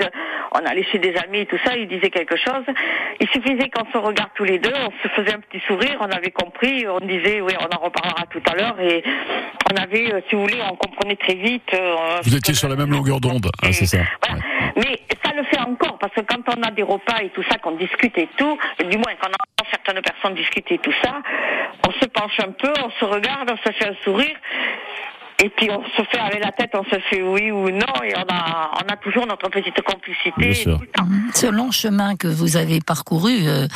On 0.54 0.60
allait 0.66 0.84
chez 0.92 1.00
des 1.00 1.16
amis 1.18 1.40
et 1.40 1.46
tout 1.46 1.60
ça, 1.66 1.76
ils 1.76 1.88
disaient 1.88 2.10
quelque 2.10 2.36
chose. 2.38 2.64
Il 3.20 3.28
suffisait 3.30 3.70
qu'on 3.70 3.90
se 3.92 3.98
regarde 3.98 4.30
tous 4.36 4.44
les 4.46 4.60
deux, 4.60 4.74
on 4.74 4.92
se 5.04 5.08
faisait 5.14 5.34
un 5.34 5.40
petit 5.40 5.60
sourire, 5.68 5.98
on 6.00 6.10
avait 6.12 6.32
compris, 6.32 6.88
on 6.88 7.00
disait, 7.00 7.42
oui, 7.42 7.54
on 7.60 7.76
en 7.76 7.80
reparlera 7.80 8.26
tout 8.32 8.42
à 8.52 8.56
l'heure. 8.56 8.80
Et 8.80 9.04
on 9.72 9.76
avait, 9.82 10.14
euh, 10.14 10.22
si 10.30 10.36
vous 10.36 10.42
voulez, 10.42 10.60
on 10.72 10.76
comprenait 10.76 11.16
très 11.16 11.36
vite. 11.36 11.70
euh, 11.74 11.96
Vous 12.24 12.36
étiez 12.36 12.54
sur 12.54 12.70
la 12.70 12.76
même 12.76 12.92
longueur 12.92 13.20
d'onde, 13.20 13.48
hein, 13.64 13.72
c'est 13.72 13.86
ça. 13.86 14.00
voilà. 14.26 14.42
Mais 14.76 15.00
ça 15.24 15.32
le 15.36 15.44
fait 15.44 15.60
encore, 15.60 15.98
parce 16.00 16.14
que 16.14 16.22
quand 16.22 16.42
on 16.58 16.62
a 16.64 16.72
des 16.72 16.84
repas 16.84 17.20
et 17.22 17.30
tout 17.30 17.44
ça, 17.50 17.58
qu'on 17.58 17.76
discute 17.76 18.18
et 18.18 18.28
tout, 18.38 18.58
du 18.80 18.98
moins 18.98 19.14
quand 19.22 19.28
on 19.30 19.34
entend 19.64 19.70
certaines 19.72 20.02
personnes 20.02 20.34
discuter 20.36 20.76
et 20.76 20.78
tout 20.80 20.94
ça, 21.04 21.22
on 21.88 21.92
se 21.92 22.06
penche 22.20 22.40
un 22.40 22.52
peu, 22.52 22.74
on 22.84 22.90
se 23.00 23.06
regarde, 23.06 23.50
on 23.52 23.58
se 23.58 23.74
fait 23.74 23.88
un 23.88 23.96
sourire, 24.04 24.36
et 25.42 25.50
puis 25.50 25.70
on 25.72 25.84
se 25.84 26.04
fait 26.12 26.20
avec 26.20 26.44
la 26.44 26.52
tête, 26.52 26.72
on 26.74 26.84
se 26.84 27.00
fait 27.10 27.22
oui 27.22 27.50
ou 27.52 27.70
non, 27.70 28.04
et 28.04 28.14
on 28.16 28.34
a, 28.34 28.72
on 28.76 28.94
a 28.94 28.98
toujours 28.98 29.26
notre 29.26 29.50
petite 29.50 29.82
complicité. 29.82 30.34
Bien 30.38 30.54
sûr. 30.54 30.78
tout 30.78 30.82
le 30.82 30.88
temps. 30.88 31.08
Ce 31.34 31.48
long 31.48 31.72
chemin 31.72 32.18
que 32.18 32.28
vous 32.28 32.58
avez 32.58 32.82
parcouru 32.82 33.48
euh, 33.48 33.68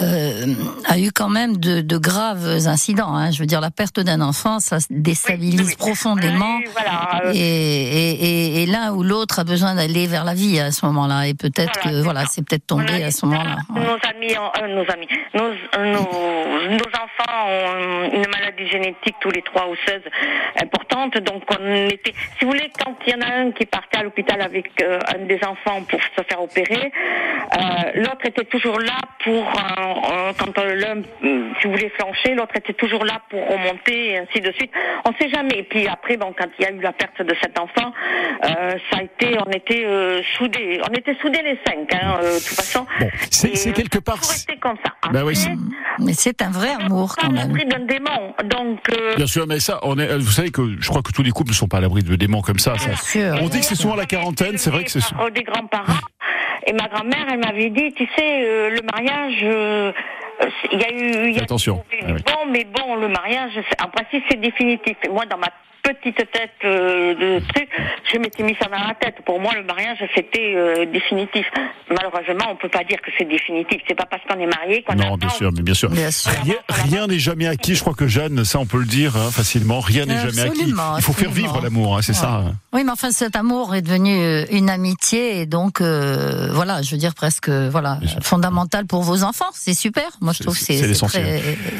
euh, 0.00 0.46
a 0.86 0.98
eu 0.98 1.10
quand 1.12 1.28
même 1.28 1.56
de, 1.56 1.80
de 1.80 1.98
graves 1.98 2.46
incidents. 2.66 3.14
Hein. 3.14 3.30
Je 3.30 3.38
veux 3.40 3.46
dire, 3.46 3.60
la 3.60 3.70
perte 3.70 4.00
d'un 4.00 4.20
enfant, 4.20 4.60
ça 4.60 4.78
déstabilise 4.90 5.60
Oui, 5.60 5.66
oui. 5.68 5.76
profondément. 5.76 6.56
Oui, 6.58 6.64
voilà. 6.72 7.22
euh, 7.26 7.32
Et, 7.34 7.38
et, 7.38 8.10
et, 8.10 8.62
et 8.62 8.66
l'un 8.66 8.92
ou 8.92 9.02
l'autre 9.02 9.38
a 9.40 9.44
besoin 9.44 9.74
d'aller 9.74 10.06
vers 10.06 10.24
la 10.24 10.34
vie 10.34 10.58
à 10.60 10.70
ce 10.72 10.84
moment-là. 10.86 11.26
Et 11.28 11.34
peut-être 11.34 11.78
Voilà, 11.82 11.98
que 11.98 12.02
voilà, 12.02 12.24
c'est 12.26 12.44
peut-être 12.46 12.66
tombé 12.66 13.02
à 13.02 13.10
ce 13.10 13.24
moment-là. 13.26 13.56
Ouais. 13.74 13.82
Amis, 14.14 14.34
ont- 14.38 14.62
euh, 14.62 14.68
nos 14.74 14.90
amis, 14.92 15.08
nos, 15.34 15.48
nos, 15.84 16.70
nos 16.70 16.88
enfants 16.94 17.46
ont 17.48 18.04
une 18.12 18.26
maladie 18.30 18.66
génétique 18.70 19.14
tous 19.20 19.30
les 19.30 19.42
trois 19.42 19.68
ou 19.68 19.74
16 19.86 20.00
importante. 20.62 21.18
Donc 21.18 21.42
on 21.58 21.86
était, 21.88 22.12
si 22.38 22.44
vous 22.44 22.50
voulez, 22.52 22.70
quand 22.84 22.94
il 23.06 23.12
y 23.12 23.16
en 23.16 23.20
a 23.20 23.32
un 23.42 23.50
qui 23.52 23.64
partait 23.66 23.98
à 23.98 24.02
l'hôpital 24.02 24.40
avec 24.40 24.70
euh, 24.82 24.98
un 25.14 25.24
des 25.26 25.38
enfants 25.44 25.82
pour 25.88 26.00
se 26.00 26.22
faire 26.28 26.42
opérer, 26.42 26.92
euh, 27.56 27.58
l'autre 27.96 28.24
était 28.24 28.44
toujours 28.44 28.78
là 28.80 28.98
pour 29.24 29.44
quand 30.38 30.56
l'un 30.58 30.98
euh, 31.24 31.50
tu 31.60 31.68
voulais 31.68 31.90
flancher, 31.96 32.34
l'autre 32.34 32.56
était 32.56 32.72
toujours 32.72 33.04
là 33.04 33.20
pour 33.30 33.40
remonter 33.48 34.10
et 34.12 34.18
ainsi 34.18 34.40
de 34.40 34.52
suite. 34.52 34.70
On 35.04 35.12
sait 35.14 35.30
jamais. 35.30 35.58
Et 35.58 35.62
puis 35.64 35.86
après, 35.88 36.16
bon, 36.16 36.34
quand 36.38 36.46
il 36.58 36.64
y 36.64 36.68
a 36.68 36.72
eu 36.72 36.80
la 36.80 36.92
perte 36.92 37.22
de 37.22 37.34
cet 37.40 37.58
enfant, 37.58 37.92
euh, 38.44 38.76
ça 38.90 38.98
a 38.98 39.02
été, 39.02 39.36
on 39.44 39.50
était 39.50 39.84
euh, 39.84 40.20
soudés, 40.36 40.80
on 40.88 40.92
était 40.94 41.14
soudés 41.20 41.42
les 41.42 41.58
cinq, 41.66 41.92
hein, 41.94 42.18
euh, 42.22 42.34
de 42.34 42.38
toute 42.38 42.56
façon. 42.56 42.86
Bon, 43.00 43.08
c'est 43.30 43.72
quelque 43.72 43.98
part. 43.98 44.16
toujours 44.20 44.34
été 44.48 44.56
comme 44.58 44.76
ça. 44.84 44.92
Bah 45.12 45.22
oui, 45.24 45.34
Mais 46.00 46.12
c'est 46.12 46.42
un 46.42 46.50
vrai 46.50 46.70
amour 46.80 47.16
quand 47.16 47.28
à 47.28 47.30
même. 47.32 47.48
l'abri 47.48 47.64
d'un 47.64 47.84
démon. 47.84 48.34
Donc, 48.44 48.80
euh, 48.90 49.16
Bien 49.16 49.26
sûr, 49.26 49.46
mais 49.46 49.60
ça, 49.60 49.78
on 49.82 49.98
est. 49.98 50.16
Vous 50.18 50.30
savez 50.30 50.50
que 50.50 50.62
je 50.80 50.88
crois 50.88 51.02
que 51.02 51.12
tous 51.12 51.22
les 51.22 51.30
couples 51.30 51.50
ne 51.50 51.54
sont 51.54 51.68
pas 51.68 51.78
à 51.78 51.80
l'abri 51.80 52.02
de 52.02 52.14
démons 52.16 52.42
comme 52.42 52.58
ça. 52.58 52.76
ça. 52.78 52.94
Sûr. 52.96 53.36
On 53.40 53.48
dit 53.48 53.60
que 53.60 53.66
c'est 53.66 53.74
souvent 53.74 53.96
la 53.96 54.06
quarantaine. 54.06 54.58
C'est 54.58 54.70
vrai 54.70 54.84
que 54.84 54.90
c'est. 54.90 55.00
des 55.34 55.42
grands-parents. 55.42 55.92
Et 56.68 56.72
ma 56.74 56.86
grand-mère, 56.88 57.26
elle 57.32 57.38
m'avait 57.38 57.70
dit, 57.70 57.92
tu 57.94 58.06
sais, 58.14 58.42
euh, 58.44 58.68
le 58.68 58.80
mariage, 58.92 59.40
euh, 59.42 59.90
il 60.70 60.78
y 60.78 60.84
a 60.84 60.90
eu, 60.92 61.28
il 61.30 61.36
y 61.36 61.40
a 61.40 61.42
Attention. 61.44 61.82
eu 61.92 61.96
Ah 62.02 62.06
oui. 62.12 62.22
bon, 62.26 62.50
mais 62.52 62.64
bon, 62.64 62.96
le 62.96 63.08
mariage, 63.08 63.58
en 63.82 63.88
principe, 63.88 64.22
c'est 64.30 64.38
définitif. 64.38 64.96
Et 65.02 65.08
moi, 65.08 65.24
dans 65.24 65.38
ma 65.38 65.48
petite 65.94 66.16
tête 66.32 66.50
euh, 66.64 67.14
de 67.14 67.44
truc, 67.52 67.68
je 68.12 68.18
m'étais 68.18 68.42
mis 68.42 68.54
ça 68.60 68.66
dans 68.68 68.86
la 68.86 68.94
tête. 68.94 69.16
Pour 69.24 69.40
moi, 69.40 69.52
le 69.54 69.64
mariage, 69.64 69.98
c'était 70.14 70.54
euh, 70.56 70.86
définitif. 70.86 71.46
Malheureusement, 71.90 72.46
on 72.52 72.56
peut 72.56 72.68
pas 72.68 72.84
dire 72.84 72.98
que 73.02 73.10
c'est 73.18 73.24
définitif. 73.28 73.80
C'est 73.88 73.94
pas 73.94 74.06
parce 74.10 74.22
qu'on 74.28 74.38
est 74.40 74.46
marié 74.46 74.82
qu'on 74.82 74.94
Non, 74.94 75.06
attend. 75.14 75.16
bien 75.16 75.28
sûr, 75.30 75.50
mais 75.52 75.62
bien 75.62 75.74
sûr. 75.74 75.90
Bien 75.90 76.10
sûr. 76.10 76.30
Rien- 76.44 76.54
Rien 76.68 77.06
n'est 77.06 77.18
jamais 77.18 77.46
acquis. 77.46 77.74
Je 77.74 77.80
crois 77.80 77.94
que 77.94 78.06
Jeanne, 78.06 78.44
ça, 78.44 78.58
on 78.58 78.66
peut 78.66 78.78
le 78.78 78.84
dire 78.86 79.16
hein, 79.16 79.30
facilement. 79.30 79.80
Rien 79.80 80.06
n'est 80.06 80.16
jamais 80.20 80.40
acquis. 80.42 80.60
Absolument, 80.60 80.96
Il 80.98 81.02
faut 81.02 81.12
faire 81.12 81.30
vivre 81.30 81.60
l'amour. 81.62 81.96
hein, 81.96 82.02
c'est 82.02 82.12
Ouais. 82.12 82.18
ça. 82.18 82.30
hein. 82.46 82.54
Oui, 82.72 82.82
mais 82.84 82.92
enfin, 82.92 83.10
cet 83.10 83.36
amour 83.36 83.74
est 83.74 83.82
devenu 83.82 84.16
euh, 84.18 84.44
une 84.50 84.68
amitié 84.70 85.40
et 85.40 85.46
donc, 85.46 85.80
euh, 85.80 86.48
voilà, 86.52 86.82
je 86.82 86.90
veux 86.92 86.98
dire 86.98 87.14
presque, 87.14 87.48
voilà, 87.48 87.96
Bien 88.00 88.08
sûr. 88.10 88.18
fondamental 88.22 88.86
pour 88.86 89.02
vos 89.02 89.22
enfants. 89.22 89.46
C'est 89.54 89.74
super. 89.74 90.08
Moi, 90.20 90.32
je 90.32 90.42
trouve 90.42 90.58
que 90.58 90.64
c'est 90.64 90.78
très 90.78 90.90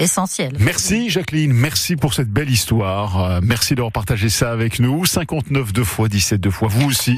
essentiel. 0.03 0.53
Merci 0.59 1.11
Jacqueline, 1.11 1.53
merci 1.53 1.97
pour 1.97 2.15
cette 2.15 2.29
belle 2.29 2.51
histoire. 2.51 3.23
Euh, 3.23 3.41
merci 3.43 3.75
d'avoir 3.75 3.93
partagé 3.99 4.29
ça 4.29 4.53
avec 4.53 4.79
nous. 4.79 5.05
59 5.05 5.73
deux 5.73 5.83
fois, 5.83 6.09
17 6.09 6.41
deux 6.41 6.53
fois. 6.53 6.69
Vous 6.71 6.87
aussi, 6.87 7.17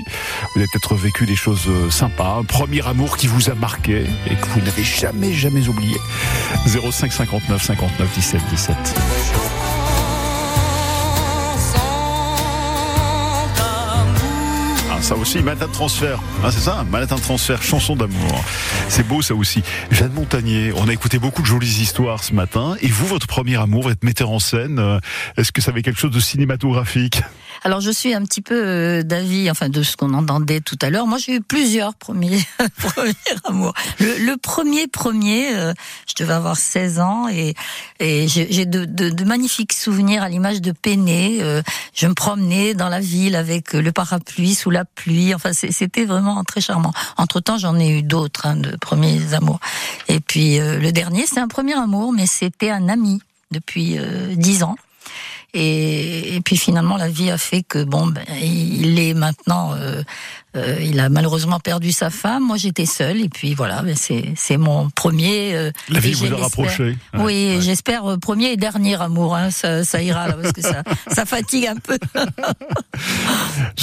vous 0.54 0.60
avez 0.60 0.66
peut-être 0.72 0.94
vécu 0.94 1.26
des 1.26 1.36
choses 1.36 1.66
euh, 1.68 1.90
sympas. 1.90 2.38
Un 2.40 2.44
premier 2.44 2.86
amour 2.86 3.18
qui 3.18 3.26
vous 3.26 3.50
a 3.50 3.54
marqué 3.54 4.06
et 4.26 4.34
que 4.34 4.46
vous 4.46 4.62
n'avez 4.62 4.82
jamais, 4.82 5.34
jamais 5.34 5.68
oublié. 5.68 5.98
05 6.64 7.12
59 7.12 7.62
59 7.62 8.14
17 8.14 8.40
17. 8.50 9.69
Ça 15.10 15.16
aussi, 15.16 15.38
Transfert. 15.72 16.20
Ah, 16.44 16.52
c'est 16.52 16.60
ça, 16.60 16.84
Manhattan 16.88 17.16
Transfert, 17.16 17.60
chanson 17.62 17.96
d'amour. 17.96 18.44
C'est 18.88 19.04
beau 19.04 19.22
ça 19.22 19.34
aussi. 19.34 19.60
Jeanne 19.90 20.12
Montagnier, 20.12 20.72
on 20.76 20.86
a 20.86 20.92
écouté 20.92 21.18
beaucoup 21.18 21.42
de 21.42 21.48
jolies 21.48 21.80
histoires 21.80 22.22
ce 22.22 22.32
matin. 22.32 22.76
Et 22.80 22.86
vous, 22.86 23.06
votre 23.06 23.26
premier 23.26 23.56
amour, 23.56 23.82
votre 23.82 24.04
metteur 24.04 24.30
en 24.30 24.38
scène, 24.38 24.78
euh, 24.78 25.00
est-ce 25.36 25.50
que 25.50 25.60
ça 25.60 25.72
avait 25.72 25.82
quelque 25.82 25.98
chose 25.98 26.12
de 26.12 26.20
cinématographique? 26.20 27.22
Alors, 27.62 27.80
je 27.80 27.90
suis 27.90 28.14
un 28.14 28.22
petit 28.22 28.40
peu 28.40 28.54
euh, 28.54 29.02
d'avis, 29.02 29.50
enfin, 29.50 29.68
de 29.68 29.82
ce 29.82 29.96
qu'on 29.96 30.14
entendait 30.14 30.60
tout 30.60 30.78
à 30.82 30.90
l'heure. 30.90 31.06
Moi, 31.06 31.18
j'ai 31.18 31.36
eu 31.36 31.40
plusieurs 31.40 31.94
premiers, 31.94 32.40
premiers 32.78 33.14
amours. 33.44 33.74
Le, 33.98 34.18
le 34.18 34.36
premier, 34.36 34.86
premier, 34.86 35.54
euh, 35.54 35.72
je 36.06 36.14
devais 36.22 36.32
avoir 36.32 36.56
16 36.56 37.00
ans 37.00 37.28
et, 37.28 37.54
et 37.98 38.28
j'ai 38.28 38.66
de, 38.66 38.84
de, 38.84 39.10
de 39.10 39.24
magnifiques 39.24 39.72
souvenirs 39.72 40.22
à 40.22 40.28
l'image 40.28 40.60
de 40.60 40.72
Péné. 40.72 41.38
Euh, 41.40 41.62
je 41.94 42.06
me 42.06 42.14
promenais 42.14 42.74
dans 42.74 42.88
la 42.88 43.00
ville 43.00 43.36
avec 43.36 43.72
le 43.72 43.92
parapluie 43.92 44.54
sous 44.54 44.70
la 44.70 44.84
pluie. 44.84 45.34
Enfin, 45.34 45.52
c'était 45.52 46.04
vraiment 46.04 46.42
très 46.44 46.60
charmant. 46.60 46.92
Entre-temps, 47.16 47.58
j'en 47.58 47.78
ai 47.78 47.98
eu 47.98 48.02
d'autres, 48.02 48.46
hein, 48.46 48.56
de 48.56 48.76
premiers 48.76 49.34
amours. 49.34 49.60
Et 50.08 50.20
puis, 50.20 50.58
euh, 50.58 50.78
le 50.78 50.92
dernier, 50.92 51.26
c'est 51.26 51.40
un 51.40 51.48
premier 51.48 51.74
amour, 51.74 52.12
mais 52.12 52.26
c'était 52.26 52.70
un 52.70 52.88
ami 52.88 53.20
depuis 53.50 53.98
euh, 53.98 54.34
10 54.34 54.62
ans. 54.62 54.76
Et, 55.54 56.36
et 56.36 56.40
puis 56.40 56.56
finalement, 56.56 56.96
la 56.96 57.08
vie 57.08 57.30
a 57.30 57.38
fait 57.38 57.62
que 57.62 57.82
bon, 57.82 58.06
ben, 58.06 58.22
il 58.40 58.98
est 59.00 59.14
maintenant, 59.14 59.74
euh, 59.74 60.02
euh, 60.56 60.76
il 60.80 60.98
a 61.00 61.08
malheureusement 61.08 61.58
perdu 61.60 61.90
sa 61.92 62.08
femme. 62.10 62.44
Moi, 62.46 62.56
j'étais 62.56 62.86
seule, 62.86 63.20
et 63.20 63.28
puis 63.28 63.54
voilà, 63.54 63.82
ben, 63.82 63.94
c'est 63.96 64.32
c'est 64.36 64.56
mon 64.56 64.90
premier. 64.90 65.54
euh, 65.54 65.70
La 65.88 65.98
vie 66.00 66.12
vous 66.12 66.32
a 66.32 66.36
rapproché. 66.36 66.84
Ouais, 66.84 66.96
Oui, 67.14 67.54
ouais. 67.56 67.58
j'espère 67.60 68.04
euh, 68.10 68.16
premier 68.16 68.52
et 68.52 68.56
dernier 68.56 69.00
amour. 69.00 69.34
Hein, 69.36 69.50
ça, 69.50 69.82
ça 69.84 70.00
ira 70.02 70.28
là, 70.28 70.34
parce 70.40 70.52
que 70.52 70.62
ça, 70.62 70.82
ça 71.10 71.24
fatigue 71.26 71.66
un 71.66 71.76
peu. 71.76 71.98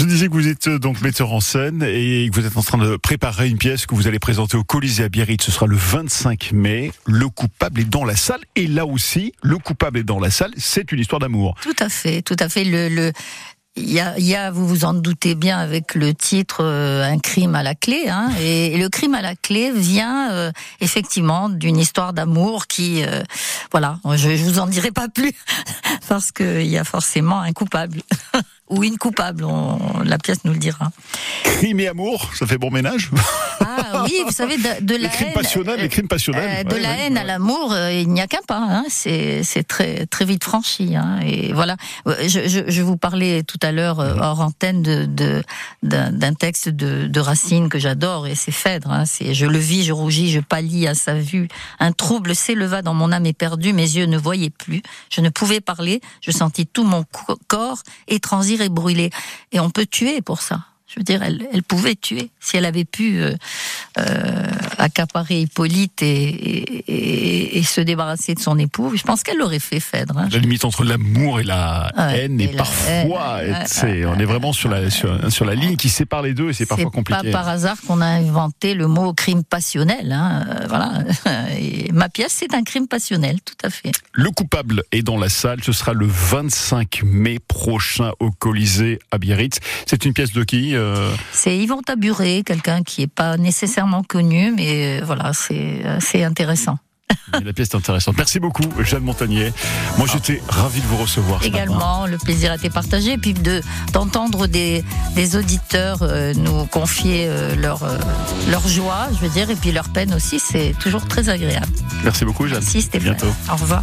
Disais 0.07 0.29
que 0.29 0.33
vous 0.33 0.47
êtes 0.47 0.67
euh, 0.69 0.79
donc 0.79 1.01
metteur 1.01 1.33
en 1.33 1.41
scène 1.41 1.83
et 1.83 2.29
que 2.29 2.39
vous 2.39 2.47
êtes 2.47 2.55
en 2.55 2.63
train 2.63 2.77
de 2.77 2.95
préparer 2.95 3.49
une 3.49 3.57
pièce 3.57 3.85
que 3.85 3.93
vous 3.93 4.07
allez 4.07 4.19
présenter 4.19 4.55
au 4.55 4.63
Colisée 4.63 5.03
à 5.03 5.09
Biarritz. 5.09 5.43
Ce 5.43 5.51
sera 5.51 5.67
le 5.67 5.75
25 5.75 6.53
mai. 6.53 6.93
Le 7.05 7.27
coupable 7.27 7.81
est 7.81 7.89
dans 7.89 8.05
la 8.05 8.15
salle. 8.15 8.39
Et 8.55 8.67
là 8.67 8.85
aussi, 8.85 9.33
le 9.43 9.57
coupable 9.57 9.99
est 9.99 10.03
dans 10.03 10.19
la 10.19 10.31
salle. 10.31 10.51
C'est 10.55 10.93
une 10.93 10.99
histoire 10.99 11.19
d'amour. 11.19 11.55
Tout 11.61 11.75
à 11.79 11.89
fait, 11.89 12.21
tout 12.21 12.37
à 12.39 12.47
fait. 12.47 12.63
Il 12.63 13.11
y 13.75 13.99
a, 14.35 14.51
vous 14.51 14.65
vous 14.65 14.85
en 14.85 14.93
doutez 14.93 15.35
bien, 15.35 15.59
avec 15.59 15.93
le 15.93 16.13
titre 16.13 16.63
euh, 16.63 17.03
Un 17.03 17.19
crime 17.19 17.53
à 17.53 17.61
la 17.61 17.75
clé. 17.75 18.07
Hein, 18.07 18.29
et, 18.41 18.77
le 18.77 18.87
crime 18.87 19.13
à 19.13 19.21
la 19.21 19.35
clé 19.35 19.71
vient 19.71 20.31
euh, 20.31 20.51
effectivement 20.79 21.49
d'une 21.49 21.77
histoire 21.77 22.13
d'amour 22.13 22.67
qui, 22.67 23.03
voilà, 23.71 23.99
je, 24.15 24.37
je 24.37 24.43
vous 24.45 24.59
en 24.59 24.67
dirai 24.67 24.91
pas 24.91 25.09
plus 25.09 25.33
parce 26.07 26.31
qu'il 26.31 26.65
y 26.65 26.77
a 26.77 26.85
forcément 26.85 27.41
un 27.41 27.51
coupable 27.51 28.01
ou 28.69 28.83
une 28.83 28.97
coupable. 28.97 29.43
On, 29.43 29.79
la 30.03 30.17
pièce 30.17 30.39
nous 30.43 30.53
le 30.53 30.59
dira. 30.59 30.91
Crime 31.43 31.79
et 31.79 31.87
amour, 31.87 32.31
ça 32.35 32.45
fait 32.47 32.57
bon 32.57 32.71
ménage. 32.71 33.09
Ah 33.59 34.03
oui, 34.05 34.21
vous 34.25 34.31
savez 34.31 34.57
de, 34.57 34.83
de 34.83 34.93
la 34.95 34.99
les 35.03 35.09
crimes 35.09 35.27
haine, 35.27 35.33
passionnels, 35.33 35.79
les 35.79 35.89
crimes 35.89 36.07
passionnels. 36.07 36.49
euh, 36.59 36.63
de 36.63 36.73
Ouais, 36.75 36.79
la 36.81 36.89
ouais, 36.89 36.99
haine 37.01 37.17
à 37.17 37.23
l'amour, 37.23 37.71
euh, 37.73 37.91
il 37.91 38.09
n'y 38.09 38.21
a 38.21 38.27
qu'un 38.27 38.39
pas. 38.47 38.57
Hein. 38.59 38.85
C'est 38.89 39.43
très 39.67 40.05
très 40.07 40.25
vite 40.25 40.43
franchi. 40.43 40.95
Hein. 40.95 41.19
Et 41.25 41.53
voilà, 41.53 41.75
je, 42.05 42.47
je, 42.47 42.61
je 42.67 42.81
vous 42.81 42.97
parlais 42.97 43.43
tout 43.43 43.59
à 43.61 43.71
l'heure 43.71 43.99
euh, 43.99 44.15
hors 44.19 44.41
antenne 44.41 44.81
de 44.81 45.43
d'un 45.83 46.33
texte 46.33 46.69
de, 46.69 47.07
de 47.07 47.19
Racine 47.19 47.69
que 47.69 47.79
j'adore 47.79 48.27
et 48.27 48.35
c'est 48.35 48.51
Phèdre. 48.51 48.91
Hein. 48.91 49.05
C'est 49.05 49.33
je 49.33 49.45
le 49.45 49.57
vis, 49.57 49.83
je 49.83 49.93
rougis, 49.93 50.31
je 50.31 50.39
pâlis 50.39 50.87
à 50.87 50.95
sa 50.95 51.13
vue. 51.15 51.47
Un 51.79 51.91
trouble 51.91 52.35
s'éleva 52.35 52.81
dans 52.81 52.93
mon 52.93 53.11
âme 53.11 53.25
éperdue, 53.25 53.73
mes 53.73 53.83
yeux 53.95 54.05
ne 54.05 54.17
voyaient 54.17 54.49
plus. 54.49 54.81
Je 55.09 55.21
ne 55.21 55.29
pouvais 55.29 55.61
parler. 55.61 56.01
Je 56.21 56.31
sentis 56.31 56.65
tout 56.67 56.83
mon 56.83 57.03
co- 57.03 57.37
corps 57.47 57.83
et 58.61 58.69
brûler. 58.69 59.09
Et 59.51 59.59
on 59.59 59.69
peut 59.69 59.85
tuer 59.85 60.21
pour 60.21 60.41
ça. 60.41 60.65
Je 60.87 60.99
veux 60.99 61.03
dire, 61.03 61.21
elle, 61.21 61.47
elle 61.51 61.63
pouvait 61.63 61.95
tuer 61.95 62.29
si 62.39 62.57
elle 62.57 62.65
avait 62.65 62.85
pu 62.85 63.19
euh, 63.19 63.35
accaparer 64.77 65.41
Hippolyte 65.41 66.01
et, 66.01 66.23
et, 66.29 66.83
et- 66.87 67.57
et 67.57 67.63
se 67.63 67.81
débarrasser 67.81 68.35
de 68.35 68.39
son 68.39 68.57
époux. 68.59 68.93
Je 68.95 69.03
pense 69.03 69.23
qu'elle 69.23 69.37
l'aurait 69.37 69.59
fait, 69.59 69.79
Phèdre. 69.79 70.17
hein. 70.17 70.27
La 70.31 70.37
limite 70.39 70.65
entre 70.65 70.83
l'amour 70.83 71.39
et 71.39 71.43
la 71.43 71.91
Ouais, 71.97 72.19
haine 72.25 72.39
et 72.39 72.47
la 72.51 72.57
parfois, 72.57 73.43
haine, 73.43 73.63
c'est- 73.65 74.05
on 74.05 74.15
est 74.19 74.25
vraiment 74.25 74.53
sur 74.53 74.69
la 74.69 74.89
sur, 74.89 75.31
sur 75.31 75.45
la 75.45 75.55
ligne 75.55 75.75
qui 75.75 75.89
sépare 75.89 76.21
les 76.21 76.33
deux 76.33 76.49
et 76.49 76.53
c'est 76.53 76.65
parfois 76.65 76.85
C'est 76.91 76.95
compliqué. 76.95 77.31
pas 77.31 77.39
par 77.39 77.47
hasard 77.49 77.77
qu'on 77.87 78.01
a 78.01 78.05
inventé 78.05 78.73
le 78.73 78.87
mot 78.87 79.13
crime 79.13 79.43
passionnel. 79.43 80.11
Hein. 80.11 80.45
euh, 80.49 80.65
Voilà. 80.69 80.91
Et 81.59 81.91
ma 81.91 82.09
pièce, 82.09 82.33
c'est 82.37 82.53
un 82.53 82.63
crime 82.63 82.87
passionnel, 82.87 83.37
tout 83.43 83.55
à 83.63 83.69
fait. 83.69 83.91
Le 84.13 84.29
coupable 84.29 84.83
est 84.91 85.01
dans 85.01 85.17
la 85.17 85.29
salle. 85.29 85.63
Ce 85.63 85.71
sera 85.71 85.93
le 85.93 86.05
25 86.05 87.01
mai 87.03 87.39
prochain 87.47 88.11
au 88.19 88.31
Colisée 88.31 88.99
à 89.11 89.17
Biarritz. 89.17 89.57
C'est 89.85 90.05
une 90.05 90.13
pièce 90.13 90.33
de 90.33 90.43
qui 90.43 90.75
euh, 90.75 91.11
C'est 91.31 91.57
Yvon 91.57 91.81
Taburet, 91.81 92.43
quelqu'un 92.45 92.83
qui 92.83 93.01
est 93.03 93.07
pas 93.07 93.37
nécessairement 93.37 93.86
connu, 94.07 94.53
mais 94.55 94.99
euh, 95.01 95.05
voilà, 95.05 95.31
c'est 95.33 95.81
euh, 95.85 95.97
c'est 95.99 96.23
intéressant. 96.23 96.77
La 97.43 97.53
pièce 97.53 97.69
est 97.69 97.75
intéressante. 97.75 98.15
Merci 98.17 98.39
beaucoup, 98.39 98.63
Jeanne 98.79 99.03
Montagnier. 99.03 99.51
Moi, 99.97 100.07
j'étais 100.11 100.41
ravi 100.47 100.79
de 100.81 100.85
vous 100.87 100.97
recevoir. 100.97 101.43
Également, 101.43 102.05
le 102.05 102.17
plaisir 102.17 102.51
a 102.51 102.55
été 102.55 102.69
partagé, 102.69 103.13
et 103.13 103.17
puis 103.17 103.33
de 103.33 103.61
d'entendre 103.93 104.47
des, 104.47 104.83
des 105.15 105.35
auditeurs 105.35 105.99
euh, 106.03 106.33
nous 106.33 106.65
confier 106.67 107.25
euh, 107.27 107.55
leur 107.55 107.83
euh, 107.83 107.97
leur 108.49 108.65
joie, 108.67 109.07
je 109.13 109.17
veux 109.25 109.29
dire, 109.29 109.49
et 109.49 109.55
puis 109.55 109.71
leur 109.71 109.89
peine 109.89 110.13
aussi, 110.13 110.39
c'est 110.39 110.73
toujours 110.79 111.05
très 111.05 111.29
agréable. 111.29 111.67
Merci 112.03 112.25
beaucoup, 112.25 112.47
Jeanne. 112.47 112.59
Merci 112.59 112.77
À 112.77 112.81
Stéphane. 112.81 113.13
bientôt. 113.15 113.33
Au 113.51 113.55
revoir. 113.55 113.81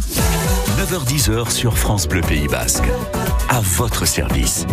9h10 0.79 1.49
sur 1.49 1.77
France 1.77 2.07
Bleu 2.07 2.21
Pays 2.21 2.47
Basque. 2.47 2.85
À 3.49 3.59
votre 3.59 4.05
service. 4.05 4.65